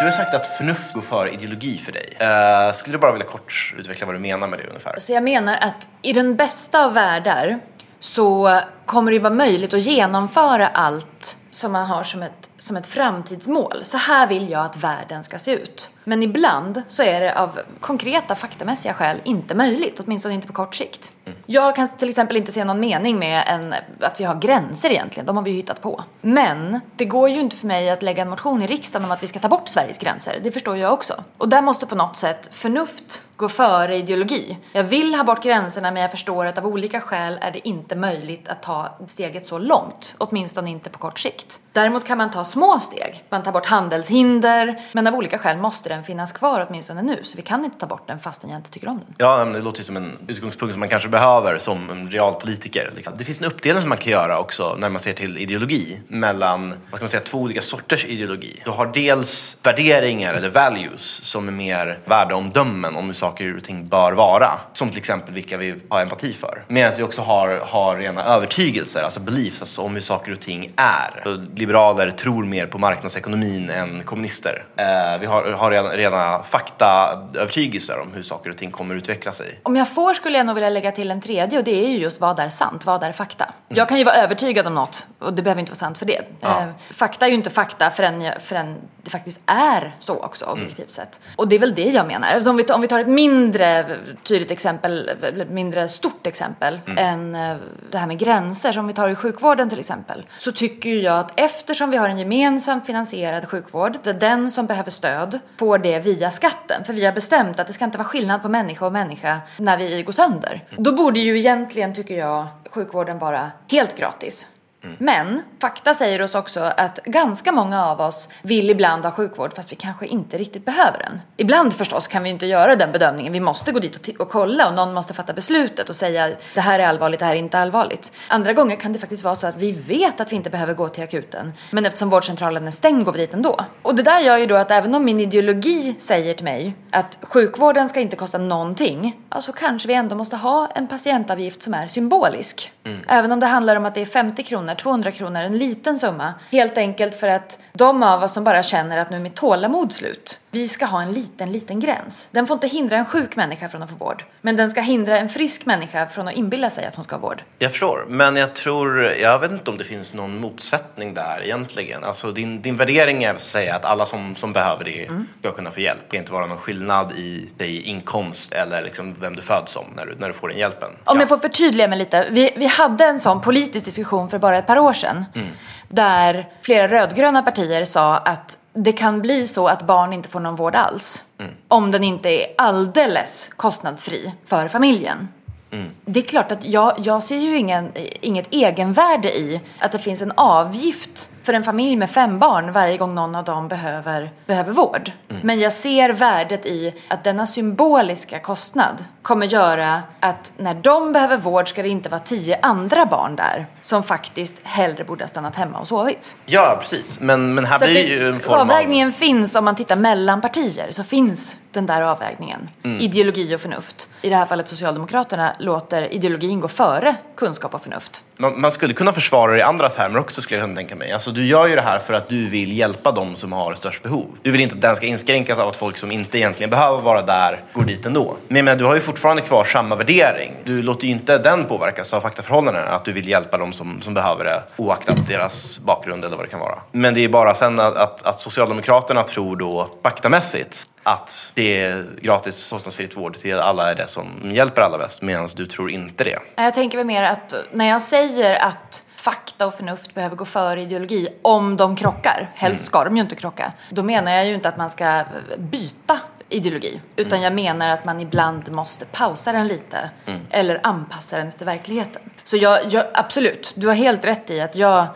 Du 0.00 0.06
har 0.06 0.12
sagt 0.12 0.34
att 0.34 0.46
förnuft 0.46 0.92
går 0.92 1.00
före 1.00 1.30
ideologi 1.30 1.78
för 1.78 1.92
dig. 1.92 2.16
Uh, 2.20 2.74
skulle 2.74 2.96
du 2.96 3.00
bara 3.00 3.12
vilja 3.12 3.26
kort 3.26 3.74
utveckla 3.78 4.06
vad 4.06 4.14
du 4.14 4.18
menar 4.18 4.48
med 4.48 4.58
det 4.58 4.66
ungefär? 4.66 4.94
Så 4.98 5.12
jag 5.12 5.22
menar 5.22 5.56
att 5.60 5.88
i 6.02 6.12
den 6.12 6.36
bästa 6.36 6.84
av 6.84 6.94
världar 6.94 7.58
så 8.00 8.60
kommer 8.86 9.12
det 9.12 9.18
vara 9.18 9.34
möjligt 9.34 9.74
att 9.74 9.82
genomföra 9.82 10.68
allt 10.68 11.09
som 11.50 11.72
man 11.72 11.86
har 11.86 12.04
som 12.04 12.22
ett, 12.22 12.50
som 12.58 12.76
ett 12.76 12.86
framtidsmål. 12.86 13.80
Så 13.84 13.96
här 13.96 14.26
vill 14.26 14.50
jag 14.50 14.64
att 14.64 14.76
världen 14.76 15.24
ska 15.24 15.38
se 15.38 15.52
ut. 15.52 15.90
Men 16.04 16.22
ibland 16.22 16.82
så 16.88 17.02
är 17.02 17.20
det 17.20 17.38
av 17.38 17.60
konkreta 17.80 18.34
faktamässiga 18.34 18.94
skäl 18.94 19.20
inte 19.24 19.54
möjligt, 19.54 20.00
åtminstone 20.00 20.34
inte 20.34 20.46
på 20.46 20.52
kort 20.52 20.74
sikt. 20.74 21.12
Mm. 21.24 21.38
Jag 21.46 21.76
kan 21.76 21.88
till 21.88 22.08
exempel 22.08 22.36
inte 22.36 22.52
se 22.52 22.64
någon 22.64 22.80
mening 22.80 23.18
med 23.18 23.44
en, 23.46 23.74
att 24.00 24.20
vi 24.20 24.24
har 24.24 24.34
gränser 24.34 24.90
egentligen, 24.90 25.26
de 25.26 25.36
har 25.36 25.44
vi 25.44 25.50
ju 25.50 25.56
hittat 25.56 25.82
på. 25.82 26.04
Men 26.20 26.80
det 26.96 27.04
går 27.04 27.28
ju 27.28 27.40
inte 27.40 27.56
för 27.56 27.66
mig 27.66 27.90
att 27.90 28.02
lägga 28.02 28.22
en 28.22 28.30
motion 28.30 28.62
i 28.62 28.66
riksdagen 28.66 29.04
om 29.04 29.10
att 29.10 29.22
vi 29.22 29.26
ska 29.26 29.38
ta 29.38 29.48
bort 29.48 29.68
Sveriges 29.68 29.98
gränser, 29.98 30.40
det 30.42 30.52
förstår 30.52 30.76
jag 30.76 30.92
också. 30.92 31.24
Och 31.38 31.48
där 31.48 31.62
måste 31.62 31.86
på 31.86 31.94
något 31.94 32.16
sätt 32.16 32.48
förnuft 32.52 33.22
gå 33.36 33.48
före 33.48 33.96
ideologi. 33.96 34.58
Jag 34.72 34.84
vill 34.84 35.14
ha 35.14 35.24
bort 35.24 35.42
gränserna 35.42 35.90
men 35.90 36.02
jag 36.02 36.10
förstår 36.10 36.46
att 36.46 36.58
av 36.58 36.66
olika 36.66 37.00
skäl 37.00 37.38
är 37.42 37.50
det 37.50 37.68
inte 37.68 37.96
möjligt 37.96 38.48
att 38.48 38.62
ta 38.62 38.88
steget 39.06 39.46
så 39.46 39.58
långt, 39.58 40.14
åtminstone 40.18 40.70
inte 40.70 40.90
på 40.90 40.98
kort 40.98 41.09
sikt. 41.18 41.60
Däremot 41.72 42.06
kan 42.06 42.18
man 42.18 42.30
ta 42.30 42.44
små 42.44 42.78
steg. 42.78 43.24
Man 43.30 43.42
tar 43.42 43.52
bort 43.52 43.66
handelshinder, 43.66 44.80
men 44.92 45.06
av 45.06 45.14
olika 45.14 45.38
skäl 45.38 45.56
måste 45.56 45.88
den 45.88 46.04
finnas 46.04 46.32
kvar 46.32 46.66
åtminstone 46.68 47.02
nu. 47.02 47.20
Så 47.22 47.36
vi 47.36 47.42
kan 47.42 47.64
inte 47.64 47.78
ta 47.78 47.86
bort 47.86 48.06
den 48.06 48.20
fastän 48.20 48.50
jag 48.50 48.58
inte 48.58 48.70
tycker 48.70 48.88
om 48.88 48.98
den. 48.98 49.14
Ja, 49.18 49.44
det 49.44 49.60
låter 49.60 49.78
ju 49.78 49.84
som 49.84 49.96
en 49.96 50.18
utgångspunkt 50.28 50.72
som 50.72 50.80
man 50.80 50.88
kanske 50.88 51.08
behöver 51.08 51.58
som 51.58 52.08
realpolitiker. 52.10 52.90
Det 53.18 53.24
finns 53.24 53.40
en 53.40 53.46
uppdelning 53.46 53.80
som 53.80 53.88
man 53.88 53.98
kan 53.98 54.12
göra 54.12 54.38
också 54.38 54.76
när 54.78 54.88
man 54.88 55.00
ser 55.00 55.12
till 55.12 55.38
ideologi 55.38 56.00
mellan, 56.08 56.68
vad 56.68 56.98
ska 56.98 57.04
man 57.04 57.08
säga, 57.08 57.22
två 57.22 57.38
olika 57.38 57.60
sorters 57.60 58.04
ideologi. 58.04 58.60
Du 58.64 58.70
har 58.70 58.86
dels 58.86 59.56
värderingar 59.62 60.34
eller 60.34 60.50
values 60.50 61.02
som 61.02 61.48
är 61.48 61.52
mer 61.52 61.98
värdeomdömen 62.04 62.96
om 62.96 63.06
hur 63.06 63.14
saker 63.14 63.56
och 63.56 63.64
ting 63.64 63.88
bör 63.88 64.12
vara. 64.12 64.60
Som 64.72 64.88
till 64.88 64.98
exempel 64.98 65.34
vilka 65.34 65.56
vi 65.56 65.74
har 65.88 66.00
empati 66.00 66.32
för. 66.32 66.64
Medan 66.68 66.92
vi 66.96 67.02
också 67.02 67.22
har, 67.22 67.48
har 67.58 67.96
rena 67.96 68.24
övertygelser, 68.24 69.02
alltså 69.02 69.20
beliefs, 69.20 69.60
alltså 69.60 69.82
om 69.82 69.94
hur 69.94 70.00
saker 70.02 70.32
och 70.32 70.40
ting 70.40 70.72
är. 70.76 71.22
Liberaler 71.60 72.10
tror 72.10 72.44
mer 72.44 72.66
på 72.66 72.78
marknadsekonomin 72.78 73.70
än 73.70 74.02
kommunister. 74.04 74.64
Eh, 74.76 75.20
vi 75.20 75.26
har, 75.26 75.52
har 75.52 75.70
rena, 75.70 75.88
rena 75.88 76.42
faktaövertygelser 76.42 78.00
om 78.00 78.12
hur 78.14 78.22
saker 78.22 78.50
och 78.50 78.56
ting 78.56 78.70
kommer 78.70 78.94
utveckla 78.94 79.32
sig. 79.32 79.60
Om 79.62 79.76
jag 79.76 79.88
får 79.88 80.14
skulle 80.14 80.36
jag 80.38 80.46
nog 80.46 80.54
vilja 80.54 80.70
lägga 80.70 80.92
till 80.92 81.10
en 81.10 81.20
tredje 81.20 81.58
och 81.58 81.64
det 81.64 81.84
är 81.84 81.88
ju 81.88 81.98
just 81.98 82.20
vad 82.20 82.38
är 82.38 82.48
sant, 82.48 82.86
vad 82.86 83.02
är 83.02 83.12
fakta? 83.12 83.44
Mm. 83.44 83.54
Jag 83.68 83.88
kan 83.88 83.98
ju 83.98 84.04
vara 84.04 84.14
övertygad 84.14 84.66
om 84.66 84.74
något 84.74 85.06
och 85.18 85.34
det 85.34 85.42
behöver 85.42 85.60
inte 85.60 85.72
vara 85.72 85.78
sant 85.78 85.98
för 85.98 86.06
det. 86.06 86.22
Ja. 86.40 86.60
Eh, 86.60 86.66
fakta 86.90 87.26
är 87.26 87.30
ju 87.30 87.34
inte 87.34 87.50
fakta 87.50 87.90
förrän, 87.90 88.22
jag, 88.22 88.42
förrän 88.42 88.76
det 89.02 89.10
faktiskt 89.10 89.40
är 89.46 89.94
så 89.98 90.18
också 90.18 90.44
objektivt 90.44 90.78
mm. 90.78 90.88
sett. 90.88 91.20
Och 91.36 91.48
det 91.48 91.56
är 91.56 91.60
väl 91.60 91.74
det 91.74 91.90
jag 91.90 92.06
menar. 92.06 92.28
Alltså 92.28 92.50
om, 92.50 92.56
vi, 92.56 92.64
om 92.64 92.80
vi 92.80 92.88
tar 92.88 93.00
ett 93.00 93.08
mindre 93.08 93.96
tydligt 94.22 94.50
exempel, 94.50 95.10
mindre 95.50 95.88
stort 95.88 96.26
exempel 96.26 96.80
mm. 96.86 96.98
än 96.98 97.34
eh, 97.34 97.56
det 97.90 97.98
här 97.98 98.06
med 98.06 98.18
gränser 98.18 98.72
som 98.72 98.86
vi 98.86 98.92
tar 98.92 99.08
i 99.08 99.14
sjukvården 99.14 99.70
till 99.70 99.80
exempel. 99.80 100.26
Så 100.38 100.52
tycker 100.52 100.90
jag 100.90 101.18
att 101.18 101.40
eftersom 101.50 101.90
vi 101.90 101.96
har 101.96 102.08
en 102.08 102.18
gemensamt 102.18 102.86
finansierad 102.86 103.48
sjukvård 103.48 103.98
där 104.02 104.12
den 104.14 104.50
som 104.50 104.66
behöver 104.66 104.90
stöd 104.90 105.38
får 105.56 105.78
det 105.78 105.98
via 105.98 106.30
skatten. 106.30 106.84
För 106.84 106.92
vi 106.92 107.04
har 107.04 107.12
bestämt 107.12 107.60
att 107.60 107.66
det 107.66 107.72
ska 107.72 107.84
inte 107.84 107.98
vara 107.98 108.08
skillnad 108.08 108.42
på 108.42 108.48
människa 108.48 108.86
och 108.86 108.92
människa 108.92 109.40
när 109.56 109.78
vi 109.78 110.02
går 110.02 110.12
sönder. 110.12 110.64
Då 110.76 110.92
borde 110.92 111.20
ju 111.20 111.38
egentligen, 111.38 111.94
tycker 111.94 112.14
jag, 112.14 112.46
sjukvården 112.70 113.18
vara 113.18 113.50
helt 113.70 113.96
gratis. 113.96 114.46
Mm. 114.82 114.96
Men 114.98 115.42
fakta 115.60 115.94
säger 115.94 116.22
oss 116.22 116.34
också 116.34 116.60
att 116.60 116.98
ganska 117.04 117.52
många 117.52 117.86
av 117.86 118.00
oss 118.00 118.28
vill 118.42 118.70
ibland 118.70 119.04
ha 119.04 119.12
sjukvård 119.12 119.54
fast 119.56 119.72
vi 119.72 119.76
kanske 119.76 120.06
inte 120.06 120.38
riktigt 120.38 120.64
behöver 120.64 120.98
den. 120.98 121.20
Ibland 121.36 121.74
förstås 121.74 122.08
kan 122.08 122.22
vi 122.22 122.30
inte 122.30 122.46
göra 122.46 122.76
den 122.76 122.92
bedömningen. 122.92 123.32
Vi 123.32 123.40
måste 123.40 123.72
gå 123.72 123.78
dit 123.78 124.08
och, 124.08 124.20
och 124.20 124.28
kolla 124.28 124.68
och 124.68 124.74
någon 124.74 124.94
måste 124.94 125.14
fatta 125.14 125.32
beslutet 125.32 125.88
och 125.88 125.96
säga 125.96 126.30
det 126.54 126.60
här 126.60 126.78
är 126.78 126.86
allvarligt, 126.86 127.20
det 127.20 127.26
här 127.26 127.32
är 127.32 127.38
inte 127.38 127.58
allvarligt. 127.58 128.12
Andra 128.28 128.52
gånger 128.52 128.76
kan 128.76 128.92
det 128.92 128.98
faktiskt 128.98 129.24
vara 129.24 129.34
så 129.34 129.46
att 129.46 129.56
vi 129.56 129.72
vet 129.72 130.20
att 130.20 130.32
vi 130.32 130.36
inte 130.36 130.50
behöver 130.50 130.74
gå 130.74 130.88
till 130.88 131.04
akuten. 131.04 131.52
Men 131.70 131.86
eftersom 131.86 132.10
vårdcentralen 132.10 132.66
är 132.66 132.70
stängd 132.70 133.04
går 133.04 133.12
vi 133.12 133.18
dit 133.18 133.34
ändå. 133.34 133.60
Och 133.82 133.94
det 133.94 134.02
där 134.02 134.20
gör 134.20 134.36
ju 134.36 134.46
då 134.46 134.56
att 134.56 134.70
även 134.70 134.94
om 134.94 135.04
min 135.04 135.20
ideologi 135.20 135.94
säger 135.98 136.34
till 136.34 136.44
mig 136.44 136.74
att 136.90 137.18
sjukvården 137.22 137.88
ska 137.88 138.00
inte 138.00 138.16
kosta 138.16 138.38
någonting. 138.38 139.20
Alltså 139.28 139.52
kanske 139.52 139.88
vi 139.88 139.94
ändå 139.94 140.16
måste 140.16 140.36
ha 140.36 140.68
en 140.74 140.88
patientavgift 140.88 141.62
som 141.62 141.74
är 141.74 141.86
symbolisk. 141.86 142.72
Mm. 142.84 143.00
Även 143.08 143.32
om 143.32 143.40
det 143.40 143.46
handlar 143.46 143.76
om 143.76 143.84
att 143.84 143.94
det 143.94 144.00
är 144.00 144.06
50 144.06 144.42
kronor 144.42 144.69
kronor, 144.74 144.90
200 144.90 145.12
kronor, 145.12 145.40
en 145.40 145.58
liten 145.58 145.98
summa. 145.98 146.34
Helt 146.50 146.78
enkelt 146.78 147.14
för 147.14 147.28
att 147.28 147.58
de 147.72 148.02
av 148.02 148.22
oss 148.22 148.32
som 148.32 148.44
bara 148.44 148.62
känner 148.62 148.98
att 148.98 149.10
nu 149.10 149.16
är 149.16 149.20
mitt 149.20 149.34
tålamod 149.34 149.92
slut, 149.92 150.40
vi 150.50 150.68
ska 150.68 150.84
ha 150.84 151.02
en 151.02 151.12
liten, 151.12 151.52
liten 151.52 151.80
gräns. 151.80 152.28
Den 152.30 152.46
får 152.46 152.54
inte 152.54 152.68
hindra 152.68 152.96
en 152.96 153.04
sjuk 153.04 153.36
människa 153.36 153.68
från 153.68 153.82
att 153.82 153.90
få 153.90 153.96
vård. 153.96 154.24
Men 154.40 154.56
den 154.56 154.70
ska 154.70 154.80
hindra 154.80 155.18
en 155.18 155.28
frisk 155.28 155.66
människa 155.66 156.06
från 156.06 156.28
att 156.28 156.34
inbilla 156.34 156.70
sig 156.70 156.86
att 156.86 156.94
hon 156.96 157.04
ska 157.04 157.16
ha 157.16 157.20
vård. 157.20 157.42
Jag 157.58 157.70
förstår, 157.70 158.04
men 158.08 158.36
jag 158.36 158.54
tror, 158.54 159.02
jag 159.02 159.38
vet 159.38 159.50
inte 159.50 159.70
om 159.70 159.78
det 159.78 159.84
finns 159.84 160.14
någon 160.14 160.40
motsättning 160.40 161.14
där 161.14 161.40
egentligen. 161.44 162.04
Alltså 162.04 162.32
din, 162.32 162.62
din 162.62 162.76
värdering 162.76 163.24
är 163.24 163.34
att 163.34 163.40
säga 163.40 163.76
att 163.76 163.84
alla 163.84 164.06
som, 164.06 164.36
som 164.36 164.52
behöver 164.52 164.84
det 164.84 165.06
mm. 165.06 165.26
ska 165.40 165.52
kunna 165.52 165.70
få 165.70 165.80
hjälp. 165.80 166.00
Det 166.02 166.08
ska 166.08 166.16
inte 166.16 166.32
vara 166.32 166.46
någon 166.46 166.58
skillnad 166.58 167.12
i 167.12 167.48
dig 167.56 167.82
inkomst 167.82 168.52
eller 168.52 168.82
liksom 168.82 169.14
vem 169.20 169.36
du 169.36 169.42
föds 169.42 169.72
som 169.72 169.84
när 169.96 170.06
du, 170.06 170.16
när 170.18 170.28
du 170.28 170.34
får 170.34 170.48
den 170.48 170.58
hjälpen. 170.58 170.88
Om 170.90 171.16
ja. 171.16 171.20
jag 171.20 171.28
får 171.28 171.38
förtydliga 171.38 171.88
mig 171.88 171.98
lite. 171.98 172.28
Vi, 172.30 172.52
vi 172.56 172.66
hade 172.66 173.04
en 173.04 173.20
sån 173.20 173.40
politisk 173.40 173.84
diskussion 173.84 174.30
för 174.30 174.38
bara 174.38 174.59
ett 174.60 174.66
par 174.66 174.78
år 174.78 174.92
sedan. 174.92 175.24
Mm. 175.34 175.48
Där 175.88 176.48
flera 176.62 176.88
rödgröna 176.88 177.42
partier 177.42 177.84
sa 177.84 178.16
att 178.16 178.58
det 178.72 178.92
kan 178.92 179.22
bli 179.22 179.46
så 179.46 179.68
att 179.68 179.82
barn 179.82 180.12
inte 180.12 180.28
får 180.28 180.40
någon 180.40 180.56
vård 180.56 180.74
alls. 180.74 181.22
Mm. 181.38 181.52
Om 181.68 181.90
den 181.90 182.04
inte 182.04 182.28
är 182.28 182.46
alldeles 182.58 183.50
kostnadsfri 183.56 184.32
för 184.46 184.68
familjen. 184.68 185.28
Mm. 185.70 185.90
Det 186.04 186.20
är 186.20 186.24
klart 186.24 186.52
att 186.52 186.64
jag, 186.64 186.94
jag 186.98 187.22
ser 187.22 187.36
ju 187.36 187.56
ingen, 187.56 187.92
inget 188.20 188.46
egenvärde 188.50 189.38
i 189.38 189.60
att 189.78 189.92
det 189.92 189.98
finns 189.98 190.22
en 190.22 190.32
avgift 190.36 191.30
för 191.42 191.52
en 191.52 191.64
familj 191.64 191.96
med 191.96 192.10
fem 192.10 192.38
barn 192.38 192.72
varje 192.72 192.96
gång 192.96 193.14
någon 193.14 193.34
av 193.34 193.44
dem 193.44 193.68
behöver, 193.68 194.30
behöver 194.46 194.72
vård. 194.72 195.12
Mm. 195.30 195.42
Men 195.42 195.60
jag 195.60 195.72
ser 195.72 196.10
värdet 196.10 196.66
i 196.66 196.94
att 197.08 197.24
denna 197.24 197.46
symboliska 197.46 198.38
kostnad 198.38 199.04
kommer 199.22 199.46
göra 199.46 200.02
att 200.20 200.52
när 200.56 200.74
de 200.74 201.12
behöver 201.12 201.36
vård 201.36 201.68
ska 201.68 201.82
det 201.82 201.88
inte 201.88 202.08
vara 202.08 202.20
tio 202.20 202.58
andra 202.62 203.06
barn 203.06 203.36
där 203.36 203.66
som 203.80 204.02
faktiskt 204.02 204.54
hellre 204.62 205.04
borde 205.04 205.24
ha 205.24 205.28
stannat 205.28 205.56
hemma 205.56 205.78
och 205.78 205.88
sovit. 205.88 206.34
Ja, 206.46 206.76
precis. 206.80 207.20
Men, 207.20 207.54
men 207.54 207.64
här 207.64 207.78
så 207.78 207.84
blir 207.84 207.94
det 207.94 208.00
ju 208.00 208.28
en 208.28 208.40
form 208.40 208.60
Avvägningen 208.60 209.08
av... 209.08 209.12
finns 209.12 209.54
om 209.56 209.64
man 209.64 209.76
tittar 209.76 209.96
mellan 209.96 210.40
partier 210.40 210.90
så 210.90 211.04
finns 211.04 211.56
den 211.72 211.86
där 211.86 212.02
avvägningen. 212.02 212.68
Mm. 212.82 213.00
Ideologi 213.00 213.54
och 213.54 213.60
förnuft. 213.60 214.08
I 214.22 214.28
det 214.28 214.36
här 214.36 214.46
fallet 214.46 214.68
Socialdemokraterna 214.68 215.52
låter 215.58 216.12
ideologin 216.14 216.60
gå 216.60 216.68
före 216.68 217.14
kunskap 217.36 217.74
och 217.74 217.82
förnuft. 217.82 218.24
Man, 218.40 218.60
man 218.60 218.72
skulle 218.72 218.94
kunna 218.94 219.12
försvara 219.12 219.52
det 219.52 219.58
i 219.58 219.62
andra 219.62 219.88
termer 219.88 220.18
också 220.18 220.42
skulle 220.42 220.58
jag 220.58 220.66
kunna 220.66 220.76
tänka 220.76 220.94
mig. 220.94 221.12
Alltså, 221.12 221.30
du 221.30 221.46
gör 221.46 221.66
ju 221.66 221.74
det 221.74 221.82
här 221.82 221.98
för 221.98 222.14
att 222.14 222.28
du 222.28 222.46
vill 222.46 222.72
hjälpa 222.72 223.12
dem 223.12 223.36
som 223.36 223.52
har 223.52 223.74
störst 223.74 224.02
behov. 224.02 224.26
Du 224.42 224.50
vill 224.50 224.60
inte 224.60 224.74
att 224.74 224.80
den 224.80 224.96
ska 224.96 225.06
inskränkas 225.06 225.58
av 225.58 225.68
att 225.68 225.76
folk 225.76 225.96
som 225.96 226.10
inte 226.10 226.38
egentligen 226.38 226.70
behöver 226.70 226.98
vara 227.00 227.22
där 227.22 227.62
går 227.72 227.84
dit 227.84 228.06
ändå. 228.06 228.36
Men, 228.48 228.64
men 228.64 228.78
du 228.78 228.84
har 228.84 228.94
ju 228.94 229.00
fortfarande 229.00 229.42
kvar 229.42 229.64
samma 229.64 229.96
värdering. 229.96 230.52
Du 230.64 230.82
låter 230.82 231.06
ju 231.06 231.12
inte 231.12 231.38
den 231.38 231.64
påverkas 231.64 232.14
av 232.14 232.20
faktaförhållandena, 232.20 232.86
att 232.86 233.04
du 233.04 233.12
vill 233.12 233.28
hjälpa 233.28 233.58
dem 233.58 233.72
som, 233.72 234.02
som 234.02 234.14
behöver 234.14 234.44
det 234.44 234.62
oaktat 234.76 235.26
deras 235.26 235.80
bakgrund 235.80 236.24
eller 236.24 236.36
vad 236.36 236.44
det 236.44 236.50
kan 236.50 236.60
vara. 236.60 236.78
Men 236.92 237.14
det 237.14 237.24
är 237.24 237.28
bara 237.28 237.54
sen 237.54 237.80
att, 237.80 237.96
att, 237.96 238.22
att 238.22 238.40
Socialdemokraterna 238.40 239.22
tror 239.22 239.56
då 239.56 239.90
faktamässigt 240.02 240.89
att 241.02 241.52
det 241.54 241.82
är 241.84 242.06
gratis 242.20 242.70
kostnadsfritt 242.70 243.16
vård 243.16 243.34
till 243.34 243.58
alla 243.58 243.90
är 243.90 243.94
det 243.94 244.06
som 244.06 244.26
hjälper 244.42 244.82
alla 244.82 244.98
bäst 244.98 245.22
medan 245.22 245.48
du 245.56 245.66
tror 245.66 245.90
inte 245.90 246.24
det. 246.24 246.38
Jag 246.56 246.74
tänker 246.74 246.98
väl 246.98 247.06
mer 247.06 247.22
att 247.22 247.54
när 247.72 247.88
jag 247.88 248.02
säger 248.02 248.64
att 248.64 249.02
fakta 249.16 249.66
och 249.66 249.74
förnuft 249.74 250.14
behöver 250.14 250.36
gå 250.36 250.44
före 250.44 250.82
ideologi 250.82 251.28
om 251.42 251.76
de 251.76 251.96
krockar, 251.96 252.50
helst 252.54 252.84
ska 252.84 253.04
de 253.04 253.16
ju 253.16 253.22
inte 253.22 253.36
krocka, 253.36 253.72
då 253.90 254.02
menar 254.02 254.32
jag 254.32 254.46
ju 254.46 254.54
inte 254.54 254.68
att 254.68 254.76
man 254.76 254.90
ska 254.90 255.24
byta 255.58 256.18
ideologi. 256.48 257.00
Utan 257.16 257.42
jag 257.42 257.52
menar 257.52 257.88
att 257.88 258.04
man 258.04 258.20
ibland 258.20 258.72
måste 258.72 259.04
pausa 259.04 259.52
den 259.52 259.68
lite. 259.68 260.10
Eller 260.50 260.80
anpassa 260.82 261.36
den 261.36 261.48
efter 261.48 261.66
verkligheten. 261.66 262.22
Så 262.44 262.56
jag, 262.56 262.92
jag, 262.92 263.04
absolut, 263.14 263.72
du 263.74 263.86
har 263.86 263.94
helt 263.94 264.24
rätt 264.24 264.50
i 264.50 264.60
att 264.60 264.76
jag, 264.76 265.06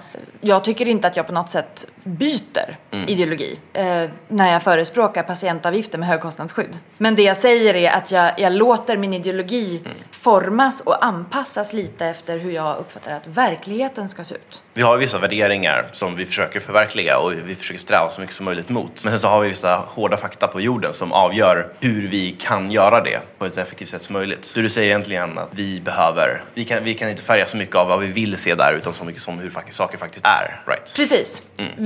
jag 0.40 0.64
tycker 0.64 0.88
inte 0.88 1.08
att 1.08 1.16
jag 1.16 1.26
på 1.26 1.32
något 1.32 1.50
sätt 1.50 1.86
byter 2.04 2.76
ideologi 3.06 3.58
eh, 3.72 4.10
när 4.28 4.52
jag 4.52 4.62
förespråkar 4.62 5.22
patientavgifter 5.22 5.98
med 5.98 6.08
högkostnadsskydd. 6.08 6.78
Men 6.98 7.14
det 7.14 7.22
jag 7.22 7.36
säger 7.36 7.76
är 7.76 7.90
att 7.90 8.10
jag, 8.10 8.32
jag 8.40 8.52
låter 8.52 8.96
min 8.96 9.14
ideologi 9.14 9.82
formas 10.10 10.80
och 10.80 11.04
anpassas 11.04 11.72
lite 11.72 12.06
efter 12.06 12.38
hur 12.38 12.52
jag 12.52 12.76
uppfattar 12.78 13.12
att 13.12 13.26
verkligheten 13.26 14.08
ska 14.08 14.24
se 14.24 14.34
ut. 14.34 14.62
Vi 14.74 14.82
har 14.82 14.96
vissa 14.96 15.18
värderingar 15.18 15.90
som 15.92 16.16
vi 16.16 16.26
försöker 16.26 16.60
förverkliga 16.60 17.18
och 17.18 17.32
vi 17.44 17.54
försöker 17.54 17.80
sträva 17.80 18.08
så 18.08 18.20
mycket 18.20 18.36
som 18.36 18.44
möjligt 18.44 18.68
mot. 18.68 19.04
Men 19.04 19.12
sen 19.12 19.20
så 19.20 19.28
har 19.28 19.40
vi 19.40 19.48
vissa 19.48 19.76
hårda 19.76 20.16
fakta 20.16 20.46
på 20.46 20.60
jorden 20.60 20.92
som 20.92 21.12
avgör 21.12 21.72
hur 21.80 22.06
vi 22.06 22.32
kan 22.32 22.70
göra 22.70 23.00
det 23.00 23.20
på 23.38 23.46
ett 23.46 23.54
så 23.54 23.60
effektivt 23.60 23.88
sätt 23.88 24.02
som 24.02 24.12
möjligt. 24.12 24.44
Så 24.44 24.60
du 24.60 24.68
säger 24.68 24.88
egentligen 24.88 25.38
att 25.38 25.48
vi 25.50 25.80
behöver, 25.80 26.42
vi 26.54 26.64
kan, 26.64 26.84
vi 26.84 26.94
kan 26.94 27.08
inte 27.08 27.22
färga 27.22 27.46
så 27.46 27.56
mycket 27.56 27.76
av 27.76 27.88
vad 27.88 28.00
vi 28.00 28.06
vill 28.06 28.38
se 28.38 28.54
där 28.54 28.72
utan 28.72 28.94
så 28.94 29.04
mycket 29.04 29.22
som 29.22 29.38
hur 29.38 29.52
saker 29.70 29.98
faktiskt 29.98 30.26
är. 30.26 30.62
Right? 30.66 30.92
Precis. 30.96 31.42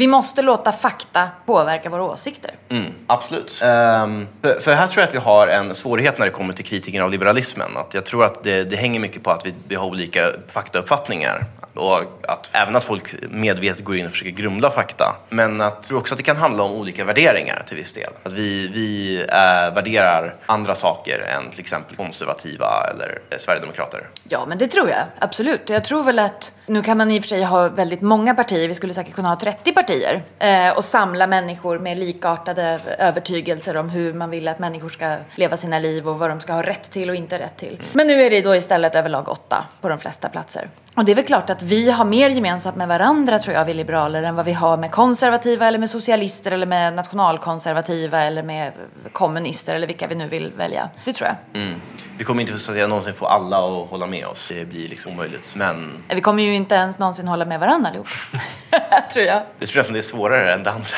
Vi 0.08 0.10
måste 0.10 0.42
låta 0.42 0.72
fakta 0.72 1.28
påverka 1.46 1.90
våra 1.90 2.02
åsikter. 2.02 2.50
Mm, 2.68 2.92
absolut. 3.06 3.62
Um, 3.64 4.26
för, 4.42 4.60
för 4.60 4.74
här 4.74 4.86
tror 4.86 5.00
jag 5.00 5.08
att 5.08 5.14
vi 5.14 5.18
har 5.18 5.48
en 5.48 5.74
svårighet 5.74 6.18
när 6.18 6.26
det 6.26 6.32
kommer 6.32 6.52
till 6.52 6.64
kritiken 6.64 7.02
av 7.02 7.10
liberalismen. 7.10 7.76
Att 7.76 7.94
jag 7.94 8.04
tror 8.04 8.24
att 8.24 8.44
det, 8.44 8.64
det 8.64 8.76
hänger 8.76 9.00
mycket 9.00 9.22
på 9.22 9.30
att 9.30 9.46
vi, 9.46 9.54
vi 9.68 9.74
har 9.74 9.86
olika 9.86 10.20
faktauppfattningar. 10.48 11.44
Och 11.78 12.02
att 12.28 12.50
även 12.52 12.76
att 12.76 12.84
folk 12.84 13.14
medvetet 13.30 13.84
går 13.84 13.96
in 13.96 14.06
och 14.06 14.12
försöker 14.12 14.30
grumla 14.30 14.70
fakta. 14.70 15.16
Men 15.28 15.60
att, 15.60 15.74
jag 15.74 15.82
tror 15.82 15.98
också 15.98 16.14
att 16.14 16.18
det 16.18 16.22
kan 16.22 16.36
handla 16.36 16.62
om 16.62 16.72
olika 16.72 17.04
värderingar 17.04 17.62
till 17.68 17.76
viss 17.76 17.92
del. 17.92 18.10
Att 18.22 18.32
vi, 18.32 18.68
vi 18.68 19.18
äh, 19.28 19.74
värderar 19.74 20.34
andra 20.46 20.74
saker 20.74 21.18
än 21.18 21.50
till 21.50 21.60
exempel 21.60 21.96
konservativa 21.96 22.90
eller 22.90 23.18
eh, 23.30 23.38
sverigedemokrater. 23.38 24.08
Ja, 24.28 24.46
men 24.48 24.58
det 24.58 24.66
tror 24.66 24.88
jag. 24.88 25.04
Absolut. 25.18 25.68
Jag 25.68 25.84
tror 25.84 26.02
väl 26.02 26.18
att, 26.18 26.52
nu 26.66 26.82
kan 26.82 26.96
man 26.96 27.10
i 27.10 27.18
och 27.18 27.22
för 27.22 27.28
sig 27.28 27.42
ha 27.42 27.68
väldigt 27.68 28.00
många 28.00 28.34
partier, 28.34 28.68
vi 28.68 28.74
skulle 28.74 28.94
säkert 28.94 29.14
kunna 29.14 29.28
ha 29.28 29.36
30 29.36 29.72
partier 29.72 30.22
eh, 30.38 30.76
och 30.76 30.84
samla 30.84 31.26
människor 31.26 31.78
med 31.78 31.98
likartade 31.98 32.78
övertygelser 32.98 33.76
om 33.76 33.90
hur 33.90 34.12
man 34.12 34.30
vill 34.30 34.48
att 34.48 34.58
människor 34.58 34.88
ska 34.88 35.16
leva 35.34 35.56
sina 35.56 35.78
liv 35.78 36.08
och 36.08 36.18
vad 36.18 36.30
de 36.30 36.40
ska 36.40 36.52
ha 36.52 36.62
rätt 36.62 36.90
till 36.90 37.10
och 37.10 37.16
inte 37.16 37.38
rätt 37.38 37.56
till. 37.56 37.82
Men 37.92 38.06
nu 38.06 38.22
är 38.22 38.30
det 38.30 38.40
då 38.40 38.56
istället 38.56 38.94
överlag 38.94 39.28
åtta 39.28 39.64
på 39.80 39.88
de 39.88 39.98
flesta 39.98 40.28
platser. 40.28 40.68
Och 40.98 41.04
det 41.04 41.12
är 41.12 41.16
väl 41.16 41.24
klart 41.24 41.50
att 41.50 41.62
vi 41.62 41.90
har 41.90 42.04
mer 42.04 42.30
gemensamt 42.30 42.76
med 42.76 42.88
varandra 42.88 43.38
tror 43.38 43.54
jag, 43.54 43.64
vi 43.64 43.74
liberaler, 43.74 44.22
än 44.22 44.34
vad 44.34 44.46
vi 44.46 44.52
har 44.52 44.76
med 44.76 44.90
konservativa 44.90 45.68
eller 45.68 45.78
med 45.78 45.90
socialister 45.90 46.50
eller 46.50 46.66
med 46.66 46.94
nationalkonservativa 46.94 48.22
eller 48.22 48.42
med 48.42 48.72
kommunister 49.12 49.74
eller 49.74 49.86
vilka 49.86 50.06
vi 50.06 50.14
nu 50.14 50.28
vill 50.28 50.52
välja. 50.56 50.88
Det 51.04 51.12
tror 51.12 51.28
jag. 51.28 51.62
Mm. 51.62 51.80
Vi 52.18 52.24
kommer 52.24 52.40
inte 52.40 52.52
så 52.52 52.70
att 52.70 52.74
säga, 52.74 52.86
någonsin 52.86 53.14
få 53.14 53.26
alla 53.26 53.58
att 53.58 53.88
hålla 53.88 54.06
med 54.06 54.26
oss. 54.26 54.48
Det 54.48 54.64
blir 54.64 54.88
liksom 54.88 55.12
omöjligt. 55.12 55.54
Men 55.56 55.92
Vi 56.08 56.20
kommer 56.20 56.42
ju 56.42 56.54
inte 56.54 56.74
ens 56.74 56.98
någonsin 56.98 57.28
hålla 57.28 57.44
med 57.44 57.60
varandra 57.60 57.88
allihop. 57.88 58.08
tror 59.12 59.24
jag. 59.24 59.42
det 59.58 59.66
tror 59.66 59.76
jag 59.76 59.84
som 59.84 59.94
det 59.94 60.00
är 60.00 60.02
svårare 60.02 60.54
än 60.54 60.62
det 60.62 60.70
andra. 60.70 60.96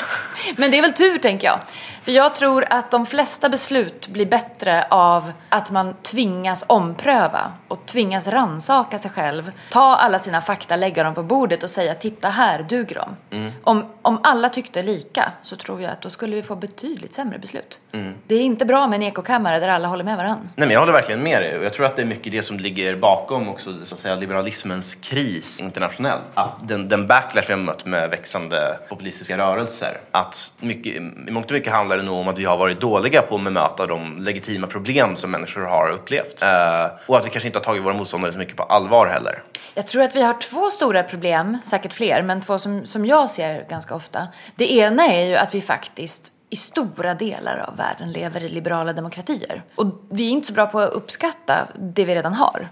Men 0.56 0.70
det 0.70 0.78
är 0.78 0.82
väl 0.82 0.92
tur, 0.92 1.18
tänker 1.18 1.46
jag. 1.46 1.58
För 2.02 2.12
jag 2.12 2.34
tror 2.34 2.64
att 2.70 2.90
de 2.90 3.06
flesta 3.06 3.48
beslut 3.48 4.08
blir 4.08 4.26
bättre 4.26 4.84
av 4.90 5.32
att 5.48 5.70
man 5.70 5.94
tvingas 6.02 6.64
ompröva 6.66 7.52
och 7.68 7.86
tvingas 7.86 8.26
ransaka 8.26 8.98
sig 8.98 9.10
själv. 9.10 9.52
Ta 9.70 9.96
alla 9.96 10.18
sina 10.18 10.42
fakta, 10.42 10.76
lägga 10.76 11.04
dem 11.04 11.14
på 11.14 11.22
bordet 11.22 11.62
och 11.62 11.70
säga 11.70 11.94
titta 11.94 12.28
här, 12.28 12.62
duger 12.62 12.94
de? 12.94 13.16
Om, 13.62 13.86
om 14.02 14.20
alla 14.22 14.48
tyckte 14.48 14.82
lika 14.82 15.32
så 15.42 15.56
tror 15.56 15.82
jag 15.82 15.90
att 15.90 16.02
då 16.02 16.10
skulle 16.10 16.36
vi 16.36 16.42
få 16.42 16.56
betydligt 16.56 17.14
sämre 17.14 17.38
beslut. 17.38 17.80
Det 18.26 18.34
är 18.34 18.40
inte 18.40 18.64
bra 18.64 18.88
med 18.88 18.96
en 18.96 19.02
ekokammare 19.02 19.60
där 19.60 19.68
alla 19.68 19.88
håller 19.88 20.04
med 20.04 20.16
varandra. 20.16 20.48
Nej, 20.56 20.66
men 20.66 20.70
jag 20.70 20.80
håller 20.80 20.92
verkligen 20.92 21.22
med 21.22 21.42
dig 21.42 21.60
jag 21.62 21.74
tror 21.74 21.86
att 21.86 21.96
det 21.96 22.02
är 22.02 22.06
mycket 22.06 22.32
det 22.32 22.42
som 22.42 22.58
ligger 22.58 22.96
bakom 22.96 23.48
också 23.48 23.84
så 23.84 23.94
att 23.94 24.00
säga, 24.00 24.14
liberalismens 24.14 24.94
kris 24.94 25.60
internationellt. 25.60 26.24
Att 26.34 26.68
den, 26.68 26.88
den 26.88 27.06
backlash 27.06 27.44
vi 27.46 27.52
har 27.52 27.60
mött 27.60 27.86
med 27.86 28.10
växande 28.10 28.78
populistiska 28.88 29.38
rörelser. 29.38 30.00
Att 30.10 30.52
mycket, 30.60 30.94
i 30.96 31.30
mångt 31.30 31.46
och 31.46 31.52
mycket 31.52 31.72
handlar 31.72 31.89
det 31.96 32.02
nog 32.02 32.18
om 32.18 32.28
att 32.28 32.38
vi 32.38 32.44
har 32.44 32.56
varit 32.56 32.80
dåliga 32.80 33.22
på 33.22 33.34
att 33.34 33.44
bemöta 33.44 33.86
de 33.86 34.18
legitima 34.18 34.66
problem 34.66 35.16
som 35.16 35.30
människor 35.30 35.62
har 35.62 35.90
upplevt. 35.90 36.42
Eh, 36.42 36.86
och 37.06 37.16
att 37.16 37.26
vi 37.26 37.30
kanske 37.30 37.48
inte 37.48 37.58
har 37.58 37.64
tagit 37.64 37.84
våra 37.84 37.94
motståndare 37.94 38.32
så 38.32 38.38
mycket 38.38 38.56
på 38.56 38.62
allvar 38.62 39.06
heller. 39.06 39.42
Jag 39.74 39.86
tror 39.86 40.02
att 40.02 40.16
vi 40.16 40.22
har 40.22 40.34
två 40.34 40.70
stora 40.70 41.02
problem, 41.02 41.58
säkert 41.64 41.92
fler, 41.92 42.22
men 42.22 42.40
två 42.40 42.58
som, 42.58 42.86
som 42.86 43.06
jag 43.06 43.30
ser 43.30 43.66
ganska 43.68 43.94
ofta. 43.94 44.28
Det 44.56 44.72
ena 44.72 45.06
är 45.06 45.26
ju 45.26 45.36
att 45.36 45.54
vi 45.54 45.60
faktiskt 45.60 46.32
i 46.50 46.56
stora 46.56 47.14
delar 47.14 47.58
av 47.68 47.76
världen 47.76 48.12
lever 48.12 48.42
i 48.42 48.48
liberala 48.48 48.92
demokratier. 48.92 49.62
Och 49.74 49.86
vi 50.10 50.26
är 50.26 50.30
inte 50.30 50.46
så 50.46 50.52
bra 50.52 50.66
på 50.66 50.80
att 50.80 50.92
uppskatta 50.92 51.68
det 51.78 52.04
vi 52.04 52.14
redan 52.14 52.34
har. 52.34 52.68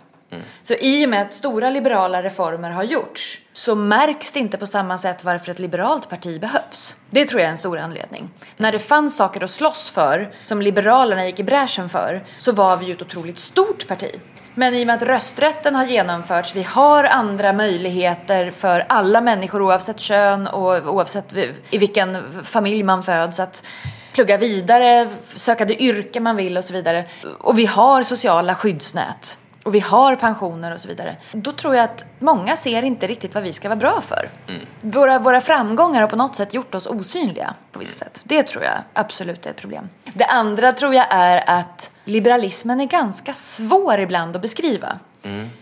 Så 0.63 0.75
i 0.75 1.07
och 1.07 1.11
med 1.11 1.23
att 1.23 1.33
stora 1.33 1.71
liberala 1.71 2.23
reformer 2.23 2.71
har 2.71 2.83
gjorts 2.83 3.39
så 3.59 3.75
märks 3.75 4.33
det 4.33 4.41
inte 4.41 4.59
på 4.59 4.67
samma 4.67 4.99
sätt 4.99 5.25
varför 5.25 5.51
ett 5.53 5.59
liberalt 5.59 6.09
parti 6.09 6.41
behövs. 6.41 6.95
Det 7.11 7.25
tror 7.25 7.41
jag 7.41 7.47
är 7.47 7.51
en 7.51 7.59
stor 7.59 7.79
anledning. 7.79 8.31
När 8.57 8.73
det 8.73 8.79
fanns 8.79 9.17
saker 9.17 9.45
att 9.45 9.51
slåss 9.51 9.91
för, 9.91 10.35
som 10.43 10.63
liberalerna 10.63 11.27
gick 11.27 11.41
i 11.41 11.45
bräschen 11.45 11.89
för, 11.89 12.25
så 12.39 12.53
var 12.53 12.77
vi 12.77 12.87
ju 12.87 12.93
ett 12.93 13.03
otroligt 13.03 13.39
stort 13.39 13.89
parti. 13.89 14.21
Men 14.55 14.75
i 14.75 14.83
och 14.83 14.87
med 14.87 14.97
att 14.97 15.03
rösträtten 15.03 15.75
har 15.75 15.85
genomförts, 15.85 16.57
vi 16.57 16.63
har 16.63 17.05
andra 17.05 17.53
möjligheter 17.53 18.51
för 18.51 18.87
alla 18.89 19.21
människor 19.21 19.63
oavsett 19.63 20.01
kön 20.01 20.47
och 20.47 20.95
oavsett 20.95 21.33
i 21.71 21.79
vilken 21.79 22.45
familj 22.45 22.83
man 22.83 23.03
föds 23.03 23.41
att 23.41 23.65
plugga 24.13 24.37
vidare, 24.37 25.09
söka 25.35 25.65
det 25.65 25.83
yrke 25.83 26.21
man 26.21 26.37
vill 26.37 26.57
och 26.57 26.65
så 26.65 26.73
vidare. 26.73 27.05
Och 27.39 27.59
vi 27.59 27.67
har 27.67 28.03
sociala 28.03 28.55
skyddsnät. 28.55 29.39
Och 29.69 29.75
vi 29.75 29.81
har 29.81 30.17
pensioner 30.17 30.73
och 30.73 30.81
så 30.81 30.89
vidare. 30.89 31.17
Då 31.33 31.53
tror 31.53 31.77
jag 31.77 31.85
att 31.85 32.05
många 32.19 32.57
ser 32.57 32.83
inte 32.83 33.07
riktigt 33.07 33.35
vad 33.35 33.43
vi 33.43 33.53
ska 33.53 33.69
vara 33.69 33.77
bra 33.77 34.01
för. 34.01 34.31
Våra, 34.81 35.19
våra 35.19 35.41
framgångar 35.41 36.01
har 36.01 36.09
på 36.09 36.17
något 36.17 36.37
sätt 36.37 36.55
gjort 36.55 36.75
oss 36.75 36.87
osynliga 36.87 37.55
på 37.73 37.79
vissa 37.79 38.05
sätt. 38.05 38.21
Det 38.25 38.43
tror 38.43 38.65
jag 38.65 38.75
absolut 38.93 39.47
är 39.47 39.51
ett 39.51 39.57
problem. 39.57 39.89
Det 40.15 40.25
andra 40.25 40.73
tror 40.73 40.95
jag 40.95 41.07
är 41.11 41.45
att 41.47 41.91
liberalismen 42.05 42.81
är 42.81 42.85
ganska 42.85 43.35
svår 43.35 44.01
ibland 44.01 44.37
att 44.37 44.43
beskriva. 44.43 44.99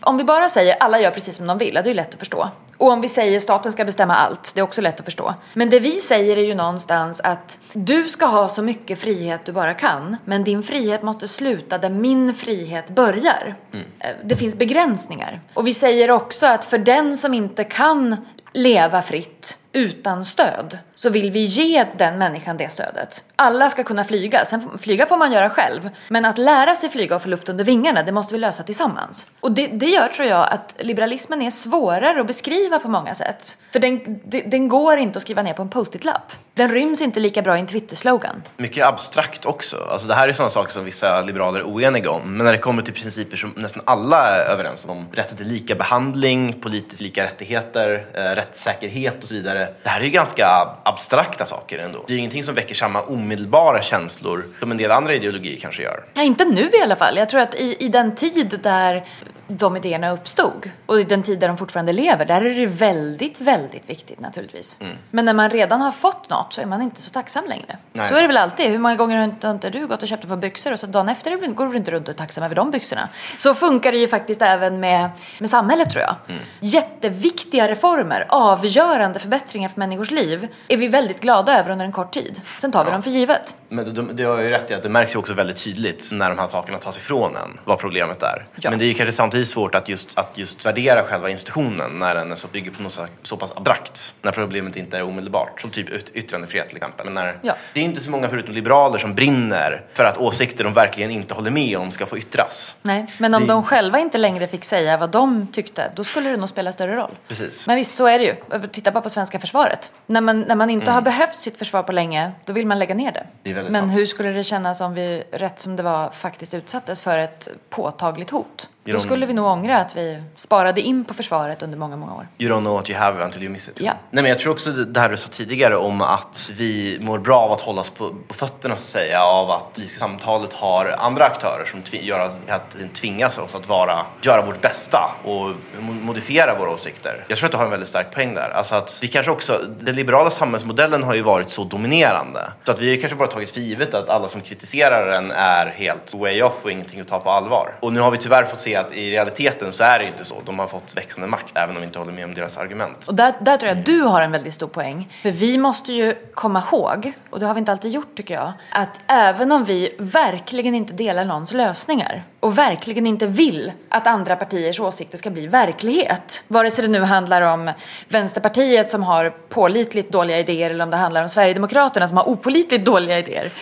Om 0.00 0.16
vi 0.16 0.24
bara 0.24 0.48
säger 0.48 0.76
alla 0.80 1.00
gör 1.00 1.10
precis 1.10 1.36
som 1.36 1.46
de 1.46 1.58
vill, 1.58 1.74
det 1.74 1.90
är 1.90 1.94
lätt 1.94 2.14
att 2.14 2.18
förstå. 2.18 2.50
Och 2.78 2.90
om 2.92 3.00
vi 3.00 3.08
säger 3.08 3.40
staten 3.40 3.72
ska 3.72 3.84
bestämma 3.84 4.14
allt, 4.14 4.52
det 4.54 4.60
är 4.60 4.64
också 4.64 4.80
lätt 4.80 4.98
att 5.00 5.04
förstå. 5.04 5.34
Men 5.54 5.70
det 5.70 5.80
vi 5.80 6.00
säger 6.00 6.36
är 6.36 6.44
ju 6.44 6.54
någonstans 6.54 7.20
att 7.20 7.58
du 7.72 8.08
ska 8.08 8.26
ha 8.26 8.48
så 8.48 8.62
mycket 8.62 8.98
frihet 8.98 9.40
du 9.44 9.52
bara 9.52 9.74
kan, 9.74 10.16
men 10.24 10.44
din 10.44 10.62
frihet 10.62 11.02
måste 11.02 11.28
sluta 11.28 11.78
där 11.78 11.90
min 11.90 12.34
frihet 12.34 12.88
börjar. 12.90 13.54
Eh, 14.00 14.08
Det 14.24 14.36
finns 14.36 14.56
begränsningar. 14.58 15.40
Och 15.54 15.66
vi 15.66 15.74
säger 15.74 16.10
också 16.10 16.46
att 16.46 16.64
för 16.64 16.78
den 16.78 17.16
som 17.16 17.34
inte 17.34 17.64
kan 17.64 18.16
leva 18.52 19.02
fritt 19.02 19.58
utan 19.76 20.24
stöd 20.24 20.78
så 20.94 21.10
vill 21.10 21.30
vi 21.30 21.44
ge 21.44 21.86
den 21.96 22.18
människan 22.18 22.56
det 22.56 22.72
stödet. 22.72 23.24
Alla 23.36 23.70
ska 23.70 23.84
kunna 23.84 24.04
flyga, 24.04 24.44
sen 24.44 24.78
flyga 24.78 25.06
får 25.06 25.16
man 25.16 25.32
göra 25.32 25.50
själv. 25.50 25.90
Men 26.08 26.24
att 26.24 26.38
lära 26.38 26.74
sig 26.74 26.90
flyga 26.90 27.16
och 27.16 27.22
få 27.22 27.28
luft 27.28 27.48
under 27.48 27.64
vingarna, 27.64 28.02
det 28.02 28.12
måste 28.12 28.34
vi 28.34 28.40
lösa 28.40 28.62
tillsammans. 28.62 29.26
Och 29.40 29.52
det, 29.52 29.66
det 29.66 29.86
gör 29.86 30.08
tror 30.08 30.28
jag 30.28 30.48
att 30.50 30.74
liberalismen 30.78 31.42
är 31.42 31.50
svårare 31.50 32.20
att 32.20 32.26
beskriva 32.26 32.78
på 32.78 32.88
många 32.88 33.14
sätt. 33.14 33.56
För 33.72 33.78
den, 33.78 34.20
den, 34.24 34.50
den 34.50 34.68
går 34.68 34.98
inte 34.98 35.16
att 35.16 35.22
skriva 35.22 35.42
ner 35.42 35.52
på 35.52 35.62
en 35.62 35.68
post-it-lapp. 35.68 36.32
Den 36.54 36.70
ryms 36.70 37.00
inte 37.00 37.20
lika 37.20 37.42
bra 37.42 37.56
i 37.56 37.60
en 37.60 37.66
Twitter-slogan. 37.66 38.42
Mycket 38.56 38.86
abstrakt 38.86 39.44
också. 39.44 39.76
Alltså 39.90 40.08
det 40.08 40.14
här 40.14 40.28
är 40.28 40.32
sådana 40.32 40.50
saker 40.50 40.72
som 40.72 40.84
vissa 40.84 41.22
liberaler 41.22 41.60
är 41.60 41.64
oeniga 41.64 42.10
om. 42.10 42.36
Men 42.36 42.44
när 42.44 42.52
det 42.52 42.58
kommer 42.58 42.82
till 42.82 42.94
principer 42.94 43.36
som 43.36 43.52
nästan 43.56 43.82
alla 43.86 44.36
är 44.36 44.44
överens 44.44 44.84
om, 44.88 45.06
rätten 45.12 45.36
till 45.36 45.48
lika 45.48 45.74
behandling, 45.74 46.52
politiskt 46.52 47.02
lika 47.02 47.24
rättigheter, 47.24 48.06
eh, 48.14 48.20
rättssäkerhet 48.20 49.22
och 49.22 49.28
så 49.28 49.34
vidare. 49.34 49.65
Det 49.82 49.88
här 49.88 50.00
är 50.00 50.04
ju 50.04 50.10
ganska 50.10 50.68
abstrakta 50.82 51.46
saker 51.46 51.78
ändå. 51.78 52.04
Det 52.06 52.12
är 52.12 52.14
ju 52.14 52.18
ingenting 52.18 52.44
som 52.44 52.54
väcker 52.54 52.74
samma 52.74 53.02
omedelbara 53.02 53.82
känslor 53.82 54.44
som 54.60 54.70
en 54.70 54.76
del 54.76 54.90
andra 54.90 55.14
ideologier 55.14 55.58
kanske 55.60 55.82
gör. 55.82 56.04
Ja, 56.14 56.22
inte 56.22 56.44
nu 56.44 56.70
i 56.72 56.82
alla 56.82 56.96
fall. 56.96 57.16
Jag 57.16 57.28
tror 57.28 57.40
att 57.40 57.54
i, 57.54 57.76
i 57.80 57.88
den 57.88 58.14
tid 58.14 58.60
där 58.62 59.04
de 59.48 59.76
idéerna 59.76 60.10
uppstod 60.10 60.70
och 60.86 61.00
i 61.00 61.04
den 61.04 61.22
tid 61.22 61.38
där 61.38 61.48
de 61.48 61.58
fortfarande 61.58 61.92
lever, 61.92 62.24
där 62.24 62.40
är 62.40 62.54
det 62.54 62.66
väldigt, 62.66 63.40
väldigt 63.40 63.90
viktigt 63.90 64.20
naturligtvis. 64.20 64.76
Mm. 64.80 64.96
Men 65.10 65.24
när 65.24 65.34
man 65.34 65.50
redan 65.50 65.80
har 65.80 65.92
fått 65.92 66.30
något 66.30 66.52
så 66.52 66.60
är 66.60 66.66
man 66.66 66.82
inte 66.82 67.02
så 67.02 67.10
tacksam 67.10 67.44
längre. 67.48 67.78
Nej. 67.92 68.08
Så 68.08 68.14
är 68.14 68.22
det 68.22 68.26
väl 68.26 68.36
alltid. 68.36 68.70
Hur 68.70 68.78
många 68.78 68.96
gånger 68.96 69.16
har 69.16 69.24
inte, 69.24 69.46
har 69.46 69.54
inte 69.54 69.70
du 69.70 69.86
gått 69.86 70.02
och 70.02 70.08
köpt 70.08 70.24
ett 70.24 70.30
par 70.30 70.36
byxor 70.36 70.72
och 70.72 70.80
så 70.80 70.86
dagen 70.86 71.08
efter 71.08 71.54
går 71.54 71.66
du 71.66 71.76
inte 71.76 71.90
runt 71.90 72.08
och 72.08 72.14
är 72.14 72.18
tacksam 72.18 72.44
över 72.44 72.54
de 72.54 72.70
byxorna. 72.70 73.08
Så 73.38 73.54
funkar 73.54 73.92
det 73.92 73.98
ju 73.98 74.08
faktiskt 74.08 74.42
även 74.42 74.80
med, 74.80 75.10
med 75.38 75.50
samhället 75.50 75.90
tror 75.90 76.02
jag. 76.02 76.14
Mm. 76.28 76.40
Jätteviktiga 76.60 77.68
reformer, 77.68 78.26
avgörande 78.28 79.18
förbättringar 79.18 79.68
för 79.68 79.78
människors 79.78 80.10
liv 80.10 80.48
är 80.68 80.76
vi 80.76 80.88
väldigt 80.88 81.20
glada 81.20 81.60
över 81.60 81.70
under 81.70 81.84
en 81.84 81.92
kort 81.92 82.14
tid. 82.14 82.40
Sen 82.58 82.72
tar 82.72 82.84
vi 82.84 82.90
dem 82.90 83.02
för 83.02 83.10
givet. 83.10 83.54
Men 83.68 83.84
du, 83.84 83.92
du, 83.92 84.12
du 84.12 84.26
har 84.26 84.38
ju 84.38 84.50
rätt 84.50 84.70
i 84.70 84.74
att 84.74 84.82
det 84.82 84.88
märks 84.88 85.14
ju 85.14 85.18
också 85.18 85.32
väldigt 85.32 85.56
tydligt 85.56 86.08
när 86.12 86.28
de 86.28 86.38
här 86.38 86.46
sakerna 86.46 86.78
tas 86.78 86.96
ifrån 86.96 87.36
en, 87.36 87.58
vad 87.64 87.78
problemet 87.78 88.22
är. 88.22 88.46
Ja. 88.56 88.70
Men 88.70 88.78
det 88.78 88.84
är 88.84 88.86
ju 88.86 88.94
kanske 88.94 89.12
samtidigt 89.12 89.35
svårt 89.44 89.74
att 89.74 89.88
just, 89.88 90.18
att 90.18 90.32
just 90.38 90.66
värdera 90.66 91.02
själva 91.02 91.30
institutionen 91.30 91.98
när 91.98 92.14
den 92.14 92.32
är 92.32 92.36
så, 92.36 92.46
bygger 92.46 92.70
på 92.70 92.82
något 92.82 93.00
så, 93.22 93.36
pass 93.36 93.52
abstrakt. 93.56 94.14
När 94.22 94.32
problemet 94.32 94.76
inte 94.76 94.98
är 94.98 95.02
omedelbart. 95.02 95.60
Som 95.60 95.70
typ 95.70 95.88
yt, 95.90 96.10
yttrandefrihet 96.14 96.68
till 96.68 96.76
exempel. 96.76 97.04
Men 97.04 97.14
när, 97.14 97.38
Ja. 97.42 97.54
Det 97.72 97.80
är 97.80 97.84
inte 97.84 98.00
så 98.00 98.10
många 98.10 98.28
förutom 98.28 98.54
liberaler 98.54 98.98
som 98.98 99.14
brinner 99.14 99.84
för 99.94 100.04
att 100.04 100.18
åsikter 100.18 100.64
de 100.64 100.72
verkligen 100.74 101.10
inte 101.10 101.34
håller 101.34 101.50
med 101.50 101.78
om 101.78 101.90
ska 101.90 102.06
få 102.06 102.18
yttras. 102.18 102.74
Nej, 102.82 103.06
men 103.18 103.34
om 103.34 103.42
Det- 103.42 103.48
de 103.52 103.62
själva 103.62 103.98
inte 103.98 104.18
längre 104.18 104.46
fick 104.48 104.64
säga 104.64 104.96
vad 104.96 105.10
de 105.10 105.46
tyckte, 105.46 105.90
då 105.94 106.04
skulle 106.04 106.28
det 106.30 106.36
nog 106.36 106.48
spela 106.48 106.72
större 106.72 106.96
roll. 106.96 107.10
Precis. 107.28 107.66
Men 107.66 107.76
visst, 107.76 107.96
så 107.96 108.06
är 108.06 108.18
det 108.18 108.24
ju. 108.24 108.34
Titta 108.72 108.90
bara 108.92 109.00
på 109.00 109.10
svenska 109.10 109.38
försvaret. 109.40 109.92
När 110.06 110.20
man, 110.20 110.40
när 110.40 110.54
man 110.54 110.70
inte 110.70 110.90
har 110.90 111.00
behövt 111.02 111.36
sitt 111.36 111.58
försvar 111.58 111.82
på 111.82 111.92
länge, 111.92 112.32
då 112.44 112.52
vill 112.52 112.66
man 112.66 112.78
lägga 112.78 112.94
ner 112.94 113.12
det. 113.12 113.50
Mm. 113.50 113.64
Det 113.64 113.70
Men 113.70 113.82
sant. 113.82 113.92
hur 113.98 114.06
skulle 114.06 114.28
det 114.32 114.44
kännas 114.44 114.80
om 114.80 114.94
vi, 114.94 115.24
rätt 115.32 115.60
som 115.60 115.76
det 115.76 115.82
var, 115.82 116.10
faktiskt 116.10 116.54
utsattes 116.54 117.00
för 117.00 117.18
ett 117.18 117.48
påtagligt 117.70 118.30
hot? 118.30 118.68
Då 118.92 119.00
skulle 119.00 119.26
vi 119.26 119.32
nog 119.32 119.46
ångra 119.46 119.78
att 119.78 119.96
vi 119.96 120.22
sparade 120.34 120.80
in 120.80 121.04
på 121.04 121.14
försvaret 121.14 121.62
under 121.62 121.78
många, 121.78 121.96
många 121.96 122.14
år. 122.14 122.28
You 122.38 122.52
don't 122.52 122.60
know 122.60 122.74
what 122.74 122.90
you 122.90 122.98
have 122.98 123.24
until 123.24 123.42
you 123.42 123.52
miss 123.52 123.68
it. 123.68 123.80
Ja. 123.80 123.92
Nej, 124.10 124.22
men 124.22 124.30
jag 124.30 124.40
tror 124.40 124.52
också 124.52 124.70
det 124.70 125.00
här 125.00 125.08
du 125.08 125.16
sa 125.16 125.28
tidigare 125.28 125.76
om 125.76 126.02
att 126.02 126.50
vi 126.56 126.98
mår 127.00 127.18
bra 127.18 127.40
av 127.40 127.52
att 127.52 127.60
hållas 127.60 127.90
på, 127.90 128.14
på 128.28 128.34
fötterna 128.34 128.76
så 128.76 128.80
att 128.80 128.86
säga 128.88 129.22
av 129.22 129.50
att 129.50 129.72
politiska 129.74 130.00
samtalet 130.00 130.52
har 130.52 130.94
andra 130.98 131.24
aktörer 131.24 131.64
som 131.64 131.80
gör 132.00 132.20
att, 132.20 132.50
att 132.50 132.94
tvingas 132.94 133.38
oss 133.38 133.54
att 133.54 133.68
vara, 133.68 134.06
göra 134.22 134.42
vårt 134.46 134.60
bästa 134.60 135.10
och 135.24 135.32
mo- 135.80 136.02
modifiera 136.02 136.58
våra 136.58 136.70
åsikter. 136.70 137.24
Jag 137.28 137.38
tror 137.38 137.46
att 137.46 137.52
du 137.52 137.58
har 137.58 137.64
en 137.64 137.70
väldigt 137.70 137.88
stark 137.88 138.14
poäng 138.14 138.34
där. 138.34 138.50
Alltså 138.50 138.74
att 138.74 138.98
vi 139.02 139.08
kanske 139.08 139.32
också, 139.32 139.60
den 139.80 139.94
liberala 139.94 140.30
samhällsmodellen 140.30 141.02
har 141.02 141.14
ju 141.14 141.22
varit 141.22 141.48
så 141.48 141.64
dominerande 141.64 142.50
så 142.64 142.72
att 142.72 142.80
vi 142.80 142.90
har 142.94 143.00
kanske 143.00 143.16
bara 143.16 143.28
tagit 143.28 143.50
för 143.50 143.60
givet 143.60 143.94
att 143.94 144.08
alla 144.08 144.28
som 144.28 144.40
kritiserar 144.40 145.06
den 145.12 145.30
är 145.30 145.66
helt 145.66 146.14
way 146.14 146.42
off 146.42 146.54
och 146.62 146.70
ingenting 146.70 147.00
att 147.00 147.08
ta 147.08 147.18
på 147.20 147.30
allvar. 147.30 147.74
Och 147.80 147.92
nu 147.92 148.00
har 148.00 148.10
vi 148.10 148.18
tyvärr 148.18 148.44
fått 148.44 148.60
se 148.60 148.75
att 148.76 148.92
i 148.92 149.10
realiteten 149.10 149.72
så 149.72 149.84
är 149.84 149.98
det 149.98 150.06
inte 150.06 150.24
så. 150.24 150.42
De 150.46 150.58
har 150.58 150.66
fått 150.68 150.96
växande 150.96 151.26
makt 151.26 151.52
även 151.54 151.76
om 151.76 151.80
vi 151.80 151.86
inte 151.86 151.98
håller 151.98 152.12
med 152.12 152.24
om 152.24 152.34
deras 152.34 152.56
argument. 152.56 153.08
Och 153.08 153.14
där, 153.14 153.34
där 153.40 153.56
tror 153.56 153.68
jag 153.68 153.78
att 153.78 153.86
du 153.86 154.00
har 154.00 154.22
en 154.22 154.32
väldigt 154.32 154.54
stor 154.54 154.66
poäng. 154.66 155.08
För 155.22 155.30
vi 155.30 155.58
måste 155.58 155.92
ju 155.92 156.14
komma 156.34 156.62
ihåg, 156.72 157.12
och 157.30 157.40
det 157.40 157.46
har 157.46 157.54
vi 157.54 157.58
inte 157.58 157.72
alltid 157.72 157.90
gjort 157.90 158.16
tycker 158.16 158.34
jag, 158.34 158.52
att 158.70 159.00
även 159.06 159.52
om 159.52 159.64
vi 159.64 159.94
verkligen 159.98 160.74
inte 160.74 160.92
delar 160.92 161.24
någons 161.24 161.52
lösningar 161.52 162.22
och 162.40 162.58
verkligen 162.58 163.06
inte 163.06 163.26
vill 163.26 163.72
att 163.88 164.06
andra 164.06 164.36
partiers 164.36 164.80
åsikter 164.80 165.18
ska 165.18 165.30
bli 165.30 165.46
verklighet, 165.46 166.44
vare 166.48 166.70
sig 166.70 166.82
det 166.82 166.90
nu 166.90 167.00
handlar 167.00 167.42
om 167.42 167.70
Vänsterpartiet 168.08 168.90
som 168.90 169.02
har 169.02 169.30
pålitligt 169.48 170.12
dåliga 170.12 170.38
idéer 170.38 170.70
eller 170.70 170.84
om 170.84 170.90
det 170.90 170.96
handlar 170.96 171.22
om 171.22 171.28
Sverigedemokraterna 171.28 172.08
som 172.08 172.16
har 172.16 172.28
opålitligt 172.28 172.84
dåliga 172.84 173.18
idéer. 173.18 173.52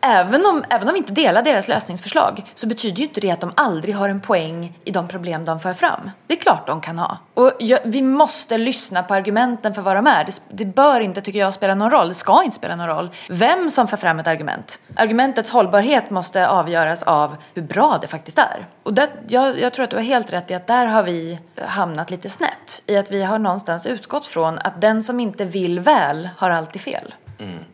Även 0.00 0.46
om, 0.46 0.64
även 0.70 0.88
om 0.88 0.94
vi 0.94 0.98
inte 0.98 1.12
delar 1.12 1.42
deras 1.42 1.68
lösningsförslag 1.68 2.52
så 2.54 2.66
betyder 2.66 2.98
ju 2.98 3.04
inte 3.04 3.20
det 3.20 3.30
att 3.30 3.40
de 3.40 3.52
aldrig 3.56 3.94
har 3.94 4.08
en 4.08 4.20
poäng 4.20 4.78
i 4.84 4.90
de 4.90 5.08
problem 5.08 5.44
de 5.44 5.60
för 5.60 5.74
fram. 5.74 6.10
Det 6.26 6.34
är 6.34 6.38
klart 6.38 6.66
de 6.66 6.80
kan 6.80 6.98
ha. 6.98 7.18
Och 7.34 7.52
jag, 7.58 7.78
vi 7.84 8.02
måste 8.02 8.58
lyssna 8.58 9.02
på 9.02 9.14
argumenten 9.14 9.74
för 9.74 9.82
vad 9.82 9.96
de 9.96 10.06
är. 10.06 10.24
Det, 10.24 10.40
det 10.48 10.64
bör 10.64 11.00
inte, 11.00 11.20
tycker 11.20 11.38
jag, 11.38 11.54
spela 11.54 11.74
någon 11.74 11.90
roll. 11.90 12.08
Det 12.08 12.14
ska 12.14 12.42
inte 12.44 12.56
spela 12.56 12.76
någon 12.76 12.86
roll 12.86 13.10
vem 13.28 13.70
som 13.70 13.88
för 13.88 13.96
fram 13.96 14.18
ett 14.18 14.26
argument. 14.26 14.78
Argumentets 14.96 15.50
hållbarhet 15.50 16.10
måste 16.10 16.48
avgöras 16.48 17.02
av 17.02 17.36
hur 17.54 17.62
bra 17.62 17.98
det 18.00 18.06
faktiskt 18.06 18.38
är. 18.38 18.66
Och 18.82 18.94
det, 18.94 19.08
jag, 19.28 19.60
jag 19.60 19.72
tror 19.72 19.84
att 19.84 19.90
du 19.90 19.96
har 19.96 20.02
helt 20.02 20.32
rätt 20.32 20.50
i 20.50 20.54
att 20.54 20.66
där 20.66 20.86
har 20.86 21.02
vi 21.02 21.38
hamnat 21.56 22.10
lite 22.10 22.28
snett. 22.28 22.82
I 22.86 22.96
att 22.96 23.10
vi 23.10 23.22
har 23.22 23.38
någonstans 23.38 23.86
utgått 23.86 24.26
från 24.26 24.58
att 24.58 24.80
den 24.80 25.02
som 25.02 25.20
inte 25.20 25.44
vill 25.44 25.80
väl 25.80 26.28
har 26.36 26.50
alltid 26.50 26.82
fel. 26.82 27.14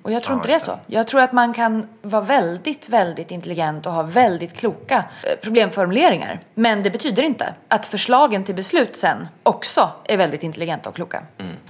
Och 0.03 0.13
jag 0.13 0.23
tror 0.23 0.33
Ja, 0.35 0.37
inte 0.37 0.49
det 0.49 0.55
är 0.55 0.59
så. 0.59 0.79
Jag 0.87 1.07
tror 1.07 1.21
att 1.21 1.33
man 1.33 1.55
kan 1.55 1.85
vara 2.03 2.23
väldigt, 2.23 2.89
väldigt 2.89 3.31
intelligent 3.31 3.87
och 3.87 3.93
ha 3.93 4.03
väldigt 4.03 4.57
kloka 4.57 5.05
eh, 5.23 5.31
problemformuleringar. 5.43 6.41
Men 6.55 6.83
det 6.83 6.91
betyder 6.91 7.23
inte 7.23 7.55
att 7.69 7.87
förslagen 7.87 8.45
till 8.45 8.55
beslut 8.55 8.97
sen 8.97 9.29
också 9.43 9.91
är 10.05 10.17
väldigt 10.17 10.43
intelligenta 10.43 10.89
och 10.89 10.95
kloka. 10.95 11.23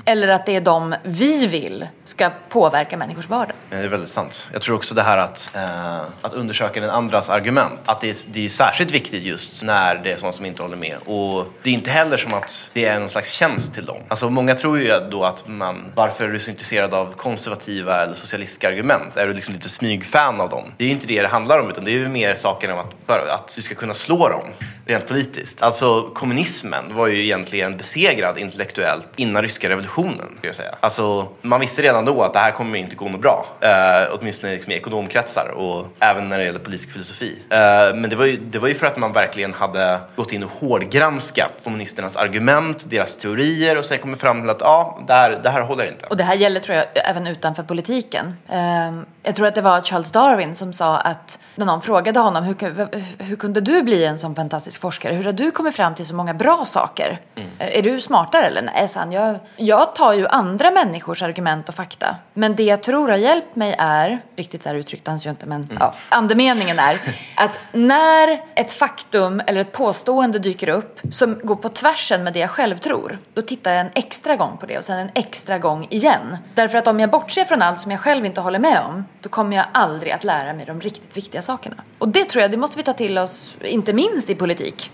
Eller 0.04 0.28
att 0.28 0.46
det 0.46 0.56
är 0.56 0.60
de 0.60 0.94
vi 1.02 1.46
vill 1.46 1.86
ska 2.04 2.30
påverka 2.48 2.96
människors 2.96 3.28
vardag. 3.28 3.56
Det 3.70 3.76
är 3.76 3.88
väldigt 3.88 4.10
sant. 4.10 4.48
Jag 4.52 4.62
tror 4.62 4.76
också 4.76 4.94
det 4.94 5.02
här 5.02 5.18
att, 5.18 5.50
eh, 5.54 5.96
att 6.22 6.34
undersöka 6.34 6.80
den 6.80 6.90
andras 6.90 7.30
argument. 7.30 7.80
Att 7.86 8.00
det 8.00 8.10
är, 8.10 8.16
det 8.32 8.44
är 8.44 8.48
särskilt 8.48 8.90
viktigt 8.90 9.22
just 9.22 9.62
när 9.62 9.94
det 9.94 10.12
är 10.12 10.16
sådana 10.16 10.32
som 10.32 10.46
inte 10.46 10.62
håller 10.62 10.76
med. 10.76 10.96
Och 11.04 11.46
det 11.62 11.70
är 11.70 11.74
inte 11.74 11.90
heller 11.90 12.16
som 12.16 12.34
att 12.34 12.70
det 12.72 12.84
är 12.84 13.00
någon 13.00 13.08
slags 13.08 13.30
tjänst 13.30 13.74
till 13.74 13.84
dem. 13.86 13.98
Alltså 14.08 14.30
många 14.30 14.54
tror 14.54 14.78
ju 14.78 15.00
då 15.10 15.24
att 15.24 15.48
man, 15.48 15.92
varför 15.94 16.24
är 16.24 16.28
du 16.28 16.38
så 16.38 16.50
intresserad 16.50 16.94
av 16.94 17.12
konservativa 17.16 17.85
eller 17.92 18.14
socialistiska 18.14 18.68
argument? 18.68 19.16
Är 19.16 19.26
du 19.26 19.34
liksom 19.34 19.54
lite 19.54 19.68
smygfan 19.68 20.40
av 20.40 20.48
dem? 20.48 20.72
Det 20.76 20.84
är 20.84 20.88
ju 20.88 20.94
inte 20.94 21.06
det 21.06 21.22
det 21.22 21.28
handlar 21.28 21.58
om 21.58 21.70
utan 21.70 21.84
det 21.84 21.90
är 21.90 21.98
ju 21.98 22.08
mer 22.08 22.34
saken 22.34 22.70
om 22.70 22.78
att, 22.78 23.28
att 23.28 23.52
du 23.56 23.62
ska 23.62 23.74
kunna 23.74 23.94
slå 23.94 24.28
dem 24.28 24.44
rent 24.86 25.08
politiskt. 25.08 25.62
Alltså 25.62 26.02
kommunismen 26.02 26.94
var 26.94 27.06
ju 27.06 27.22
egentligen 27.22 27.76
besegrad 27.76 28.38
intellektuellt 28.38 29.08
innan 29.16 29.42
ryska 29.42 29.68
revolutionen. 29.68 30.34
Ska 30.38 30.46
jag 30.46 30.54
säga. 30.54 30.74
Alltså, 30.80 31.28
man 31.42 31.60
visste 31.60 31.82
redan 31.82 32.04
då 32.04 32.22
att 32.22 32.32
det 32.32 32.38
här 32.38 32.50
kommer 32.50 32.78
inte 32.78 32.96
gå 32.96 33.08
något 33.08 33.20
bra. 33.20 33.46
Eh, 33.60 34.08
åtminstone 34.10 34.52
liksom 34.52 34.72
i 34.72 34.76
ekonomkretsar 34.76 35.48
och 35.48 35.86
även 36.00 36.28
när 36.28 36.38
det 36.38 36.44
gäller 36.44 36.58
politisk 36.58 36.92
filosofi. 36.92 37.38
Eh, 37.50 37.58
men 37.94 38.10
det 38.10 38.16
var, 38.16 38.24
ju, 38.24 38.36
det 38.36 38.58
var 38.58 38.68
ju 38.68 38.74
för 38.74 38.86
att 38.86 38.96
man 38.96 39.12
verkligen 39.12 39.54
hade 39.54 40.00
gått 40.16 40.32
in 40.32 40.42
och 40.42 40.50
hårdgranskat 40.50 41.52
kommunisternas 41.64 42.16
argument, 42.16 42.90
deras 42.90 43.16
teorier 43.16 43.78
och 43.78 43.84
sen 43.84 43.98
kommit 43.98 44.20
fram 44.20 44.40
till 44.40 44.50
att 44.50 44.60
ja, 44.60 45.04
det 45.06 45.12
här, 45.12 45.40
det 45.42 45.50
här 45.50 45.60
håller 45.60 45.86
inte. 45.86 46.06
Och 46.06 46.16
det 46.16 46.24
här 46.24 46.34
gäller 46.34 46.60
tror 46.60 46.76
jag 46.76 46.86
även 46.94 47.26
utanför 47.26 47.62
politiken. 47.76 48.36
Ehm, 48.48 49.06
Jag 49.22 49.36
tror 49.36 49.46
att 49.46 49.54
det 49.54 49.60
var 49.60 49.80
Charles 49.80 50.10
Darwin 50.10 50.54
som 50.54 50.72
sa 50.72 50.96
att 50.98 51.38
när 51.54 51.66
någon 51.66 51.82
frågade 51.82 52.20
honom 52.20 52.44
hur, 52.44 53.22
hur 53.22 53.36
kunde 53.36 53.60
du 53.60 53.82
bli 53.82 54.04
en 54.04 54.18
sån 54.18 54.34
fantastisk 54.34 54.80
forskare? 54.80 55.14
Hur 55.14 55.24
har 55.24 55.32
du 55.32 55.50
kommit 55.50 55.74
fram 55.74 55.94
till 55.94 56.06
så 56.06 56.14
många 56.14 56.34
bra 56.34 56.64
saker? 56.64 57.18
Eh, 57.58 57.78
Är 57.78 57.82
du 57.82 58.00
smartare 58.00 58.44
eller? 58.46 58.62
Nej, 58.62 58.88
sa 58.88 59.00
han. 59.00 59.12
Jag, 59.12 59.38
jag 59.56 59.94
tar 59.94 60.12
ju 60.12 60.26
andra 60.26 60.70
människors 60.70 61.22
argument 61.22 61.68
och 61.68 61.74
fakta. 61.74 62.16
Men 62.34 62.54
det 62.56 62.62
jag 62.62 62.82
tror 62.82 63.08
har 63.08 63.16
hjälpt 63.16 63.56
mig 63.56 63.74
är, 63.78 64.20
riktigt 64.36 64.62
så 64.62 64.68
här 64.68 64.76
uttryckte 64.76 65.10
han 65.10 65.18
sig 65.20 65.28
ju 65.28 65.30
inte, 65.30 65.46
men 65.46 65.68
ja, 65.80 65.94
andemeningen 66.08 66.78
är 66.78 66.98
att 67.36 67.58
när 67.72 68.40
ett 68.54 68.72
faktum 68.72 69.42
eller 69.46 69.60
ett 69.60 69.72
påstående 69.72 70.38
dyker 70.38 70.68
upp 70.68 71.00
som 71.10 71.38
går 71.42 71.56
på 71.56 71.68
tvärsen 71.68 72.24
med 72.24 72.32
det 72.32 72.38
jag 72.38 72.50
själv 72.50 72.76
tror, 72.78 73.18
då 73.34 73.42
tittar 73.42 73.70
jag 73.72 73.80
en 73.80 73.90
extra 73.94 74.36
gång 74.36 74.56
på 74.60 74.66
det 74.66 74.78
och 74.78 74.84
sen 74.84 74.98
en 74.98 75.10
extra 75.14 75.58
gång 75.58 75.86
igen. 75.90 76.36
Därför 76.54 76.78
att 76.78 76.86
om 76.86 77.00
jag 77.00 77.10
bortser 77.10 77.44
från 77.44 77.62
allt 77.66 77.80
som 77.80 77.92
jag 77.92 78.00
själv 78.00 78.26
inte 78.26 78.40
håller 78.40 78.58
med 78.58 78.80
om, 78.80 79.04
då 79.20 79.28
kommer 79.28 79.56
jag 79.56 79.66
aldrig 79.72 80.12
att 80.12 80.24
lära 80.24 80.52
mig 80.52 80.66
de 80.66 80.80
riktigt 80.80 81.16
viktiga 81.16 81.42
sakerna. 81.42 81.76
Och 81.98 82.08
det 82.08 82.24
tror 82.24 82.42
jag, 82.42 82.50
det 82.50 82.56
måste 82.56 82.76
vi 82.76 82.82
ta 82.82 82.92
till 82.92 83.18
oss, 83.18 83.56
inte 83.60 83.92
minst 83.92 84.30
i 84.30 84.34
politik. 84.34 84.90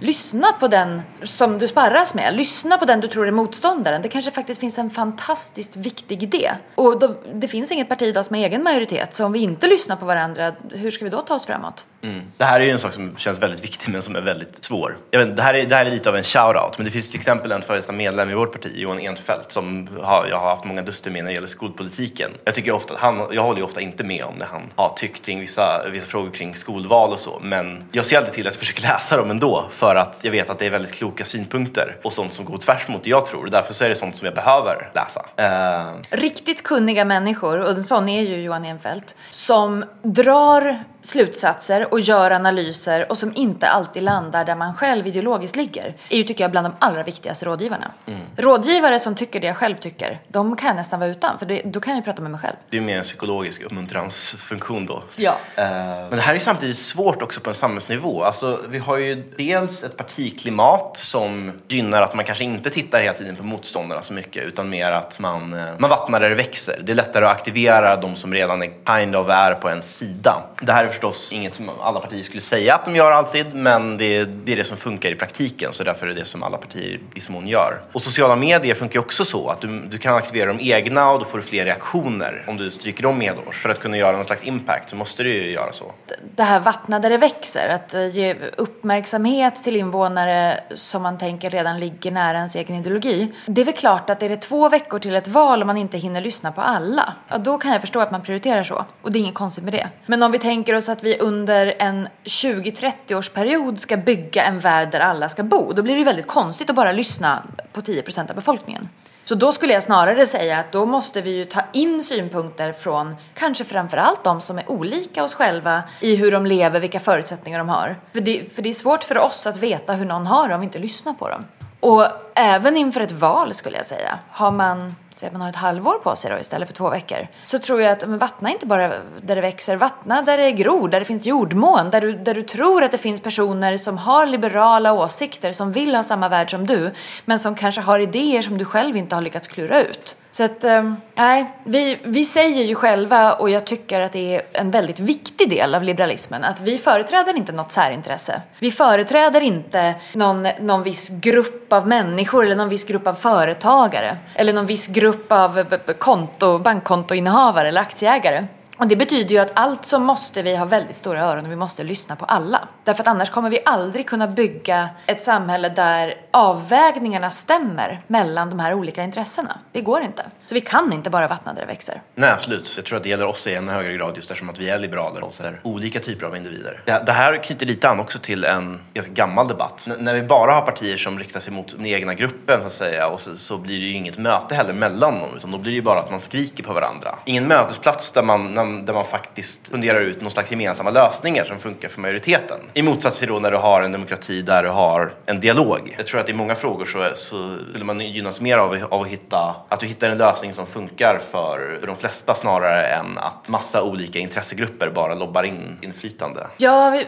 Lyssna 0.00 0.52
på 0.60 0.68
den 0.68 1.02
som 1.22 1.58
du 1.58 1.66
sparras 1.66 2.14
med. 2.14 2.36
Lyssna 2.36 2.78
på 2.78 2.84
den 2.84 3.00
du 3.00 3.08
tror 3.08 3.26
är 3.26 3.30
motståndaren. 3.30 4.02
Det 4.02 4.08
kanske 4.08 4.30
faktiskt 4.30 4.60
finns 4.60 4.78
en 4.78 4.90
fantastiskt 4.90 5.76
viktig 5.76 6.22
idé. 6.22 6.52
Och 6.74 6.98
då, 6.98 7.14
det 7.34 7.48
finns 7.48 7.72
inget 7.72 7.88
parti 7.88 8.02
idag 8.02 8.26
som 8.26 8.36
har 8.36 8.42
egen 8.42 8.62
majoritet. 8.62 9.14
Så 9.14 9.24
om 9.24 9.32
vi 9.32 9.38
inte 9.38 9.66
lyssnar 9.66 9.96
på 9.96 10.06
varandra, 10.06 10.52
hur 10.70 10.90
ska 10.90 11.04
vi 11.04 11.10
då 11.10 11.20
ta 11.20 11.34
oss 11.34 11.46
framåt? 11.46 11.86
Mm. 12.06 12.22
Det 12.36 12.44
här 12.44 12.60
är 12.60 12.64
ju 12.64 12.70
en 12.70 12.78
sak 12.78 12.92
som 12.92 13.16
känns 13.16 13.38
väldigt 13.38 13.64
viktig 13.64 13.92
men 13.92 14.02
som 14.02 14.16
är 14.16 14.20
väldigt 14.20 14.64
svår. 14.64 14.96
Jag 15.10 15.24
vet, 15.24 15.36
det, 15.36 15.42
här 15.42 15.54
är, 15.54 15.66
det 15.66 15.74
här 15.74 15.86
är 15.86 15.90
lite 15.90 16.08
av 16.08 16.16
en 16.16 16.22
shout-out 16.22 16.72
men 16.76 16.84
det 16.84 16.90
finns 16.90 17.10
till 17.10 17.20
exempel 17.20 17.52
en 17.52 17.62
före 17.62 17.76
detta 17.76 17.92
medlem 17.92 18.30
i 18.30 18.34
vårt 18.34 18.52
parti, 18.52 18.72
Johan 18.74 19.00
Enfeldt, 19.00 19.52
som 19.52 19.88
har, 20.02 20.26
jag 20.30 20.38
har 20.38 20.50
haft 20.50 20.64
många 20.64 20.82
duster 20.82 21.10
med 21.10 21.24
när 21.24 21.30
det 21.30 21.34
gäller 21.34 21.48
skolpolitiken. 21.48 22.30
Jag 22.44 22.54
tycker 22.54 22.72
ofta 22.72 22.94
att 22.94 23.00
han, 23.00 23.28
jag 23.32 23.42
håller 23.42 23.58
ju 23.58 23.64
ofta 23.64 23.80
inte 23.80 24.04
med 24.04 24.24
om 24.24 24.38
det 24.38 24.44
han 24.44 24.62
har 24.76 24.88
tyckt 24.88 25.26
kring 25.26 25.40
vissa, 25.40 25.88
vissa 25.90 26.06
frågor 26.06 26.30
kring 26.30 26.54
skolval 26.54 27.12
och 27.12 27.18
så 27.18 27.40
men 27.42 27.84
jag 27.92 28.06
ser 28.06 28.18
alltid 28.18 28.34
till 28.34 28.48
att 28.48 28.56
försöka 28.56 28.82
läsa 28.88 29.16
dem 29.16 29.30
ändå 29.30 29.64
för 29.70 29.94
att 29.94 30.18
jag 30.22 30.30
vet 30.30 30.50
att 30.50 30.58
det 30.58 30.66
är 30.66 30.70
väldigt 30.70 30.92
kloka 30.92 31.24
synpunkter 31.24 31.96
och 32.02 32.12
sånt 32.12 32.34
som 32.34 32.44
går 32.44 32.58
tvärs 32.58 32.88
mot 32.88 33.04
det 33.04 33.10
jag 33.10 33.26
tror. 33.26 33.46
Därför 33.46 33.74
så 33.74 33.84
är 33.84 33.88
det 33.88 33.94
sånt 33.94 34.16
som 34.16 34.24
jag 34.24 34.34
behöver 34.34 34.90
läsa. 34.94 35.24
Uh... 35.40 35.96
Riktigt 36.10 36.62
kunniga 36.62 37.04
människor, 37.04 37.60
och 37.60 37.70
en 37.70 37.84
sån 37.84 38.08
är 38.08 38.22
ju 38.22 38.36
Johan 38.36 38.64
Enfeldt, 38.64 39.16
som 39.30 39.84
drar 40.02 40.84
slutsatser 41.06 41.92
och 41.92 42.00
gör 42.00 42.30
analyser 42.30 43.10
och 43.10 43.18
som 43.18 43.32
inte 43.36 43.68
alltid 43.68 44.02
landar 44.02 44.44
där 44.44 44.54
man 44.54 44.74
själv 44.74 45.06
ideologiskt 45.06 45.56
ligger 45.56 45.94
är 46.08 46.16
ju 46.16 46.22
tycker 46.22 46.44
jag 46.44 46.50
bland 46.50 46.66
de 46.66 46.72
allra 46.78 47.02
viktigaste 47.02 47.46
rådgivarna. 47.46 47.90
Mm. 48.06 48.20
Rådgivare 48.36 48.98
som 48.98 49.14
tycker 49.14 49.40
det 49.40 49.46
jag 49.46 49.56
själv 49.56 49.76
tycker, 49.76 50.20
de 50.28 50.56
kan 50.56 50.66
jag 50.66 50.76
nästan 50.76 51.00
vara 51.00 51.10
utan 51.10 51.38
för 51.38 51.46
det, 51.46 51.62
då 51.64 51.80
kan 51.80 51.92
jag 51.92 52.00
ju 52.00 52.04
prata 52.04 52.22
med 52.22 52.30
mig 52.30 52.40
själv. 52.40 52.56
Det 52.70 52.76
är 52.76 52.80
mer 52.80 52.98
en 52.98 53.04
psykologisk 53.04 53.62
uppmuntransfunktion 53.62 54.86
då. 54.86 55.02
Ja. 55.16 55.30
Uh, 55.30 55.36
men 55.58 56.10
det 56.10 56.20
här 56.20 56.34
är 56.34 56.38
samtidigt 56.38 56.78
svårt 56.78 57.22
också 57.22 57.40
på 57.40 57.50
en 57.50 57.56
samhällsnivå. 57.56 58.24
Alltså, 58.24 58.60
vi 58.68 58.78
har 58.78 58.96
ju 58.96 59.22
dels 59.36 59.84
ett 59.84 59.96
partiklimat 59.96 60.98
som 60.98 61.52
gynnar 61.68 62.02
att 62.02 62.14
man 62.14 62.24
kanske 62.24 62.44
inte 62.44 62.70
tittar 62.70 63.00
hela 63.00 63.14
tiden 63.14 63.36
på 63.36 63.44
motståndarna 63.44 64.02
så 64.02 64.12
mycket 64.12 64.44
utan 64.44 64.68
mer 64.68 64.92
att 64.92 65.18
man, 65.18 65.54
uh, 65.54 65.64
man 65.78 65.90
vattnar 65.90 66.20
där 66.20 66.28
det 66.28 66.34
växer. 66.34 66.80
Det 66.82 66.92
är 66.92 66.96
lättare 66.96 67.24
att 67.24 67.36
aktivera 67.36 67.96
de 67.96 68.16
som 68.16 68.34
redan 68.34 68.62
är 68.62 68.70
kind 68.98 69.16
of 69.16 69.28
är 69.28 69.54
på 69.54 69.68
en 69.68 69.82
sida. 69.82 70.42
Det 70.60 70.72
här 70.72 70.84
är 70.84 70.88
förstås 70.96 71.32
inget 71.32 71.54
som 71.54 71.70
alla 71.80 72.00
partier 72.00 72.22
skulle 72.22 72.42
säga 72.42 72.74
att 72.74 72.84
de 72.84 72.96
gör 72.96 73.12
alltid, 73.12 73.54
men 73.54 73.96
det 73.96 74.16
är, 74.16 74.24
det 74.44 74.52
är 74.52 74.56
det 74.56 74.64
som 74.64 74.76
funkar 74.76 75.10
i 75.10 75.14
praktiken, 75.14 75.72
så 75.72 75.84
därför 75.84 76.06
är 76.06 76.14
det 76.14 76.20
det 76.20 76.24
som 76.24 76.42
alla 76.42 76.56
partier 76.56 76.88
i 76.88 77.00
viss 77.14 77.28
mån 77.28 77.46
gör. 77.46 77.80
Och 77.92 78.02
sociala 78.02 78.36
medier 78.36 78.74
funkar 78.74 79.00
också 79.00 79.24
så 79.24 79.48
att 79.48 79.60
du, 79.60 79.80
du 79.90 79.98
kan 79.98 80.14
aktivera 80.14 80.52
de 80.52 80.72
egna 80.72 81.10
och 81.10 81.18
då 81.18 81.24
får 81.24 81.38
du 81.38 81.44
fler 81.44 81.64
reaktioner 81.64 82.44
om 82.48 82.56
du 82.56 82.70
stryker 82.70 83.02
dem 83.02 83.18
medhårs. 83.18 83.62
För 83.62 83.68
att 83.68 83.80
kunna 83.80 83.96
göra 83.96 84.16
någon 84.16 84.26
slags 84.26 84.44
impact 84.44 84.90
så 84.90 84.96
måste 84.96 85.22
du 85.22 85.34
ju 85.34 85.50
göra 85.50 85.72
så. 85.72 85.92
Det 86.36 86.42
här 86.42 86.60
vattna 86.60 86.98
där 86.98 87.10
det 87.10 87.16
växer, 87.16 87.68
att 87.68 87.94
eh, 87.94 88.16
ge 88.16 88.34
uppmärksamhet 88.56 89.62
till 89.62 89.76
invånare 89.76 90.60
som 90.74 91.02
man 91.02 91.18
tänker 91.18 91.50
redan 91.50 91.80
ligger 91.80 92.10
nära 92.10 92.36
ens 92.36 92.56
egen 92.56 92.76
ideologi. 92.76 93.32
Det 93.46 93.60
är 93.60 93.64
väl 93.64 93.74
klart 93.74 94.10
att 94.10 94.22
är 94.22 94.28
det 94.28 94.36
två 94.36 94.68
veckor 94.68 94.98
till 94.98 95.14
ett 95.14 95.28
val 95.28 95.60
och 95.60 95.66
man 95.66 95.76
inte 95.76 95.98
hinner 95.98 96.20
lyssna 96.20 96.52
på 96.52 96.60
alla, 96.60 97.14
ja, 97.28 97.38
då 97.38 97.58
kan 97.58 97.72
jag 97.72 97.80
förstå 97.80 98.00
att 98.00 98.10
man 98.10 98.22
prioriterar 98.22 98.64
så. 98.64 98.84
Och 99.02 99.12
det 99.12 99.18
är 99.18 99.20
inget 99.20 99.34
konstigt 99.34 99.64
med 99.64 99.72
det. 99.72 99.88
Men 100.06 100.22
om 100.22 100.32
vi 100.32 100.38
tänker 100.38 100.74
oss 100.76 100.88
att 100.88 101.02
vi 101.02 101.18
under 101.18 101.74
en 101.78 102.08
20-30 102.24 103.14
års 103.14 103.28
period 103.28 103.80
ska 103.80 103.96
bygga 103.96 104.44
en 104.44 104.60
värld 104.60 104.90
där 104.90 105.00
alla 105.00 105.28
ska 105.28 105.42
bo, 105.42 105.72
då 105.72 105.82
blir 105.82 105.94
det 105.94 105.98
ju 105.98 106.04
väldigt 106.04 106.26
konstigt 106.26 106.70
att 106.70 106.76
bara 106.76 106.92
lyssna 106.92 107.42
på 107.72 107.82
10 107.82 108.02
procent 108.02 108.30
av 108.30 108.36
befolkningen. 108.36 108.88
Så 109.28 109.34
då 109.34 109.52
skulle 109.52 109.72
jag 109.72 109.82
snarare 109.82 110.26
säga 110.26 110.58
att 110.58 110.72
då 110.72 110.86
måste 110.86 111.22
vi 111.22 111.36
ju 111.36 111.44
ta 111.44 111.60
in 111.72 112.02
synpunkter 112.02 112.72
från 112.72 113.16
kanske 113.34 113.64
framförallt 113.64 114.24
de 114.24 114.40
som 114.40 114.58
är 114.58 114.70
olika 114.70 115.24
oss 115.24 115.34
själva 115.34 115.82
i 116.00 116.16
hur 116.16 116.32
de 116.32 116.46
lever, 116.46 116.80
vilka 116.80 117.00
förutsättningar 117.00 117.58
de 117.58 117.68
har. 117.68 117.96
För 118.12 118.20
det, 118.20 118.54
för 118.54 118.62
det 118.62 118.68
är 118.68 118.74
svårt 118.74 119.04
för 119.04 119.18
oss 119.18 119.46
att 119.46 119.56
veta 119.56 119.92
hur 119.92 120.04
någon 120.06 120.26
har 120.26 120.48
det 120.48 120.54
om 120.54 120.60
vi 120.60 120.64
inte 120.64 120.78
lyssnar 120.78 121.12
på 121.12 121.28
dem. 121.28 121.44
Och 121.80 122.06
även 122.34 122.76
inför 122.76 123.00
ett 123.00 123.12
val 123.12 123.54
skulle 123.54 123.76
jag 123.76 123.86
säga, 123.86 124.18
har 124.30 124.50
man, 124.50 124.94
säg 125.16 125.26
att 125.26 125.32
man 125.32 125.42
har 125.42 125.48
ett 125.48 125.56
halvår 125.56 125.98
på 125.98 126.16
sig 126.16 126.30
då 126.30 126.38
istället 126.38 126.68
för 126.68 126.74
två 126.74 126.90
veckor, 126.90 127.28
så 127.44 127.58
tror 127.58 127.82
jag 127.82 127.92
att 127.92 128.08
men 128.08 128.18
vattna 128.18 128.50
inte 128.50 128.66
bara 128.66 128.88
där 129.20 129.34
det 129.34 129.40
växer, 129.40 129.76
vattna 129.76 130.22
där 130.22 130.38
det 130.38 130.52
gror, 130.52 130.88
där 130.88 131.00
det 131.00 131.06
finns 131.06 131.26
jordmån, 131.26 131.90
där 131.90 132.00
du, 132.00 132.12
där 132.12 132.34
du 132.34 132.42
tror 132.42 132.84
att 132.84 132.92
det 132.92 132.98
finns 132.98 133.20
personer 133.20 133.76
som 133.76 133.98
har 133.98 134.26
liberala 134.26 134.92
åsikter, 134.92 135.52
som 135.52 135.72
vill 135.72 135.94
ha 135.94 136.02
samma 136.02 136.28
värld 136.28 136.50
som 136.50 136.66
du, 136.66 136.90
men 137.24 137.38
som 137.38 137.54
kanske 137.54 137.80
har 137.80 137.98
idéer 137.98 138.42
som 138.42 138.58
du 138.58 138.64
själv 138.64 138.96
inte 138.96 139.14
har 139.14 139.22
lyckats 139.22 139.48
klura 139.48 139.82
ut. 139.82 140.16
Så 140.36 140.44
att, 140.44 140.64
eh, 140.64 140.92
nej, 141.14 141.46
vi, 141.64 141.98
vi 142.02 142.24
säger 142.24 142.64
ju 142.64 142.74
själva, 142.74 143.32
och 143.32 143.50
jag 143.50 143.64
tycker 143.64 144.00
att 144.00 144.12
det 144.12 144.34
är 144.34 144.42
en 144.52 144.70
väldigt 144.70 145.00
viktig 145.00 145.50
del 145.50 145.74
av 145.74 145.82
liberalismen, 145.82 146.44
att 146.44 146.60
vi 146.60 146.78
företräder 146.78 147.36
inte 147.36 147.52
något 147.52 147.72
särintresse. 147.72 148.40
Vi 148.58 148.70
företräder 148.70 149.40
inte 149.40 149.94
någon, 150.12 150.48
någon 150.60 150.82
viss 150.82 151.08
grupp 151.08 151.72
av 151.72 151.88
människor 151.88 152.44
eller 152.44 152.56
någon 152.56 152.68
viss 152.68 152.84
grupp 152.84 153.06
av 153.06 153.14
företagare 153.14 154.16
eller 154.34 154.52
någon 154.52 154.66
viss 154.66 154.86
grupp 154.86 155.05
grupp 155.06 155.32
av 155.32 155.64
konto, 155.98 156.58
bankkontoinnehavare 156.58 157.68
eller 157.68 157.80
aktieägare. 157.80 158.46
Och 158.78 158.86
det 158.86 158.96
betyder 158.96 159.30
ju 159.30 159.38
att 159.38 159.50
allt 159.54 159.86
så 159.86 159.98
måste 159.98 160.42
vi 160.42 160.56
ha 160.56 160.64
väldigt 160.64 160.96
stora 160.96 161.20
öron 161.20 161.44
och 161.44 161.50
vi 161.50 161.56
måste 161.56 161.84
lyssna 161.84 162.16
på 162.16 162.24
alla. 162.24 162.68
Därför 162.84 163.02
att 163.02 163.06
annars 163.06 163.30
kommer 163.30 163.50
vi 163.50 163.58
aldrig 163.64 164.08
kunna 164.08 164.26
bygga 164.26 164.88
ett 165.06 165.22
samhälle 165.22 165.68
där 165.68 166.14
avvägningarna 166.30 167.30
stämmer 167.30 168.00
mellan 168.06 168.50
de 168.50 168.58
här 168.60 168.74
olika 168.74 169.02
intressena. 169.02 169.58
Det 169.72 169.80
går 169.80 170.02
inte. 170.02 170.26
Så 170.46 170.54
vi 170.54 170.60
kan 170.60 170.92
inte 170.92 171.10
bara 171.10 171.28
vattna 171.28 171.54
där 171.54 171.60
det 171.60 171.66
växer. 171.66 172.02
Nej, 172.14 172.30
absolut. 172.30 172.72
Jag 172.76 172.84
tror 172.84 172.96
att 172.96 173.02
det 173.02 173.08
gäller 173.08 173.26
oss 173.26 173.46
i 173.46 173.54
ännu 173.54 173.72
högre 173.72 173.92
grad 173.92 174.16
just 174.16 174.30
eftersom 174.30 174.50
att 174.50 174.58
vi 174.58 174.70
är 174.70 174.78
liberaler 174.78 175.24
och 175.24 175.34
så 175.34 175.42
här 175.42 175.60
olika 175.62 176.00
typer 176.00 176.26
av 176.26 176.36
individer. 176.36 176.82
Det 176.84 177.12
här 177.12 177.42
knyter 177.42 177.66
lite 177.66 177.88
an 177.88 178.00
också 178.00 178.18
till 178.18 178.44
en 178.44 178.80
ganska 178.94 179.12
gammal 179.12 179.48
debatt. 179.48 179.86
N 179.90 179.96
när 180.00 180.14
vi 180.14 180.22
bara 180.22 180.52
har 180.52 180.62
partier 180.62 180.96
som 180.96 181.18
riktar 181.18 181.40
sig 181.40 181.52
mot 181.52 181.76
den 181.76 181.86
egna 181.86 182.14
gruppen 182.14 182.60
så 182.60 182.66
att 182.66 182.72
säga 182.72 183.08
och 183.08 183.20
så, 183.20 183.36
så 183.36 183.58
blir 183.58 183.80
det 183.80 183.86
ju 183.86 183.92
inget 183.92 184.18
möte 184.18 184.54
heller 184.54 184.72
mellan 184.72 185.20
dem 185.20 185.30
utan 185.36 185.50
då 185.50 185.58
blir 185.58 185.72
det 185.72 185.76
ju 185.76 185.82
bara 185.82 186.00
att 186.00 186.10
man 186.10 186.20
skriker 186.20 186.64
på 186.64 186.72
varandra. 186.72 187.18
Ingen 187.24 187.48
mötesplats 187.48 188.12
där 188.12 188.22
man, 188.22 188.54
där 188.66 188.94
man 188.94 189.04
faktiskt 189.04 189.68
funderar 189.68 190.00
ut 190.00 190.20
någon 190.20 190.30
slags 190.30 190.50
gemensamma 190.50 190.90
lösningar 190.90 191.44
som 191.44 191.58
funkar 191.58 191.88
för 191.88 192.00
majoriteten. 192.00 192.58
I 192.74 192.82
motsats 192.82 193.18
till 193.18 193.28
då 193.28 193.38
när 193.38 193.50
du 193.50 193.56
har 193.56 193.82
en 193.82 193.92
demokrati 193.92 194.42
där 194.42 194.62
du 194.62 194.68
har 194.68 195.14
en 195.26 195.40
dialog. 195.40 195.94
Jag 195.96 196.06
tror 196.06 196.20
att 196.20 196.28
i 196.28 196.32
många 196.32 196.54
frågor 196.54 196.86
så, 196.86 197.10
så 197.14 197.58
skulle 197.70 197.84
man 197.84 198.00
gynnas 198.00 198.40
mer 198.40 198.58
av, 198.58 198.86
av 198.90 199.02
att, 199.02 199.08
hitta, 199.08 199.56
att 199.68 199.80
du 199.80 199.86
hittar 199.86 200.10
en 200.10 200.18
lösning 200.18 200.54
som 200.54 200.66
funkar 200.66 201.20
för, 201.30 201.78
för 201.80 201.86
de 201.86 201.96
flesta 201.96 202.34
snarare 202.34 202.86
än 202.86 203.18
att 203.18 203.48
massa 203.48 203.82
olika 203.82 204.18
intressegrupper 204.18 204.90
bara 204.90 205.14
lobbar 205.14 205.42
in 205.42 205.78
inflytande. 205.82 206.46
Ja, 206.56 206.90
vi, 206.90 207.06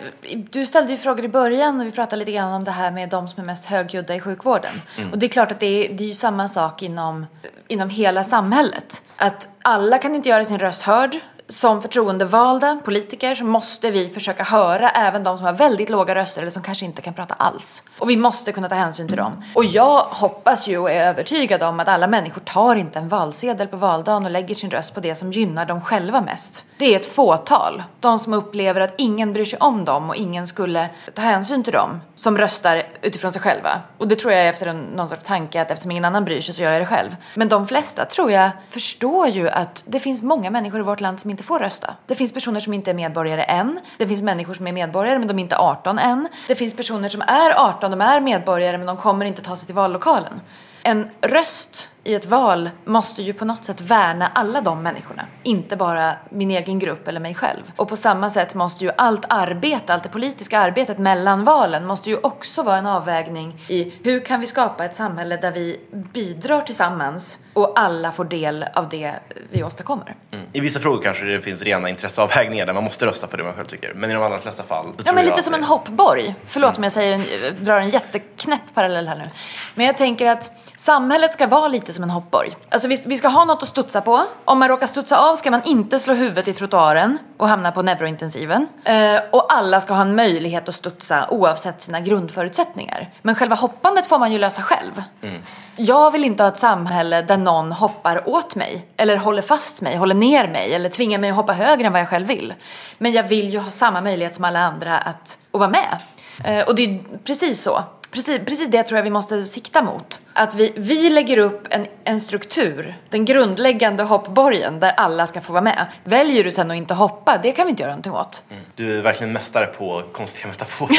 du 0.50 0.66
ställde 0.66 0.92
ju 0.92 0.98
frågor 0.98 1.24
i 1.24 1.28
början 1.28 1.80
och 1.80 1.86
vi 1.86 1.90
pratade 1.90 2.16
lite 2.16 2.32
grann 2.32 2.52
om 2.52 2.64
det 2.64 2.70
här 2.70 2.90
med 2.90 3.09
de 3.09 3.28
som 3.28 3.42
är 3.42 3.46
mest 3.46 3.64
högljudda 3.64 4.14
i 4.14 4.20
sjukvården. 4.20 4.72
Mm. 4.96 5.12
Och 5.12 5.18
det 5.18 5.26
är 5.26 5.28
klart 5.28 5.52
att 5.52 5.61
det 5.61 5.66
är, 5.66 5.92
det 5.92 6.04
är 6.04 6.09
ju 6.09 6.14
samma 6.14 6.48
sak 6.48 6.82
inom, 6.82 7.26
inom 7.68 7.90
hela 7.90 8.24
samhället. 8.24 9.02
Att 9.16 9.48
alla 9.62 9.98
kan 9.98 10.14
inte 10.14 10.28
göra 10.28 10.44
sin 10.44 10.59
röst 10.59 10.82
hörd 10.82 11.16
som 11.49 11.82
förtroendevalda 11.82 12.80
politiker 12.84 13.34
så 13.34 13.44
måste 13.44 13.90
vi 13.90 14.09
försöka 14.09 14.42
höra 14.42 14.90
även 14.90 15.24
de 15.24 15.36
som 15.36 15.46
har 15.46 15.53
väldigt 15.53 15.90
låga 15.90 16.14
röster 16.14 16.42
eller 16.42 16.51
som 16.51 16.62
kanske 16.62 16.84
inte 16.84 17.03
kan 17.03 17.14
prata 17.14 17.34
alls. 17.34 17.82
Och 17.99 18.11
vi 18.11 18.16
måste 18.16 18.53
kunna 18.53 18.68
ta 18.68 18.74
hänsyn 18.74 19.09
till 19.09 19.16
dem. 19.16 19.44
Och 19.55 19.64
jag 19.64 20.01
hoppas 20.01 20.66
ju 20.66 20.78
och 20.78 20.90
är 20.90 21.05
övertygad 21.05 21.62
om 21.62 21.80
att 21.80 21.88
alla 21.88 22.07
människor 22.07 22.40
tar 22.40 22.76
inte 22.76 22.99
en 22.99 23.09
valsedel 23.09 23.68
på 23.68 23.76
valdagen 23.76 24.24
och 24.24 24.30
lägger 24.30 24.55
sin 24.55 24.70
röst 24.70 24.94
på 24.94 25.01
det 25.01 25.14
som 25.14 25.32
gynnar 25.32 25.66
dem 25.66 25.80
själva 25.80 26.20
mest. 26.20 26.64
Det 26.78 26.94
är 26.94 26.96
ett 26.96 27.14
fåtal. 27.14 27.82
De 28.01 28.18
som 28.18 28.32
upplever 28.32 28.80
att 28.80 28.94
ingen 28.99 29.32
bryr 29.32 29.44
sig 29.44 29.59
om 29.59 29.84
dem 29.84 30.11
och 30.11 30.16
ingen 30.16 30.46
skulle 30.46 30.88
ta 31.14 31.22
hänsyn 31.22 31.62
till 31.62 31.72
dem 31.72 32.01
som 32.14 32.38
röstar 32.38 32.82
utifrån 33.03 33.32
sig 33.32 33.42
själva. 33.42 33.80
Och 33.99 34.09
det 34.09 34.16
tror 34.16 34.32
jag 34.32 34.42
är 34.42 34.49
efter 34.49 34.66
en, 34.66 34.80
någon 34.80 35.09
sorts 35.09 35.22
tanke 35.24 35.62
att 35.62 35.70
eftersom 35.70 35.90
ingen 35.90 36.05
annan 36.05 36.24
bryr 36.24 36.40
sig 36.40 36.55
så 36.55 36.62
gör 36.62 36.72
jag 36.72 36.82
det 36.82 36.86
själv. 36.86 37.16
Men 37.34 37.49
de 37.49 37.68
flesta 37.68 38.05
tror 38.05 38.32
jag 38.32 38.51
förstår 38.70 39.28
ju 39.28 39.49
att 39.49 39.84
det 39.86 40.01
finns 40.01 40.22
många 40.22 40.51
människor 40.51 40.80
i 40.80 40.82
vårt 40.82 41.01
land 41.01 41.20
som 41.20 41.30
inte 41.30 41.38
får 41.43 41.59
rösta. 41.59 41.95
Det 42.07 42.14
finns 42.14 42.32
personer 42.32 42.61
som 42.61 42.74
inte 42.74 42.91
är 42.91 42.95
medborgare 42.95 43.43
än. 43.43 43.80
Det 43.97 44.07
finns 44.07 44.22
människor 44.22 44.55
som 44.55 44.66
är 44.66 44.72
medborgare 44.72 45.18
men 45.18 45.28
de 45.28 45.39
är 45.39 45.43
inte 45.43 45.57
18 45.57 45.99
än. 45.99 46.28
Det 46.49 46.55
finns 46.55 46.76
personer 46.76 47.09
som 47.09 47.20
är 47.20 47.68
18, 47.68 47.91
de 47.91 48.01
är 48.01 48.20
medborgare 48.20 48.78
men 48.78 48.86
de 48.86 48.97
kommer 48.97 49.26
inte 49.26 49.43
ta 49.43 49.57
sig 49.57 49.66
till 49.66 49.74
vallokalen. 49.74 50.41
En 50.82 51.11
röst 51.20 51.89
i 52.09 52.14
ett 52.14 52.26
val 52.26 52.70
måste 52.84 53.22
ju 53.22 53.32
på 53.32 53.44
något 53.44 53.64
sätt 53.64 53.80
värna 53.80 54.30
alla 54.34 54.61
de 54.61 54.82
människorna. 54.82 55.26
Inte 55.42 55.76
bara 55.76 56.12
min 56.30 56.50
egen 56.50 56.78
grupp 56.78 57.09
eller 57.09 57.20
mig 57.20 57.34
själv. 57.34 57.62
Och 57.76 57.88
på 57.88 57.96
samma 57.96 58.30
sätt 58.30 58.54
måste 58.54 58.84
ju 58.84 58.90
allt 58.96 59.24
arbete, 59.28 59.94
allt 59.94 60.02
det 60.02 60.09
politiska 60.09 60.59
arbetet 60.59 60.98
mellan 60.98 61.44
valen 61.44 61.86
måste 61.86 62.11
ju 62.11 62.16
också 62.16 62.62
vara 62.62 62.76
en 62.76 62.86
avvägning 62.86 63.61
i 63.68 63.92
hur 64.02 64.20
kan 64.20 64.40
vi 64.40 64.46
skapa 64.46 64.84
ett 64.84 64.96
samhälle 64.96 65.36
där 65.36 65.52
vi 65.52 65.80
bidrar 66.12 66.61
tillsammans 66.61 67.38
och 67.52 67.78
alla 67.78 68.12
får 68.12 68.24
del 68.24 68.64
av 68.74 68.88
det 68.88 69.14
vi 69.50 69.62
åstadkommer. 69.62 70.14
Mm. 70.30 70.46
I 70.52 70.61
vissa 70.61 70.80
frågor 70.80 71.02
kanske 71.02 71.24
det 71.24 71.40
finns 71.40 71.62
rena 71.62 71.88
intresseavvägningar 71.88 72.66
där 72.66 72.72
man 72.72 72.84
måste 72.84 73.06
rösta 73.06 73.26
på 73.26 73.36
det 73.36 73.42
man 73.42 73.54
själv 73.54 73.66
tycker. 73.66 73.94
Men 73.94 74.11
i 74.11 74.14
de 74.14 74.22
allra 74.22 74.38
flesta 74.38 74.62
fall 74.62 74.86
Ja, 75.04 75.12
men 75.12 75.24
lite 75.24 75.42
som 75.42 75.54
en 75.54 75.64
hoppborg. 75.64 76.34
Förlåt 76.46 76.70
mm. 76.70 76.78
om 76.78 76.84
jag 76.84 76.92
säger 76.92 77.12
en, 77.12 77.64
drar 77.64 77.80
en 77.80 77.90
jätteknäpp 77.90 78.74
parallell 78.74 79.09
här 79.09 79.16
nu. 79.16 79.28
Men 79.74 79.86
jag 79.86 79.96
tänker 79.96 80.26
att 80.26 80.50
samhället 80.74 81.32
ska 81.32 81.46
vara 81.46 81.68
lite 81.68 81.92
som 81.99 82.05
en 82.05 82.11
hoppborg. 82.11 82.57
Alltså 82.68 82.88
vi, 82.88 83.03
vi 83.07 83.16
ska 83.16 83.28
ha 83.28 83.44
något 83.44 83.62
att 83.62 83.68
studsa 83.68 84.01
på. 84.01 84.24
Om 84.44 84.59
man 84.59 84.68
råkar 84.68 84.86
studsa 84.86 85.18
av 85.18 85.36
ska 85.36 85.51
man 85.51 85.62
inte 85.64 85.99
slå 85.99 86.14
huvudet 86.14 86.49
i 86.49 86.53
trottoaren 86.53 87.18
och 87.36 87.49
hamna 87.49 87.72
på 87.72 87.82
neurointensiven. 87.82 88.66
Eh, 88.84 89.20
och 89.30 89.53
alla 89.53 89.80
ska 89.80 89.94
ha 89.94 90.03
en 90.03 90.14
möjlighet 90.14 90.68
att 90.68 90.74
studsa 90.74 91.28
oavsett 91.30 91.82
sina 91.82 92.01
grundförutsättningar. 92.01 93.11
Men 93.22 93.34
själva 93.34 93.57
hoppandet 93.57 94.07
får 94.07 94.18
man 94.18 94.32
ju 94.32 94.38
lösa 94.38 94.62
själv. 94.62 95.03
Mm. 95.22 95.42
Jag 95.76 96.11
vill 96.11 96.24
inte 96.24 96.42
ha 96.42 96.49
ett 96.49 96.59
samhälle 96.59 97.22
där 97.22 97.36
någon 97.36 97.72
hoppar 97.72 98.28
åt 98.28 98.55
mig 98.55 98.88
eller 98.96 99.16
håller 99.16 99.42
fast 99.42 99.80
mig, 99.80 99.96
håller 99.96 100.14
ner 100.14 100.49
mig 100.49 100.74
eller 100.74 100.88
tvingar 100.88 101.18
mig 101.18 101.30
att 101.30 101.36
hoppa 101.36 101.53
högre 101.53 101.86
än 101.86 101.92
vad 101.92 102.01
jag 102.01 102.09
själv 102.09 102.26
vill. 102.26 102.55
Men 102.99 103.12
jag 103.12 103.22
vill 103.22 103.51
ju 103.51 103.59
ha 103.59 103.70
samma 103.70 104.01
möjlighet 104.01 104.34
som 104.34 104.44
alla 104.44 104.61
andra 104.61 104.99
att, 104.99 105.38
att 105.53 105.61
vara 105.61 105.70
med. 105.70 105.96
Eh, 106.44 106.68
och 106.68 106.74
det 106.74 106.84
är 106.84 107.01
precis 107.24 107.62
så. 107.62 107.82
Precis, 108.11 108.40
precis 108.44 108.68
det 108.68 108.82
tror 108.82 108.98
jag 108.98 109.04
vi 109.04 109.11
måste 109.11 109.46
sikta 109.46 109.82
mot. 109.82 110.20
Att 110.32 110.54
vi, 110.54 110.72
vi 110.76 111.11
lägger 111.11 111.38
upp 111.38 111.66
en, 111.70 111.86
en 112.04 112.20
struktur, 112.20 112.96
den 113.11 113.24
grundläggande 113.24 114.02
hoppborgen 114.02 114.80
där 114.80 114.90
alla 114.90 115.26
ska 115.26 115.40
få 115.40 115.52
vara 115.52 115.62
med. 115.62 115.86
Väljer 116.04 116.44
du 116.44 116.50
sen 116.50 116.70
att 116.70 116.76
inte 116.76 116.94
hoppa, 116.94 117.38
det 117.42 117.52
kan 117.52 117.66
vi 117.66 117.70
inte 117.70 117.82
göra 117.82 117.92
någonting 117.92 118.12
åt. 118.12 118.42
Mm. 118.50 118.62
Du 118.74 118.98
är 118.98 119.02
verkligen 119.02 119.32
mästare 119.32 119.66
på 119.66 120.02
konstiga 120.12 120.48
metaforer. 120.48 120.98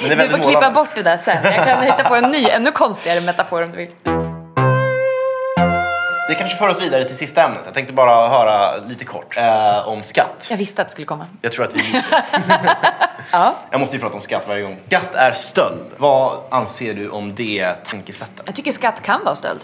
du 0.18 0.28
får 0.28 0.38
klippa 0.38 0.70
bort 0.70 0.94
det 0.94 1.02
där 1.02 1.18
sen. 1.18 1.38
Jag 1.44 1.64
kan 1.64 1.82
hitta 1.82 2.04
på 2.04 2.14
en 2.14 2.30
ny, 2.30 2.44
ännu 2.44 2.72
konstigare 2.72 3.20
metafor 3.20 3.62
om 3.62 3.70
du 3.70 3.76
vill. 3.76 4.29
Det 6.30 6.36
kanske 6.36 6.56
för 6.56 6.68
oss 6.68 6.80
vidare 6.80 7.04
till 7.04 7.16
sista 7.16 7.42
ämnet. 7.42 7.60
Jag 7.64 7.74
tänkte 7.74 7.92
bara 7.92 8.28
höra 8.28 8.76
lite 8.76 9.04
kort 9.04 9.36
eh, 9.36 9.88
om 9.88 10.02
skatt. 10.02 10.46
Jag 10.50 10.56
visste 10.56 10.82
att 10.82 10.88
det 10.88 10.92
skulle 10.92 11.06
komma. 11.06 11.26
Jag 11.42 11.52
tror 11.52 11.64
att 11.64 11.76
vi... 11.76 11.82
Ja. 13.32 13.54
Jag 13.70 13.80
måste 13.80 13.96
ju 13.96 14.02
prata 14.02 14.14
om 14.14 14.20
skatt 14.20 14.48
varje 14.48 14.62
gång. 14.62 14.76
Skatt 14.86 15.14
är 15.14 15.32
stöld. 15.32 15.90
Vad 15.96 16.38
anser 16.50 16.94
du 16.94 17.08
om 17.08 17.34
det 17.34 17.74
tankesättet? 17.86 18.42
Jag 18.46 18.54
tycker 18.54 18.72
skatt 18.72 19.02
kan 19.02 19.24
vara 19.24 19.34
stöld. 19.34 19.60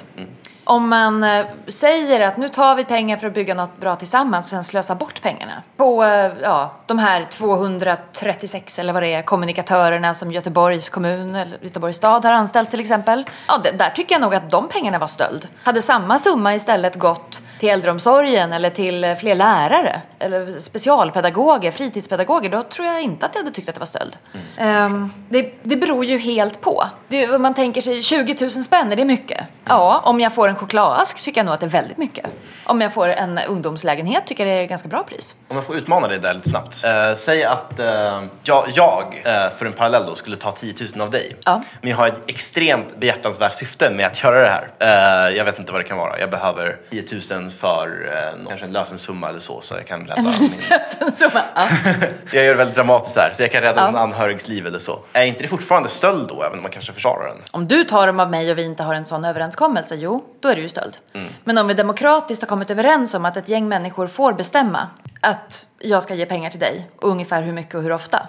Om 0.69 0.89
man 0.89 1.25
eh, 1.25 1.47
säger 1.69 2.29
att 2.29 2.37
nu 2.37 2.49
tar 2.49 2.75
vi 2.75 2.85
pengar 2.85 3.17
för 3.17 3.27
att 3.27 3.35
bygga 3.35 3.55
något 3.55 3.81
bra 3.81 3.97
tillsammans 3.97 4.47
och 4.47 4.51
sen 4.51 4.65
slösar 4.65 4.95
bort 4.95 5.23
pengarna 5.23 5.63
på 5.77 6.05
eh, 6.05 6.33
ja, 6.43 6.73
de 6.87 6.99
här 6.99 7.25
236 7.25 8.79
eller 8.79 8.93
vad 8.93 9.03
det 9.03 9.13
är 9.15 9.23
kommunikatörerna 9.23 10.15
som 10.15 10.33
Göteborgs 10.33 10.89
kommun 10.89 11.35
eller 11.35 11.59
Göteborgs 11.61 11.97
stad 11.97 12.25
har 12.25 12.33
anställt 12.33 12.71
till 12.71 12.81
exempel. 12.81 13.25
Ja, 13.49 13.59
där 13.79 13.91
tycker 13.91 14.15
jag 14.15 14.21
nog 14.21 14.35
att 14.35 14.51
de 14.51 14.69
pengarna 14.69 14.99
var 14.99 15.07
stöld. 15.07 15.49
Hade 15.63 15.83
samma 15.83 16.19
summa 16.19 16.55
istället 16.55 16.97
gått 16.97 17.43
till 17.61 17.69
äldreomsorgen 17.69 18.53
eller 18.53 18.71
till 18.71 19.05
eh, 19.05 19.15
fler 19.15 19.35
lärare 19.35 20.01
eller 20.19 20.59
specialpedagoger, 20.59 21.71
fritidspedagoger, 21.71 22.51
då 22.51 22.63
tror 22.63 22.87
jag 22.87 23.03
inte 23.03 23.27
att 23.27 23.35
jag 23.35 23.43
hade 23.43 23.55
tyckt 23.55 23.69
att 23.69 23.75
det 23.75 23.81
var 23.81 23.87
stöld. 23.87 24.17
Ehm, 24.57 25.11
det, 25.29 25.55
det 25.63 25.77
beror 25.77 26.05
ju 26.05 26.19
helt 26.19 26.61
på. 26.61 26.85
Det, 27.09 27.39
man 27.39 27.55
tänker 27.55 27.81
sig 27.81 28.03
20 28.03 28.37
000 28.41 28.51
spänn, 28.51 28.93
är 28.93 28.97
det 28.97 29.05
mycket? 29.05 29.45
Ja, 29.65 30.01
om 30.05 30.21
jag 30.21 30.35
får 30.35 30.49
en 30.49 30.56
chokladask 30.57 31.23
tycker 31.23 31.39
jag 31.39 31.45
nog 31.45 31.55
att 31.55 31.61
det 31.61 31.67
är 31.67 31.71
väldigt 31.71 31.99
mycket. 31.99 32.27
Om 32.65 32.81
jag 32.81 32.93
får 32.93 33.09
en 33.09 33.39
ungdomslägenhet 33.39 34.27
tycker 34.27 34.47
jag 34.47 34.57
det 34.57 34.63
är 34.63 34.67
ganska 34.67 34.89
bra 34.89 35.03
pris. 35.03 35.35
Om 35.49 35.57
jag 35.57 35.67
får 35.67 35.77
utmana 35.77 36.09
dig 36.09 36.19
där 36.19 36.35
lite 36.35 36.49
snabbt. 36.49 36.85
Eh, 36.85 37.15
säg 37.17 37.45
att 37.45 37.79
eh, 37.79 38.23
jag, 38.43 38.65
jag 38.75 39.23
eh, 39.25 39.51
för 39.59 39.67
en 39.67 39.73
parallell 39.73 40.07
då, 40.07 40.15
skulle 40.15 40.37
ta 40.37 40.53
10 40.53 40.75
000 40.95 41.03
av 41.03 41.11
dig. 41.11 41.37
Ja. 41.45 41.63
Men 41.81 41.91
jag 41.91 41.97
har 41.97 42.07
ett 42.09 42.21
extremt 42.27 42.97
behjärtansvärt 42.97 43.55
syfte 43.55 43.91
med 43.91 44.07
att 44.07 44.23
göra 44.23 44.41
det 44.41 44.49
här. 44.49 45.29
Eh, 45.29 45.37
jag 45.37 45.45
vet 45.45 45.59
inte 45.59 45.73
vad 45.73 45.81
det 45.81 45.85
kan 45.85 45.99
vara. 45.99 46.19
Jag 46.21 46.31
behöver 46.31 46.77
10 46.91 47.05
000 47.41 47.51
för 47.51 48.13
eh, 48.13 48.49
kanske 48.49 48.67
en 48.67 48.73
lösensumma 48.73 49.29
eller 49.29 49.41
så, 49.41 49.61
så 49.61 49.75
jag 49.75 49.87
kan 49.87 50.07
rädda 50.07 50.23
min... 50.23 50.51
Sen 50.99 51.13
summa. 51.13 51.41
Ja. 51.55 51.69
Jag 52.33 52.45
gör 52.45 52.51
det 52.51 52.55
väldigt 52.59 52.77
dramatiskt 52.77 53.17
här, 53.17 53.33
så 53.35 53.43
jag 53.43 53.53
kan 53.53 53.63
rädda 53.63 53.81
Ja. 53.81 53.89
en 53.89 53.97
anhörigs 53.97 54.49
liv 54.49 54.67
eller 54.67 54.79
så. 54.79 54.99
Är 55.13 55.25
inte 55.25 55.43
det 55.43 55.49
fortfarande 55.49 55.89
stöld 55.89 56.29
då, 56.29 56.43
även 56.43 56.57
om 56.59 56.63
man 56.63 56.71
kanske 56.71 56.93
försvarar 56.93 57.29
den? 57.29 57.37
Om 57.51 57.69
du 57.69 57.85
tar 57.85 58.07
dem 58.07 58.21
av 58.21 58.31
mig 58.31 58.51
och 58.51 58.59
vi 58.59 58.65
inte 58.65 58.83
har 58.83 58.95
en 58.95 59.05
sån 59.05 59.25
överenskommelse, 59.25 59.95
jo, 59.95 60.25
då 60.47 60.51
är 60.51 60.57
det 60.57 60.63
ju 60.63 60.69
stöld. 60.69 60.97
Men 61.45 61.59
om 61.59 61.67
vi 61.67 61.75
demokratiskt 61.75 62.43
har 62.43 62.49
kommit 62.49 62.71
överens 62.71 63.15
om 63.15 63.25
att 63.25 63.37
ett 63.37 63.49
gäng 63.49 63.69
människor 63.69 64.07
får 64.07 64.33
bestämma 64.33 64.89
att 65.21 65.67
jag 65.79 66.03
ska 66.03 66.15
ge 66.15 66.27
pengar 66.27 66.51
till 66.51 66.61
dig, 66.61 66.89
och 66.97 67.11
ungefär 67.11 67.43
hur 67.43 67.53
mycket 67.53 67.75
och 67.75 67.83
hur 67.83 67.93
ofta. 67.93 68.29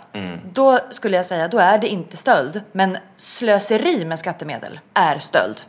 Då 0.53 0.79
skulle 0.89 1.17
jag 1.17 1.25
säga, 1.25 1.47
då 1.47 1.57
är 1.57 1.77
det 1.77 1.87
inte 1.87 2.17
stöld. 2.17 2.61
Men 2.71 2.97
slöseri 3.15 4.05
med 4.05 4.19
skattemedel 4.19 4.79
är 4.93 5.19
stöld. 5.19 5.61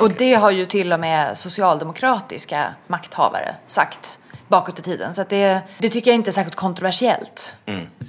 Och 0.00 0.10
det 0.10 0.34
har 0.34 0.50
ju 0.50 0.64
till 0.64 0.92
och 0.92 1.00
med 1.00 1.38
socialdemokratiska 1.38 2.74
makthavare 2.86 3.54
sagt 3.66 4.18
bakåt 4.48 4.78
i 4.78 4.82
tiden. 4.82 5.14
Så 5.14 5.24
det, 5.28 5.60
det 5.78 5.88
tycker 5.90 6.10
jag 6.10 6.14
inte 6.14 6.30
är 6.30 6.32
särskilt 6.32 6.56
kontroversiellt. 6.56 7.52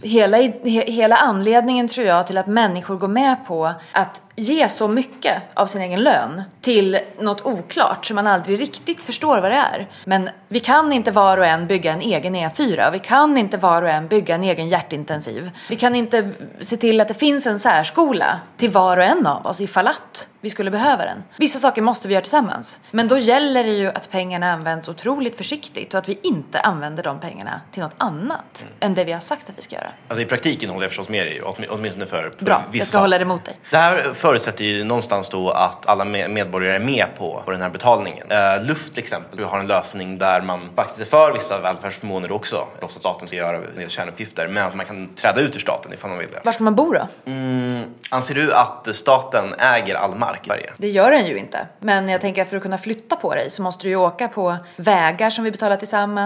Hela, 0.01 0.39
i- 0.39 0.69
he, 0.69 0.91
hela 0.91 1.15
anledningen 1.15 1.87
tror 1.87 2.05
jag 2.07 2.27
till 2.27 2.37
att 2.37 2.47
människor 2.47 2.95
går 2.97 3.07
med 3.07 3.35
på 3.47 3.71
att 3.91 4.21
ge 4.35 4.69
så 4.69 4.87
mycket 4.87 5.41
av 5.53 5.65
sin 5.65 5.81
egen 5.81 6.03
lön 6.03 6.43
till 6.61 6.99
något 7.19 7.45
oklart 7.45 8.05
som 8.05 8.15
man 8.15 8.27
aldrig 8.27 8.61
riktigt 8.61 9.01
förstår 9.01 9.41
vad 9.41 9.51
det 9.51 9.57
är. 9.57 9.87
Men 10.05 10.29
vi 10.47 10.59
kan 10.59 10.93
inte 10.93 11.11
var 11.11 11.37
och 11.37 11.45
en 11.45 11.67
bygga 11.67 11.93
en 11.93 12.01
egen 12.01 12.35
E4. 12.35 12.91
Vi 12.91 12.99
kan 12.99 13.37
inte 13.37 13.57
var 13.57 13.81
och 13.81 13.89
en 13.89 14.07
bygga 14.07 14.35
en 14.35 14.43
egen 14.43 14.67
hjärtintensiv. 14.69 15.51
Vi 15.69 15.75
kan 15.75 15.95
inte 15.95 16.29
se 16.61 16.77
till 16.77 17.01
att 17.01 17.07
det 17.07 17.13
finns 17.13 17.45
en 17.47 17.59
särskola 17.59 18.39
till 18.57 18.69
var 18.71 18.97
och 18.97 19.03
en 19.03 19.27
av 19.27 19.47
oss 19.47 19.61
ifall 19.61 19.87
att 19.87 20.27
vi 20.41 20.49
skulle 20.49 20.71
behöva 20.71 21.05
den. 21.05 21.23
Vissa 21.37 21.59
saker 21.59 21.81
måste 21.81 22.07
vi 22.07 22.13
göra 22.13 22.21
tillsammans. 22.23 22.79
Men 22.91 23.07
då 23.07 23.17
gäller 23.17 23.63
det 23.63 23.69
ju 23.73 23.87
att 23.87 24.11
pengarna 24.11 24.51
används 24.53 24.87
otroligt 24.89 25.37
försiktigt 25.37 25.93
och 25.93 25.97
att 25.97 26.09
vi 26.09 26.19
inte 26.27 26.59
använder 26.59 27.03
de 27.03 27.19
pengarna 27.19 27.61
till 27.71 27.83
något 27.83 27.95
annat 27.97 28.65
än 28.79 28.93
det 28.93 29.03
vi 29.03 29.11
har 29.11 29.19
sagt 29.19 29.49
att 29.49 29.57
vi 29.57 29.61
ska 29.61 29.75
göra. 29.75 29.87
Alltså 30.07 30.21
i 30.21 30.25
praktiken 30.25 30.69
håller 30.69 30.83
jag 30.83 30.91
förstås 30.91 31.09
med 31.09 31.25
dig, 31.25 31.41
åtmi- 31.41 31.67
åtminstone 31.69 32.05
för, 32.05 32.31
för 32.37 32.45
Bra, 32.45 32.63
vissa 32.71 32.81
jag 32.81 32.87
ska 32.87 32.97
hålla 32.99 33.17
det 33.17 33.23
emot 33.23 33.45
dig. 33.45 33.59
Det 33.71 33.77
här 33.77 34.11
förutsätter 34.13 34.63
ju 34.63 34.83
någonstans 34.83 35.29
då 35.29 35.51
att 35.51 35.85
alla 35.85 36.03
me- 36.05 36.27
medborgare 36.27 36.75
är 36.75 36.79
med 36.79 37.05
på, 37.17 37.41
på 37.45 37.51
den 37.51 37.61
här 37.61 37.69
betalningen. 37.69 38.31
Eh, 38.31 38.63
Luft 38.63 38.93
till 38.93 39.03
exempel 39.03 39.43
har 39.43 39.59
en 39.59 39.67
lösning 39.67 40.17
där 40.17 40.41
man 40.41 40.69
faktiskt 40.75 40.99
är 40.99 41.05
för 41.05 41.33
vissa 41.33 41.59
välfärdsförmåner 41.61 42.31
också, 42.31 42.67
trots 42.79 42.95
att 42.95 43.01
staten 43.01 43.27
ska 43.27 43.37
göra 43.37 43.57
en 43.57 43.75
del 43.75 43.89
kärnuppgifter, 43.89 44.47
men 44.47 44.63
att 44.67 44.75
man 44.75 44.85
kan 44.85 45.15
träda 45.15 45.41
ut 45.41 45.55
ur 45.55 45.59
staten 45.59 45.93
ifall 45.93 46.09
man 46.09 46.19
vill 46.19 46.31
det. 46.31 46.41
Var 46.45 46.51
ska 46.51 46.63
man 46.63 46.75
bo 46.75 46.93
då? 46.93 47.07
Mm, 47.25 47.83
anser 48.09 48.35
du 48.35 48.53
att 48.53 48.87
staten 48.95 49.53
äger 49.59 49.95
all 49.95 50.15
mark 50.15 50.39
i 50.43 50.47
Sverige? 50.47 50.73
Det 50.77 50.89
gör 50.89 51.11
den 51.11 51.25
ju 51.25 51.37
inte. 51.37 51.67
Men 51.79 52.09
jag 52.09 52.21
tänker 52.21 52.41
att 52.41 52.49
för 52.49 52.57
att 52.57 52.63
kunna 52.63 52.77
flytta 52.77 53.15
på 53.15 53.35
dig 53.35 53.51
så 53.51 53.61
måste 53.61 53.83
du 53.83 53.89
ju 53.89 53.95
åka 53.95 54.27
på 54.27 54.57
vägar 54.75 55.29
som 55.29 55.43
vi 55.43 55.51
betalar 55.51 55.77
tillsammans. 55.77 56.16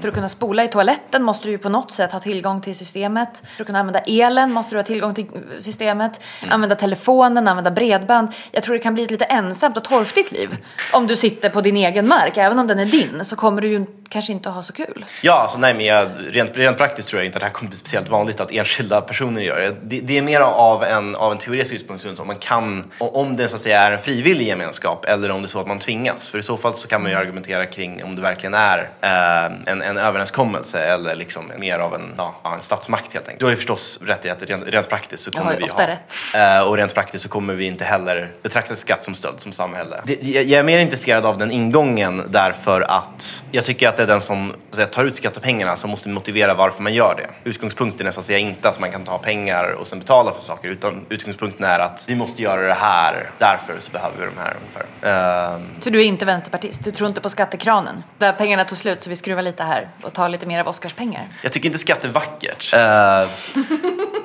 För 0.00 0.08
att 0.08 0.14
kunna 0.14 0.28
spola 0.28 0.64
i 0.64 0.68
toaletten 0.68 1.22
måste 1.22 1.46
du 1.46 1.50
ju 1.50 1.58
på 1.58 1.68
något 1.68 1.92
sätt 1.92 2.12
ha 2.12 2.20
tillgång 2.20 2.60
till 2.60 2.76
systemet. 2.76 3.42
För 3.56 3.62
att 3.62 3.66
kunna 3.66 3.80
använda 3.80 4.00
elen 4.00 4.52
måste 4.52 4.74
du 4.74 4.78
ha 4.78 4.84
tillgång 4.84 5.14
till 5.14 5.26
systemet. 5.60 6.20
Använda 6.48 6.76
telefonen, 6.76 7.48
använda 7.48 7.70
bredband. 7.70 8.28
Jag 8.52 8.62
tror 8.62 8.74
det 8.74 8.80
kan 8.80 8.94
bli 8.94 9.02
ett 9.02 9.10
lite 9.10 9.24
ensamt 9.24 9.76
och 9.76 9.84
torftigt 9.84 10.32
liv. 10.32 10.56
Om 10.92 11.06
du 11.06 11.16
sitter 11.16 11.48
på 11.48 11.60
din 11.60 11.76
egen 11.76 12.08
mark. 12.08 12.36
Även 12.36 12.58
om 12.58 12.66
den 12.66 12.78
är 12.78 12.86
din 12.86 13.24
så 13.24 13.36
kommer 13.36 13.62
du 13.62 13.68
ju 13.68 13.86
kanske 14.08 14.32
inte 14.32 14.48
ha 14.48 14.62
så 14.62 14.72
kul. 14.72 15.04
Ja, 15.22 15.32
alltså 15.32 15.58
nej, 15.58 15.74
men 15.74 15.86
jag, 15.86 16.08
rent, 16.30 16.56
rent 16.56 16.78
praktiskt 16.78 17.08
tror 17.08 17.20
jag 17.20 17.26
inte 17.26 17.36
att 17.36 17.40
det 17.40 17.46
här 17.46 17.52
kommer 17.52 17.70
bli 17.70 17.78
speciellt 17.78 18.08
vanligt 18.08 18.40
att 18.40 18.50
enskilda 18.50 19.00
personer 19.00 19.42
gör 19.42 19.60
det. 19.60 19.74
Det, 19.82 20.00
det 20.00 20.18
är 20.18 20.22
mer 20.22 20.40
av 20.40 20.84
en, 20.84 21.16
av 21.16 21.32
en 21.32 21.38
teoretisk 21.38 21.74
utgångspunkt 21.74 22.20
om 22.20 22.26
man 22.26 22.36
kan, 22.36 22.90
om 22.98 23.36
det 23.36 23.48
så 23.48 23.56
att 23.56 23.62
säga 23.62 23.80
är 23.80 23.90
en 23.90 23.98
frivillig 23.98 24.46
gemenskap 24.46 25.04
eller 25.04 25.30
om 25.30 25.42
det 25.42 25.46
är 25.46 25.48
så 25.48 25.60
att 25.60 25.66
man 25.66 25.78
tvingas. 25.78 26.30
För 26.30 26.38
i 26.38 26.42
så 26.42 26.56
fall 26.56 26.74
så 26.74 26.88
kan 26.88 27.02
man 27.02 27.10
ju 27.10 27.16
argumentera 27.16 27.66
kring 27.66 28.04
om 28.04 28.16
det 28.16 28.22
verkligen 28.22 28.54
är 28.54 28.78
eh, 29.00 29.72
en, 29.72 29.82
en 29.82 29.96
överenskommelse 29.96 30.80
eller 30.80 31.14
liksom 31.14 31.52
mer 31.58 31.78
av 31.78 31.94
en, 31.94 32.14
ja, 32.16 32.34
en 32.54 32.60
statsmakt 32.60 33.12
helt 33.12 33.26
enkelt. 33.26 33.40
Du 33.40 33.44
har 33.44 33.50
ju 33.50 33.56
förstås 33.56 33.98
rätt 34.02 34.24
i 34.24 34.30
att 34.30 34.42
rent, 34.42 34.64
rent 34.66 34.88
praktiskt 34.88 35.22
så 35.22 35.30
kommer 35.30 35.44
har 35.44 35.56
vi 35.56 35.66
ha 35.66 35.86
rätt. 35.86 36.00
Eh, 36.34 36.68
och 36.68 36.76
rent 36.76 36.94
praktiskt 36.94 37.22
så 37.22 37.28
kommer 37.28 37.54
vi 37.54 37.66
inte 37.66 37.84
heller 37.84 38.32
betrakta 38.42 38.76
skatt 38.76 39.04
som 39.04 39.14
stöld 39.14 39.40
som 39.40 39.52
samhälle. 39.52 40.00
Det, 40.04 40.18
jag 40.22 40.56
jag 40.56 40.60
är 40.60 40.64
mer 40.64 40.78
intresserad 40.78 41.26
av 41.26 41.38
den 41.38 41.50
ingången 41.50 42.22
därför 42.28 42.80
att 42.80 43.44
jag 43.50 43.64
tycker 43.64 43.88
att 43.88 43.95
det 43.96 44.02
är 44.02 44.06
den 44.06 44.20
som 44.20 44.50
att 44.70 44.74
säga, 44.76 44.86
tar 44.86 45.04
ut 45.04 45.16
skattepengarna 45.16 45.76
som 45.76 45.90
måste 45.90 46.08
motivera 46.08 46.54
varför 46.54 46.82
man 46.82 46.94
gör 46.94 47.14
det. 47.14 47.50
Utgångspunkten 47.50 48.06
är 48.06 48.10
så 48.10 48.20
att 48.20 48.26
säga 48.26 48.38
inte 48.38 48.68
att 48.68 48.80
man 48.80 48.92
kan 48.92 49.04
ta 49.04 49.18
pengar 49.18 49.70
och 49.70 49.86
sen 49.86 49.98
betala 49.98 50.32
för 50.32 50.42
saker 50.42 50.68
utan 50.68 51.06
utgångspunkten 51.08 51.64
är 51.66 51.78
att 51.78 52.04
vi 52.08 52.14
måste 52.14 52.42
göra 52.42 52.60
det 52.68 52.74
här, 52.74 53.30
därför 53.38 53.76
så 53.80 53.90
behöver 53.90 54.18
vi 54.18 54.24
de 54.24 54.40
här 54.40 54.56
ungefär. 54.60 55.56
Ehm, 55.56 55.68
Så 55.80 55.90
du 55.90 56.00
är 56.00 56.04
inte 56.04 56.24
vänsterpartist? 56.24 56.84
Du 56.84 56.90
tror 56.92 57.08
inte 57.08 57.20
på 57.20 57.28
skattekranen? 57.28 58.02
Där 58.18 58.32
pengarna 58.32 58.64
tog 58.64 58.78
slut 58.78 59.02
så 59.02 59.10
vi 59.10 59.16
skruvar 59.16 59.42
lite 59.42 59.62
här 59.62 59.88
och 60.02 60.12
tar 60.12 60.28
lite 60.28 60.46
mer 60.46 60.60
av 60.60 60.68
Oscars 60.68 60.92
pengar? 60.92 61.28
Jag 61.42 61.52
tycker 61.52 61.66
inte 61.66 61.78
skatt 61.78 62.04
är 62.04 62.08
vackert. 62.08 62.74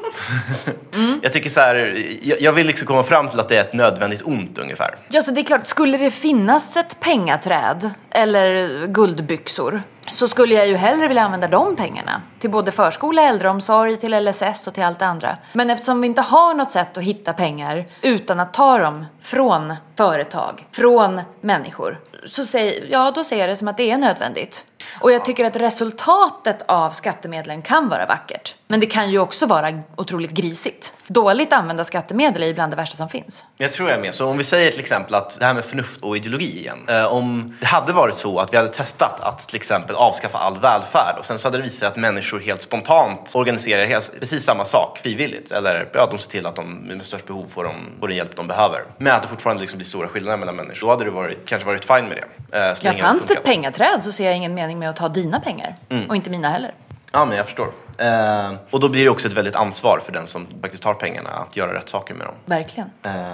Eh, 0.93 0.99
Jag 1.21 1.33
tycker 1.33 1.49
så 1.49 1.59
här, 1.59 1.97
jag, 2.21 2.41
jag 2.41 2.51
vill 2.51 2.67
liksom 2.67 2.87
komma 2.87 3.03
fram 3.03 3.29
till 3.29 3.39
att 3.39 3.49
det 3.49 3.55
är 3.57 3.61
ett 3.61 3.73
nödvändigt 3.73 4.21
ont 4.25 4.57
ungefär. 4.57 4.95
Ja, 5.09 5.21
så 5.21 5.31
det 5.31 5.41
är 5.41 5.43
klart, 5.45 5.67
skulle 5.67 5.97
det 5.97 6.11
finnas 6.11 6.77
ett 6.77 6.99
pengaträd 6.99 7.89
eller 8.09 8.87
guldbyxor 8.87 9.81
så 10.11 10.27
skulle 10.27 10.55
jag 10.55 10.67
ju 10.67 10.75
hellre 10.75 11.07
vilja 11.07 11.23
använda 11.23 11.47
de 11.47 11.75
pengarna 11.75 12.21
till 12.39 12.49
både 12.49 12.71
förskola, 12.71 13.21
äldreomsorg, 13.21 13.97
till 13.97 14.25
LSS 14.25 14.67
och 14.67 14.73
till 14.73 14.83
allt 14.83 14.99
det 14.99 15.05
andra. 15.05 15.37
Men 15.53 15.69
eftersom 15.69 16.01
vi 16.01 16.07
inte 16.07 16.21
har 16.21 16.53
något 16.53 16.71
sätt 16.71 16.97
att 16.97 17.03
hitta 17.03 17.33
pengar 17.33 17.85
utan 18.01 18.39
att 18.39 18.53
ta 18.53 18.77
dem 18.77 19.05
från 19.21 19.73
företag, 19.95 20.67
från 20.71 21.21
människor, 21.41 21.99
så 22.25 22.45
säger, 22.45 22.87
ja, 22.91 23.11
då 23.15 23.23
ser 23.23 23.39
jag 23.39 23.49
det 23.49 23.55
som 23.55 23.67
att 23.67 23.77
det 23.77 23.91
är 23.91 23.97
nödvändigt. 23.97 24.65
Och 24.99 25.11
jag 25.11 25.25
tycker 25.25 25.45
att 25.45 25.55
resultatet 25.55 26.61
av 26.65 26.91
skattemedlen 26.91 27.61
kan 27.61 27.89
vara 27.89 28.05
vackert. 28.05 28.55
Men 28.67 28.79
det 28.79 28.85
kan 28.85 29.11
ju 29.11 29.19
också 29.19 29.45
vara 29.45 29.81
otroligt 29.95 30.31
grisigt. 30.31 30.93
Dåligt 31.07 31.53
använda 31.53 31.83
skattemedel 31.83 32.43
är 32.43 32.47
ju 32.47 32.53
bland 32.53 32.71
det 32.71 32.75
värsta 32.75 32.97
som 32.97 33.09
finns. 33.09 33.45
Jag 33.57 33.73
tror 33.73 33.89
jag 33.89 33.97
är 33.97 34.01
med. 34.01 34.13
Så 34.13 34.27
om 34.27 34.37
vi 34.37 34.43
säger 34.43 34.71
till 34.71 34.79
exempel 34.79 35.15
att 35.15 35.39
det 35.39 35.45
här 35.45 35.53
med 35.53 35.65
förnuft 35.65 36.01
och 36.01 36.17
ideologi 36.17 36.59
igen. 36.59 36.79
Eh, 36.87 37.05
om 37.05 37.57
det 37.59 37.65
hade 37.65 37.93
varit 37.93 38.15
så 38.15 38.39
att 38.39 38.53
vi 38.53 38.57
hade 38.57 38.69
testat 38.69 39.21
att 39.21 39.39
till 39.39 39.55
exempel 39.55 39.95
avskaffa 40.01 40.37
all 40.37 40.57
välfärd 40.59 41.15
och 41.19 41.25
sen 41.25 41.39
så 41.39 41.47
hade 41.47 41.57
det 41.57 41.63
visat 41.63 41.79
sig 41.79 41.87
att 41.87 41.95
människor 41.95 42.39
helt 42.39 42.61
spontant 42.61 43.31
organiserar 43.35 43.85
helt, 43.85 44.19
precis 44.19 44.43
samma 44.43 44.65
sak 44.65 44.99
frivilligt. 45.03 45.51
Eller 45.51 45.89
ja, 45.93 46.07
de 46.11 46.17
ser 46.19 46.29
till 46.29 46.45
att 46.45 46.55
de 46.55 46.73
med 46.73 47.01
störst 47.05 47.27
behov 47.27 47.47
får, 47.53 47.63
de, 47.63 47.73
får 47.99 48.07
den 48.07 48.17
hjälp 48.17 48.35
de 48.35 48.47
behöver. 48.47 48.83
Men 48.97 49.15
att 49.15 49.21
det 49.21 49.27
fortfarande 49.27 49.61
liksom 49.61 49.77
blir 49.77 49.87
stora 49.87 50.07
skillnader 50.07 50.37
mellan 50.37 50.55
människor. 50.55 50.87
Då 50.87 50.89
hade 50.89 51.03
det 51.03 51.11
varit, 51.11 51.45
kanske 51.45 51.65
varit 51.67 51.85
fine 51.85 52.05
med 52.05 52.17
det. 52.51 52.57
eh, 52.57 52.75
Ja, 52.81 52.93
fanns 52.93 53.25
det 53.25 53.33
ett 53.33 53.43
pengaträd 53.43 54.03
så 54.03 54.11
ser 54.11 54.25
jag 54.25 54.35
ingen 54.37 54.53
mening 54.53 54.79
med 54.79 54.89
att 54.89 54.95
ta 54.95 55.09
dina 55.09 55.39
pengar. 55.39 55.75
Och 56.09 56.15
inte 56.15 56.29
mina 56.29 56.49
heller. 56.49 56.73
Ja, 57.11 57.25
men 57.25 57.37
jag 57.37 57.45
förstår. 57.45 57.67
Eh, 58.01 58.53
och 58.69 58.79
då 58.79 58.89
blir 58.89 59.03
det 59.03 59.09
också 59.09 59.27
ett 59.27 59.33
väldigt 59.33 59.55
ansvar 59.55 60.01
för 60.05 60.11
den 60.11 60.27
som 60.27 60.47
faktiskt 60.61 60.83
tar 60.83 60.93
pengarna 60.93 61.29
att 61.29 61.57
göra 61.57 61.73
rätt 61.73 61.89
saker 61.89 62.13
med 62.13 62.27
dem. 62.27 62.35
Verkligen. 62.45 62.89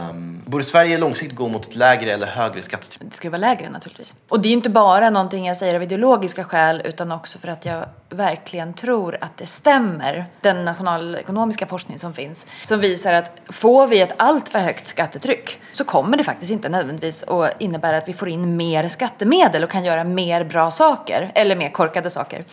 Um, 0.10 0.42
borde 0.46 0.64
Sverige 0.64 0.98
långsiktigt 0.98 1.38
gå 1.38 1.48
mot 1.48 1.68
ett 1.68 1.76
lägre 1.76 2.12
eller 2.12 2.28
högre 2.28 2.62
skattetryck? 2.62 3.12
Det 3.12 3.18
ska 3.18 3.28
ju 3.28 3.32
vara 3.32 3.40
lägre 3.40 3.70
naturligtvis. 3.70 4.16
Och 4.30 4.40
det 4.40 4.48
är 4.48 4.50
ju 4.50 4.56
inte 4.56 4.70
bara 4.70 5.10
någonting 5.10 5.48
jag 5.48 5.58
säger 5.58 5.76
av 5.76 5.84
ideologiska 5.84 6.44
skäl 6.44 6.82
utan 6.86 7.12
också 7.12 7.40
för 7.40 7.48
att 7.48 7.66
jag 7.66 7.86
verkligen 8.10 8.74
tror 8.74 9.18
att 9.22 9.38
det 9.38 9.46
stämmer, 9.46 10.26
den 10.42 10.66
nationalekonomiska 10.66 11.66
forskning 11.68 12.00
som 12.00 12.14
finns, 12.14 12.48
som 12.64 12.80
visar 12.80 13.14
att 13.14 13.32
får 13.50 13.88
vi 13.88 14.02
ett 14.02 14.14
alltför 14.18 14.60
högt 14.60 14.88
skattetryck 14.88 15.60
så 15.74 15.84
kommer 15.84 16.18
det 16.18 16.24
faktiskt 16.24 16.52
inte 16.52 16.70
nödvändigtvis 16.70 17.24
att 17.24 17.62
innebära 17.62 17.98
att 17.98 18.08
vi 18.08 18.14
får 18.14 18.30
in 18.30 18.58
mer 18.58 18.88
skattemedel 18.88 19.64
och 19.64 19.70
kan 19.70 19.86
göra 19.86 20.04
mer 20.04 20.44
bra 20.44 20.72
saker, 20.72 21.32
eller 21.36 21.56
mer 21.56 21.70
korkade 21.70 22.10
saker. 22.10 22.44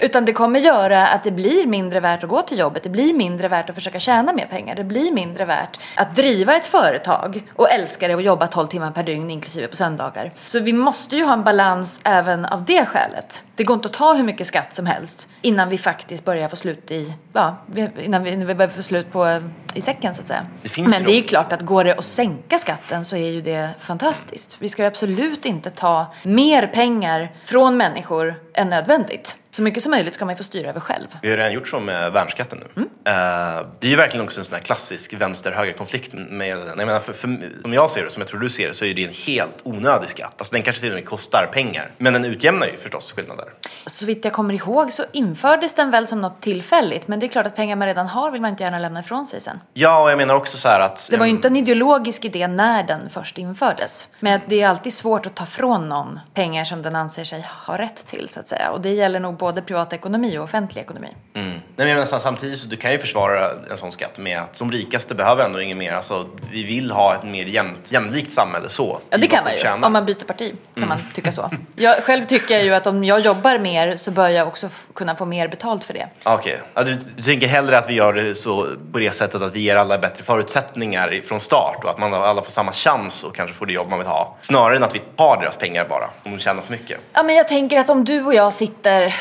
Utan 0.00 0.24
det 0.24 0.32
kommer 0.32 0.60
göra 0.60 1.06
att 1.06 1.24
det 1.24 1.30
blir 1.30 1.66
mindre 1.66 2.00
värt 2.00 2.24
att 2.24 2.30
gå 2.30 2.42
till 2.42 2.58
jobbet, 2.58 2.82
det 2.82 2.88
blir 2.88 3.14
mindre 3.14 3.48
värt 3.48 3.68
att 3.70 3.74
försöka 3.74 4.00
tjäna 4.00 4.32
mer 4.32 4.46
pengar, 4.46 4.74
det 4.74 4.84
blir 4.84 5.12
mindre 5.12 5.44
värt 5.44 5.80
att 5.96 6.14
driva 6.14 6.56
ett 6.56 6.66
företag 6.66 7.42
och 7.54 7.70
älska 7.70 8.08
det 8.08 8.14
och 8.14 8.22
jobba 8.22 8.46
12 8.46 8.66
timmar 8.66 8.90
per 8.90 9.02
dygn 9.02 9.30
inklusive 9.30 9.66
på 9.66 9.76
söndagar. 9.76 10.32
Så 10.46 10.60
vi 10.60 10.72
måste 10.72 11.16
ju 11.16 11.24
ha 11.24 11.32
en 11.32 11.44
balans 11.44 12.00
även 12.04 12.44
av 12.44 12.64
det 12.64 12.86
skälet. 12.86 13.42
Det 13.56 13.64
går 13.64 13.74
inte 13.74 13.88
att 13.88 13.94
ta 13.94 14.14
hur 14.14 14.24
mycket 14.24 14.46
skatt 14.46 14.74
som 14.74 14.86
helst 14.86 15.28
innan 15.42 15.68
vi 15.68 15.78
faktiskt 15.78 16.24
börjar 16.24 16.48
få 16.48 16.56
slut 16.56 16.90
i, 16.90 17.12
ja, 17.32 17.56
innan 17.98 18.22
vi, 18.22 18.30
innan 18.30 18.46
vi 18.46 18.54
börjar 18.54 18.70
få 18.70 18.82
slut 18.82 19.12
på 19.12 19.40
i 19.74 19.80
säcken 19.80 20.14
så 20.14 20.20
att 20.20 20.28
säga. 20.28 20.46
Det 20.62 20.78
Men 20.78 21.04
det 21.04 21.12
är 21.12 21.16
ju 21.16 21.22
klart 21.22 21.52
att 21.52 21.60
går 21.60 21.84
det 21.84 21.94
att 21.94 22.04
sänka 22.04 22.58
skatten 22.58 23.04
så 23.04 23.16
är 23.16 23.30
ju 23.30 23.40
det 23.40 23.70
fantastiskt. 23.80 24.56
Vi 24.58 24.68
ska 24.68 24.82
ju 24.82 24.88
absolut 24.88 25.44
inte 25.44 25.70
ta 25.70 26.06
mer 26.22 26.66
pengar 26.66 27.32
från 27.44 27.76
människor 27.76 28.34
än 28.54 28.68
nödvändigt. 28.68 29.36
Så 29.54 29.62
mycket 29.62 29.82
som 29.82 29.90
möjligt 29.90 30.14
ska 30.14 30.24
man 30.24 30.32
ju 30.32 30.36
få 30.36 30.44
styra 30.44 30.68
över 30.68 30.80
själv. 30.80 31.06
Vi 31.22 31.30
har 31.30 31.36
redan 31.36 31.52
gjort 31.52 31.68
så 31.68 31.80
med 31.80 32.12
värnskatten 32.12 32.58
nu. 32.58 32.66
Mm. 32.76 32.88
Uh, 32.88 33.66
det 33.80 33.86
är 33.86 33.90
ju 33.90 33.96
verkligen 33.96 34.24
också 34.24 34.40
en 34.40 34.44
sån 34.44 34.54
här 34.54 34.62
klassisk 34.62 35.12
vänster-höger-konflikt 35.12 36.12
med. 36.12 36.48
Jag 36.48 36.76
menar, 36.76 37.00
för, 37.00 37.12
för, 37.12 37.38
som 37.62 37.72
jag 37.72 37.90
ser 37.90 38.04
det, 38.04 38.10
som 38.10 38.20
jag 38.20 38.28
tror 38.28 38.40
du 38.40 38.48
ser 38.48 38.68
det, 38.68 38.74
så 38.74 38.84
är 38.84 38.94
det 38.94 39.04
en 39.04 39.12
helt 39.26 39.60
onödig 39.62 40.10
skatt. 40.10 40.34
Alltså 40.38 40.54
den 40.54 40.62
kanske 40.62 40.80
till 40.80 40.90
och 40.90 40.94
med 40.94 41.06
kostar 41.06 41.50
pengar. 41.52 41.90
Men 41.98 42.12
den 42.12 42.24
utjämnar 42.24 42.66
ju 42.66 42.76
förstås 42.76 43.12
skillnader. 43.12 43.46
Så 43.86 44.06
vitt 44.06 44.24
jag 44.24 44.32
kommer 44.32 44.54
ihåg 44.54 44.92
så 44.92 45.04
infördes 45.12 45.74
den 45.74 45.90
väl 45.90 46.06
som 46.06 46.20
något 46.20 46.40
tillfälligt. 46.40 47.08
Men 47.08 47.20
det 47.20 47.26
är 47.26 47.28
klart 47.28 47.46
att 47.46 47.56
pengar 47.56 47.76
man 47.76 47.88
redan 47.88 48.06
har 48.06 48.30
vill 48.30 48.40
man 48.40 48.50
inte 48.50 48.62
gärna 48.62 48.78
lämna 48.78 49.00
ifrån 49.00 49.26
sig 49.26 49.40
sen. 49.40 49.60
Ja, 49.74 50.02
och 50.02 50.10
jag 50.10 50.16
menar 50.16 50.34
också 50.34 50.58
så 50.58 50.68
här 50.68 50.80
att... 50.80 51.08
Det 51.10 51.16
var 51.16 51.26
ju 51.26 51.30
inte 51.30 51.48
en 51.48 51.56
ideologisk 51.56 52.24
idé 52.24 52.48
när 52.48 52.82
den 52.82 53.10
först 53.10 53.38
infördes. 53.38 54.08
Men 54.20 54.40
det 54.46 54.62
är 54.62 54.68
alltid 54.68 54.94
svårt 54.94 55.26
att 55.26 55.34
ta 55.34 55.46
från 55.46 55.88
någon 55.88 56.20
pengar 56.34 56.64
som 56.64 56.82
den 56.82 56.96
anser 56.96 57.24
sig 57.24 57.46
ha 57.66 57.78
rätt 57.78 58.06
till 58.06 58.28
så 58.30 58.40
att 58.40 58.48
säga. 58.48 58.70
Och 58.70 58.80
det 58.80 58.90
gäller 58.90 59.20
nog 59.20 59.43
både 59.44 59.62
privatekonomi 59.62 60.38
och 60.38 60.44
offentlig 60.44 60.82
ekonomi. 60.82 61.08
Mm. 61.34 61.48
Nej, 61.50 61.60
men 61.76 61.88
jag 61.88 61.96
menar, 61.96 62.18
samtidigt 62.18 62.58
så 62.58 62.66
du 62.66 62.76
kan 62.76 62.92
ju 62.92 62.98
försvara 62.98 63.50
en 63.70 63.78
sån 63.78 63.92
skatt 63.92 64.18
med 64.18 64.38
att 64.38 64.56
som 64.56 64.72
rikaste 64.72 65.14
behöver 65.14 65.44
ändå 65.44 65.60
inget 65.60 65.76
mer. 65.76 65.92
Alltså, 65.92 66.28
vi 66.52 66.64
vill 66.64 66.90
ha 66.90 67.14
ett 67.14 67.22
mer 67.22 67.44
jämnt, 67.44 67.92
jämlikt 67.92 68.32
samhälle 68.32 68.68
så. 68.68 69.00
Ja, 69.10 69.18
det 69.18 69.26
kan 69.26 69.44
man 69.44 69.52
ju. 69.52 69.58
Tjänar. 69.58 69.86
Om 69.86 69.92
man 69.92 70.06
byter 70.06 70.24
parti 70.24 70.54
kan 70.74 70.84
mm. 70.84 70.88
man 70.88 70.98
tycka 71.14 71.32
så. 71.32 71.50
Jag 71.76 71.96
själv 71.96 72.26
tycker 72.26 72.58
ju 72.58 72.74
att 72.74 72.86
om 72.86 73.04
jag 73.04 73.20
jobbar 73.20 73.58
mer 73.58 73.96
så 73.96 74.10
bör 74.10 74.28
jag 74.28 74.48
också 74.48 74.68
kunna 74.94 75.16
få 75.16 75.24
mer 75.24 75.48
betalt 75.48 75.84
för 75.84 75.94
det. 75.94 76.08
Okej, 76.22 76.54
okay. 76.54 76.66
ja, 76.74 76.82
du, 76.82 76.98
du 77.16 77.22
tänker 77.22 77.46
hellre 77.46 77.78
att 77.78 77.90
vi 77.90 77.94
gör 77.94 78.12
det 78.12 78.34
så 78.34 78.66
på 78.92 78.98
det 78.98 79.14
sättet 79.14 79.42
att 79.42 79.54
vi 79.54 79.60
ger 79.60 79.76
alla 79.76 79.98
bättre 79.98 80.22
förutsättningar 80.22 81.20
från 81.28 81.40
start 81.40 81.84
och 81.84 81.90
att 81.90 81.98
man 81.98 82.14
alla 82.14 82.42
får 82.42 82.52
samma 82.52 82.72
chans 82.72 83.24
och 83.24 83.36
kanske 83.36 83.56
får 83.56 83.66
det 83.66 83.72
jobb 83.72 83.88
man 83.90 83.98
vill 83.98 84.08
ha. 84.08 84.36
Snarare 84.40 84.76
än 84.76 84.82
att 84.82 84.94
vi 84.94 84.98
tar 84.98 85.40
deras 85.40 85.56
pengar 85.56 85.86
bara 85.88 86.10
om 86.22 86.30
de 86.30 86.38
tjänar 86.38 86.62
för 86.62 86.72
mycket. 86.72 87.00
Ja, 87.12 87.22
men 87.22 87.34
jag 87.34 87.48
tänker 87.48 87.78
att 87.78 87.90
om 87.90 88.04
du 88.04 88.22
och 88.22 88.34
jag 88.34 88.52
sitter 88.52 89.14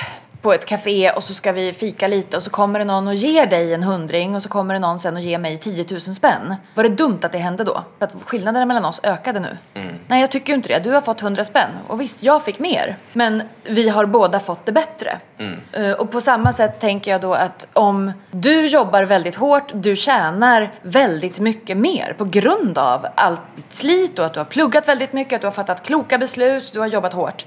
på 0.43 0.53
ett 0.53 0.65
café 0.65 1.11
och 1.11 1.23
så 1.23 1.33
ska 1.33 1.51
vi 1.51 1.73
fika 1.73 2.07
lite 2.07 2.37
och 2.37 2.43
så 2.43 2.49
kommer 2.49 2.79
det 2.79 2.85
någon 2.85 3.07
och 3.07 3.15
ger 3.15 3.45
dig 3.45 3.73
en 3.73 3.83
hundring 3.83 4.35
och 4.35 4.41
så 4.41 4.49
kommer 4.49 4.73
det 4.73 4.79
någon 4.79 4.99
sen 4.99 5.15
och 5.15 5.21
ger 5.21 5.37
mig 5.37 5.57
10 5.57 5.85
000 5.91 6.01
spänn. 6.01 6.55
Var 6.75 6.83
det 6.83 6.89
dumt 6.89 7.19
att 7.21 7.31
det 7.31 7.37
hände 7.37 7.63
då? 7.63 7.83
För 7.99 8.05
att 8.05 8.13
skillnaden 8.25 8.67
mellan 8.67 8.85
oss 8.85 8.99
ökade 9.03 9.39
nu. 9.39 9.57
Mm. 9.73 9.95
Nej, 10.07 10.21
jag 10.21 10.31
tycker 10.31 10.53
inte 10.53 10.69
det. 10.69 10.79
Du 10.79 10.91
har 10.91 11.01
fått 11.01 11.21
100 11.21 11.43
spänn 11.43 11.69
och 11.87 12.01
visst, 12.01 12.23
jag 12.23 12.43
fick 12.43 12.59
mer. 12.59 12.97
Men 13.13 13.43
vi 13.63 13.89
har 13.89 14.05
båda 14.05 14.39
fått 14.39 14.65
det 14.65 14.71
bättre. 14.71 15.19
Mm. 15.37 15.59
Uh, 15.77 15.93
och 15.93 16.11
på 16.11 16.21
samma 16.21 16.51
sätt 16.51 16.79
tänker 16.79 17.11
jag 17.11 17.21
då 17.21 17.33
att 17.33 17.67
om 17.73 18.11
du 18.31 18.67
jobbar 18.67 19.03
väldigt 19.03 19.35
hårt, 19.35 19.71
du 19.73 19.95
tjänar 19.95 20.71
väldigt 20.81 21.39
mycket 21.39 21.77
mer 21.77 22.15
på 22.17 22.25
grund 22.25 22.77
av 22.77 23.07
allt 23.15 23.41
ditt 23.55 23.75
slit 23.75 24.19
och 24.19 24.25
att 24.25 24.33
du 24.33 24.39
har 24.39 24.45
pluggat 24.45 24.87
väldigt 24.87 25.13
mycket, 25.13 25.35
att 25.35 25.41
du 25.41 25.47
har 25.47 25.51
fattat 25.51 25.83
kloka 25.83 26.17
beslut, 26.17 26.73
du 26.73 26.79
har 26.79 26.87
jobbat 26.87 27.13
hårt. 27.13 27.45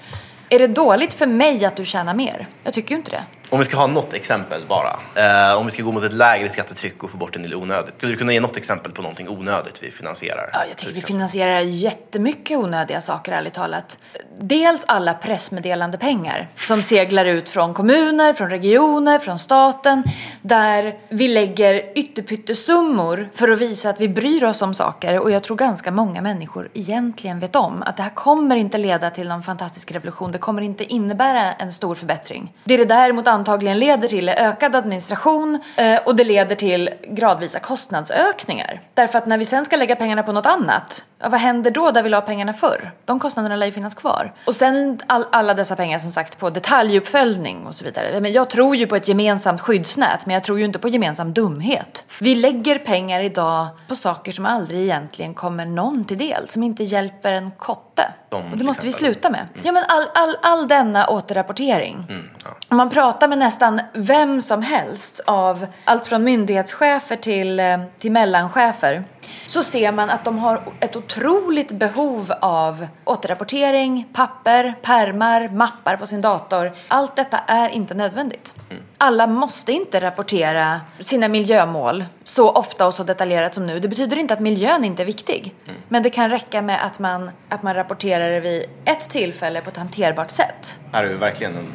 Är 0.48 0.58
det 0.58 0.66
dåligt 0.66 1.14
för 1.14 1.26
mig 1.26 1.64
att 1.64 1.76
du 1.76 1.84
tjänar 1.84 2.14
mer? 2.14 2.46
Jag 2.64 2.74
tycker 2.74 2.90
ju 2.90 2.96
inte 2.96 3.10
det. 3.10 3.22
Om 3.50 3.58
vi 3.58 3.64
ska 3.64 3.76
ha 3.76 3.86
något 3.86 4.14
exempel 4.14 4.62
bara. 4.68 4.98
Eh, 5.14 5.58
om 5.58 5.66
vi 5.66 5.72
ska 5.72 5.82
gå 5.82 5.92
mot 5.92 6.04
ett 6.04 6.12
lägre 6.12 6.48
skattetryck 6.48 7.02
och 7.02 7.10
få 7.10 7.16
bort 7.16 7.36
en 7.36 7.42
del 7.42 7.54
onödigt. 7.54 7.94
Skulle 7.96 8.12
du 8.12 8.18
kunna 8.18 8.32
ge 8.32 8.40
något 8.40 8.56
exempel 8.56 8.92
på 8.92 9.02
någonting 9.02 9.28
onödigt 9.28 9.82
vi 9.82 9.90
finansierar? 9.90 10.50
Ja, 10.52 10.60
jag 10.68 10.76
tycker 10.76 10.94
vi 10.94 11.00
finansierar 11.00 11.60
jättemycket 11.60 12.58
onödiga 12.58 13.00
saker 13.00 13.32
ärligt 13.32 13.54
talat. 13.54 13.98
Dels 14.38 14.84
alla 14.84 15.14
pressmeddelande 15.14 15.98
pengar 15.98 16.48
som 16.56 16.82
seglar 16.82 17.24
ut 17.24 17.50
från 17.50 17.74
kommuner, 17.74 18.32
från 18.32 18.50
regioner, 18.50 19.18
från 19.18 19.38
staten. 19.38 20.04
Där 20.42 20.94
vi 21.08 21.28
lägger 21.28 21.98
ytterpyttesummor 21.98 23.30
för 23.34 23.48
att 23.48 23.58
visa 23.58 23.90
att 23.90 24.00
vi 24.00 24.08
bryr 24.08 24.44
oss 24.44 24.62
om 24.62 24.74
saker. 24.74 25.18
Och 25.20 25.30
jag 25.30 25.42
tror 25.42 25.56
ganska 25.56 25.90
många 25.90 26.22
människor 26.22 26.70
egentligen 26.74 27.40
vet 27.40 27.56
om 27.56 27.82
att 27.82 27.96
det 27.96 28.02
här 28.02 28.10
kommer 28.10 28.56
inte 28.56 28.78
leda 28.78 29.10
till 29.10 29.28
någon 29.28 29.42
fantastisk 29.42 29.92
revolution. 29.92 30.32
Det 30.32 30.38
kommer 30.38 30.62
inte 30.62 30.84
innebära 30.84 31.52
en 31.52 31.72
stor 31.72 31.94
förbättring. 31.94 32.52
Det 32.64 32.74
är 32.74 32.78
det 32.78 32.84
däremot 32.84 33.26
antagligen 33.36 33.78
leder 33.78 34.08
till 34.08 34.28
är 34.28 34.48
ökad 34.48 34.76
administration 34.76 35.60
eh, 35.76 35.98
och 36.04 36.16
det 36.16 36.24
leder 36.24 36.56
till 36.56 36.90
gradvisa 37.08 37.58
kostnadsökningar. 37.58 38.80
Därför 38.94 39.18
att 39.18 39.26
när 39.26 39.38
vi 39.38 39.44
sen 39.44 39.64
ska 39.64 39.76
lägga 39.76 39.96
pengarna 39.96 40.22
på 40.22 40.32
något 40.32 40.46
annat, 40.46 41.04
ja, 41.18 41.28
vad 41.28 41.40
händer 41.40 41.70
då 41.70 41.90
där 41.90 42.02
vi 42.02 42.08
la 42.08 42.20
pengarna 42.20 42.52
förr? 42.52 42.90
De 43.04 43.20
kostnaderna 43.20 43.56
lär 43.56 43.66
ju 43.66 43.72
finnas 43.72 43.94
kvar. 43.94 44.32
Och 44.46 44.56
sen 44.56 44.98
all, 45.06 45.24
alla 45.32 45.54
dessa 45.54 45.76
pengar 45.76 45.98
som 45.98 46.10
sagt 46.10 46.38
på 46.38 46.50
detaljuppföljning 46.50 47.66
och 47.66 47.74
så 47.74 47.84
vidare. 47.84 48.20
Men 48.20 48.32
jag 48.32 48.50
tror 48.50 48.76
ju 48.76 48.86
på 48.86 48.96
ett 48.96 49.08
gemensamt 49.08 49.60
skyddsnät, 49.60 50.26
men 50.26 50.34
jag 50.34 50.44
tror 50.44 50.58
ju 50.58 50.64
inte 50.64 50.78
på 50.78 50.88
gemensam 50.88 51.32
dumhet. 51.32 52.04
Vi 52.20 52.34
lägger 52.34 52.78
pengar 52.78 53.20
idag 53.20 53.66
på 53.88 53.94
saker 53.94 54.32
som 54.32 54.46
aldrig 54.46 54.80
egentligen 54.80 55.34
kommer 55.34 55.64
någon 55.64 56.04
till 56.04 56.18
del, 56.18 56.48
som 56.48 56.62
inte 56.62 56.84
hjälper 56.84 57.32
en 57.32 57.50
kotte. 57.96 58.12
De, 58.28 58.52
och 58.52 58.58
det 58.58 58.64
måste 58.64 58.86
vi 58.86 58.92
sluta 58.92 59.30
med. 59.30 59.40
Mm. 59.40 59.66
Ja, 59.66 59.72
men 59.72 59.84
all, 59.88 60.04
all, 60.14 60.36
all 60.42 60.68
denna 60.68 61.06
återrapportering. 61.06 62.06
Mm, 62.08 62.30
ja. 62.44 62.76
Man 62.76 62.90
pratar 62.90 63.28
med 63.28 63.38
nästan 63.38 63.80
vem 63.92 64.40
som 64.40 64.62
helst 64.62 65.20
av 65.26 65.66
allt 65.84 66.06
från 66.06 66.24
myndighetschefer 66.24 67.16
till, 67.16 67.60
eh, 67.60 67.78
till 67.98 68.12
mellanchefer 68.12 69.04
så 69.46 69.62
ser 69.62 69.92
man 69.92 70.10
att 70.10 70.24
de 70.24 70.38
har 70.38 70.60
ett 70.80 70.96
otroligt 70.96 71.72
behov 71.72 72.32
av 72.40 72.86
återrapportering, 73.04 74.08
papper, 74.12 74.74
permar, 74.82 75.48
mappar 75.48 75.96
på 75.96 76.06
sin 76.06 76.20
dator. 76.20 76.72
Allt 76.88 77.16
detta 77.16 77.38
är 77.38 77.68
inte 77.68 77.94
nödvändigt. 77.94 78.54
Alla 78.98 79.26
måste 79.26 79.72
inte 79.72 80.00
rapportera 80.00 80.80
sina 81.00 81.28
miljömål 81.28 82.04
så 82.24 82.50
ofta 82.50 82.86
och 82.86 82.94
så 82.94 83.02
detaljerat 83.02 83.54
som 83.54 83.66
nu. 83.66 83.80
Det 83.80 83.88
betyder 83.88 84.16
inte 84.16 84.34
att 84.34 84.40
miljön 84.40 84.84
inte 84.84 85.02
är 85.02 85.06
viktig. 85.06 85.54
Men 85.88 86.02
det 86.02 86.10
kan 86.10 86.30
räcka 86.30 86.62
med 86.62 86.84
att 86.84 86.98
man, 86.98 87.30
att 87.48 87.62
man 87.62 87.74
rapporterar 87.74 88.30
det 88.30 88.40
vid 88.40 88.64
ett 88.84 89.10
tillfälle 89.10 89.60
på 89.60 89.70
ett 89.70 89.76
hanterbart 89.76 90.30
sätt. 90.30 90.78
Här 90.92 91.04
är 91.04 91.08
det 91.08 91.14
verkligen 91.14 91.56
en 91.56 91.66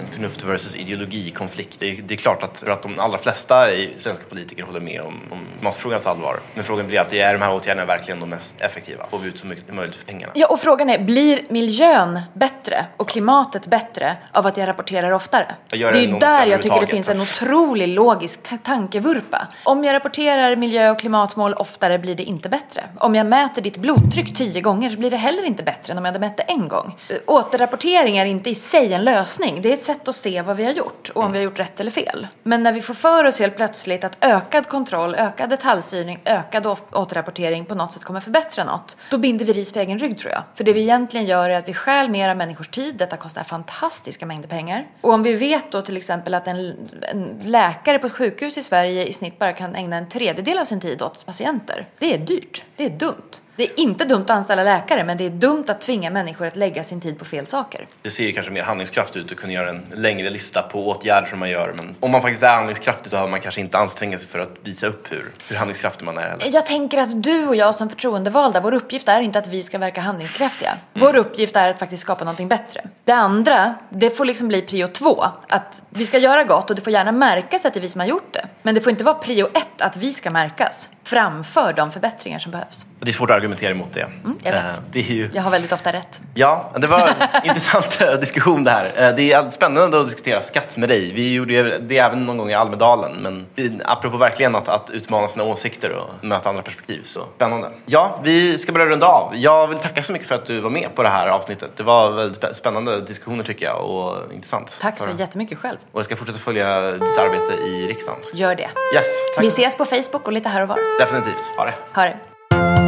en 0.00 0.08
förnuft 0.12 0.42
versus 0.44 0.76
ideologikonflikt. 0.76 1.80
Det 1.80 1.90
är, 1.90 2.02
det 2.02 2.14
är 2.14 2.18
klart 2.18 2.42
att, 2.42 2.68
att 2.68 2.82
de 2.82 2.98
allra 2.98 3.18
flesta 3.18 3.72
i 3.72 3.94
svenska 3.98 4.24
politiker 4.24 4.62
håller 4.62 4.80
med 4.80 5.00
om, 5.00 5.20
om 5.30 5.38
matfrågans 5.60 6.06
allvar. 6.06 6.40
Men 6.54 6.64
frågan 6.64 6.86
blir 6.86 6.98
alltid, 6.98 7.20
är 7.20 7.32
de 7.32 7.42
här 7.42 7.54
åtgärderna 7.54 7.86
verkligen 7.86 8.20
de 8.20 8.30
mest 8.30 8.60
effektiva? 8.60 9.06
Får 9.10 9.18
vi 9.18 9.28
ut 9.28 9.38
så 9.38 9.46
mycket 9.46 9.66
som 9.66 9.76
möjligt 9.76 9.96
för 9.96 10.06
pengarna? 10.06 10.32
Ja, 10.34 10.46
och 10.46 10.60
frågan 10.60 10.90
är, 10.90 10.98
blir 10.98 11.40
miljön 11.48 12.20
bättre 12.32 12.86
och 12.96 13.08
klimatet 13.08 13.66
bättre 13.66 14.16
av 14.32 14.46
att 14.46 14.56
jag 14.56 14.68
rapporterar 14.68 15.10
oftare? 15.10 15.54
Jag 15.70 15.92
det 15.92 15.98
är 15.98 16.02
ju 16.02 16.18
där 16.18 16.46
jag 16.46 16.62
tycker 16.62 16.80
det 16.80 16.86
finns 16.86 17.08
en 17.08 17.20
otrolig 17.20 17.88
logisk 17.88 18.40
tankevurpa. 18.62 19.48
Om 19.64 19.84
jag 19.84 19.94
rapporterar 19.94 20.56
miljö 20.56 20.90
och 20.90 20.98
klimatmål 20.98 21.54
oftare 21.54 21.98
blir 21.98 22.14
det 22.14 22.22
inte 22.22 22.48
bättre. 22.48 22.84
Om 22.98 23.14
jag 23.14 23.26
mäter 23.26 23.62
ditt 23.62 23.76
blodtryck 23.76 24.36
tio 24.36 24.60
gånger 24.60 24.90
så 24.90 24.96
blir 24.98 25.10
det 25.10 25.16
heller 25.16 25.44
inte 25.44 25.62
bättre 25.62 25.92
än 25.92 25.98
om 25.98 26.04
jag 26.04 26.12
hade 26.12 26.26
mätt 26.26 26.36
det 26.36 26.42
en 26.42 26.68
gång. 26.68 26.98
Återrapportering 27.26 28.16
är 28.16 28.24
inte 28.24 28.50
i 28.50 28.54
sig 28.54 28.92
en 28.92 29.04
lösning. 29.04 29.62
Det 29.62 29.72
är 29.72 29.76
ett 29.82 29.86
sätt 29.86 30.08
att 30.08 30.16
se 30.16 30.42
vad 30.42 30.56
vi 30.56 30.64
har 30.64 30.72
gjort 30.72 31.10
och 31.14 31.24
om 31.24 31.32
vi 31.32 31.38
har 31.38 31.44
gjort 31.44 31.58
rätt 31.58 31.80
eller 31.80 31.90
fel. 31.90 32.26
Men 32.42 32.62
när 32.62 32.72
vi 32.72 32.82
får 32.82 32.94
för 32.94 33.24
oss 33.24 33.38
helt 33.38 33.56
plötsligt 33.56 34.04
att 34.04 34.16
ökad 34.20 34.68
kontroll, 34.68 35.14
ökad 35.14 35.50
detaljstyrning, 35.50 36.20
ökad 36.24 36.66
återrapportering 36.90 37.64
på 37.64 37.74
något 37.74 37.92
sätt 37.92 38.04
kommer 38.04 38.20
förbättra 38.20 38.64
något, 38.64 38.96
då 39.10 39.18
binder 39.18 39.44
vi 39.44 39.52
ris 39.52 39.72
för 39.72 39.80
egen 39.80 39.98
rygg 39.98 40.18
tror 40.18 40.32
jag. 40.32 40.42
För 40.54 40.64
det 40.64 40.72
vi 40.72 40.80
egentligen 40.80 41.26
gör 41.26 41.50
är 41.50 41.58
att 41.58 41.68
vi 41.68 41.74
stjäl 41.74 42.08
mer 42.08 42.28
av 42.28 42.36
människors 42.36 42.68
tid. 42.68 42.94
Detta 42.96 43.16
kostar 43.16 43.42
fantastiska 43.42 44.26
mängder 44.26 44.48
pengar. 44.48 44.86
Och 45.00 45.12
om 45.12 45.22
vi 45.22 45.34
vet 45.34 45.72
då 45.72 45.82
till 45.82 45.96
exempel 45.96 46.34
att 46.34 46.48
en, 46.48 46.88
en 47.02 47.40
läkare 47.44 47.98
på 47.98 48.06
ett 48.06 48.12
sjukhus 48.12 48.58
i 48.58 48.62
Sverige 48.62 49.06
i 49.06 49.12
snitt 49.12 49.38
bara 49.38 49.52
kan 49.52 49.74
ägna 49.74 49.96
en 49.96 50.08
tredjedel 50.08 50.58
av 50.58 50.64
sin 50.64 50.80
tid 50.80 51.02
åt 51.02 51.26
patienter. 51.26 51.88
Det 51.98 52.14
är 52.14 52.18
dyrt. 52.18 52.64
Det 52.76 52.84
är 52.84 52.90
dumt. 52.90 53.40
Det 53.56 53.64
är 53.64 53.80
inte 53.80 54.04
dumt 54.04 54.22
att 54.22 54.30
anställa 54.30 54.62
läkare, 54.62 55.04
men 55.04 55.16
det 55.16 55.26
är 55.26 55.30
dumt 55.30 55.64
att 55.68 55.80
tvinga 55.80 56.10
människor 56.10 56.46
att 56.46 56.56
lägga 56.56 56.84
sin 56.84 57.00
tid 57.00 57.18
på 57.18 57.24
fel 57.24 57.46
saker. 57.46 57.86
Det 58.02 58.10
ser 58.10 58.24
ju 58.24 58.32
kanske 58.32 58.52
mer 58.52 58.62
handlingskraft 58.62 59.16
ut 59.16 59.32
att 59.32 59.38
kunna 59.38 59.52
göra 59.52 59.70
en 59.70 59.86
längre 59.94 60.30
lista 60.30 60.62
på 60.62 60.88
åtgärder 60.88 61.28
som 61.28 61.38
man 61.38 61.50
gör. 61.50 61.72
Men 61.76 61.94
om 62.00 62.10
man 62.10 62.22
faktiskt 62.22 62.42
är 62.42 62.48
handlingskraftig 62.48 63.10
så 63.10 63.16
har 63.16 63.28
man 63.28 63.40
kanske 63.40 63.60
inte 63.60 63.78
ansträngt 63.78 64.20
sig 64.20 64.28
för 64.30 64.38
att 64.38 64.50
visa 64.62 64.86
upp 64.86 65.12
hur, 65.12 65.30
hur 65.48 65.56
handlingskraftig 65.56 66.04
man 66.04 66.18
är. 66.18 66.28
Eller? 66.28 66.54
Jag 66.54 66.66
tänker 66.66 66.98
att 66.98 67.22
du 67.22 67.46
och 67.46 67.56
jag 67.56 67.74
som 67.74 67.88
förtroendevalda, 67.88 68.60
vår 68.60 68.74
uppgift 68.74 69.08
är 69.08 69.20
inte 69.20 69.38
att 69.38 69.48
vi 69.48 69.62
ska 69.62 69.78
verka 69.78 70.00
handlingskraftiga. 70.00 70.74
Vår 70.92 71.16
uppgift 71.16 71.56
är 71.56 71.68
att 71.68 71.78
faktiskt 71.78 72.02
skapa 72.02 72.24
någonting 72.24 72.48
bättre. 72.48 72.84
Det 73.04 73.12
andra, 73.12 73.74
det 73.90 74.10
får 74.10 74.24
liksom 74.24 74.48
bli 74.48 74.62
prio 74.62 74.88
två. 74.88 75.24
Att 75.48 75.82
vi 75.90 76.06
ska 76.06 76.18
göra 76.18 76.44
gott 76.44 76.70
och 76.70 76.76
det 76.76 76.82
får 76.82 76.92
gärna 76.92 77.12
märkas 77.12 77.64
att 77.64 77.74
det 77.74 77.80
är 77.80 77.82
vi 77.82 77.88
som 77.88 78.00
har 78.00 78.08
gjort 78.08 78.32
det. 78.32 78.48
Men 78.62 78.74
det 78.74 78.80
får 78.80 78.90
inte 78.90 79.04
vara 79.04 79.14
prio 79.14 79.48
ett 79.54 79.80
att 79.80 79.96
vi 79.96 80.12
ska 80.12 80.30
märkas 80.30 80.88
framför 81.04 81.72
de 81.72 81.92
förbättringar 81.92 82.38
som 82.38 82.52
behövs. 82.52 82.86
Det 83.00 83.10
är 83.10 83.12
svårt 83.12 83.30
att 83.30 83.36
argumentera 83.36 83.70
emot 83.70 83.92
det. 83.92 84.00
Mm, 84.00 84.38
jag 84.42 84.52
vet. 84.52 84.64
Eh, 84.64 84.70
Det 84.92 84.98
är 84.98 85.12
ju... 85.14 85.30
Jag 85.34 85.42
har 85.42 85.50
väldigt 85.50 85.72
ofta 85.72 85.92
rätt. 85.92 86.20
Ja, 86.34 86.72
det 86.76 86.86
var 86.86 86.98
en 87.00 87.14
intressant 87.48 88.00
eh, 88.00 88.12
diskussion 88.12 88.64
det 88.64 88.70
här. 88.70 88.84
Eh, 89.08 89.14
Det 89.16 89.32
är 89.32 89.50
spännande 89.50 90.00
att 90.00 90.06
diskutera 90.08 90.42
skatt 90.42 90.76
med 90.76 90.88
dig. 90.88 91.12
Vi 91.12 91.34
gjorde 91.34 91.78
det 91.78 91.98
även 91.98 92.26
någon 92.26 92.38
gång 92.38 92.50
i 92.50 92.54
Almedalen. 92.54 93.12
Men 93.12 93.46
apropå 93.84 94.16
verkligen 94.16 94.54
att, 94.56 94.68
att 94.68 94.90
utmana 94.90 95.28
sina 95.28 95.44
åsikter 95.44 95.90
och 95.96 96.10
möta 96.24 96.48
andra 96.48 96.62
perspektiv. 96.62 97.02
Så 97.06 97.20
spännande. 97.36 97.70
Ja, 97.86 98.20
vi 98.24 98.58
ska 98.58 98.72
börja 98.72 98.86
runda 98.86 99.06
av. 99.06 99.32
Jag 99.36 99.66
vill 99.68 99.78
tacka 99.78 100.02
så 100.02 100.12
mycket 100.12 100.28
för 100.28 100.34
att 100.34 100.46
du 100.46 100.60
var 100.60 100.70
med 100.70 100.88
på 100.94 101.02
det 101.02 101.08
här 101.08 101.28
avsnittet. 101.28 101.70
Det 101.76 101.82
var 101.82 102.10
väldigt 102.10 102.42
spä- 102.42 102.54
spännande 102.54 103.00
diskussioner 103.00 103.44
tycker 103.44 103.66
jag 103.66 103.84
och 103.90 104.32
intressant. 104.32 104.76
Tack 104.80 104.98
så 104.98 105.04
För- 105.04 105.12
jättemycket 105.12 105.58
själv. 105.58 105.78
Och 105.92 105.98
jag 105.98 106.04
ska 106.04 106.16
fortsätta 106.16 106.38
följa 106.38 106.80
ditt 106.92 107.18
arbete 107.18 107.54
i 107.62 107.86
riksdagen. 107.88 108.20
Gör 108.34 108.54
det. 108.54 108.62
Yes, 108.94 109.04
tack. 109.36 109.44
Vi 109.44 109.48
ses 109.48 109.76
på 109.76 109.84
Facebook 109.84 110.26
och 110.26 110.32
lite 110.32 110.48
här 110.48 110.62
och 110.62 110.68
var. 110.68 110.78
Definitivt. 110.98 111.42
Ha 111.56 111.64
det. 111.64 111.74
Ha 111.92 112.04
det. 112.04 112.81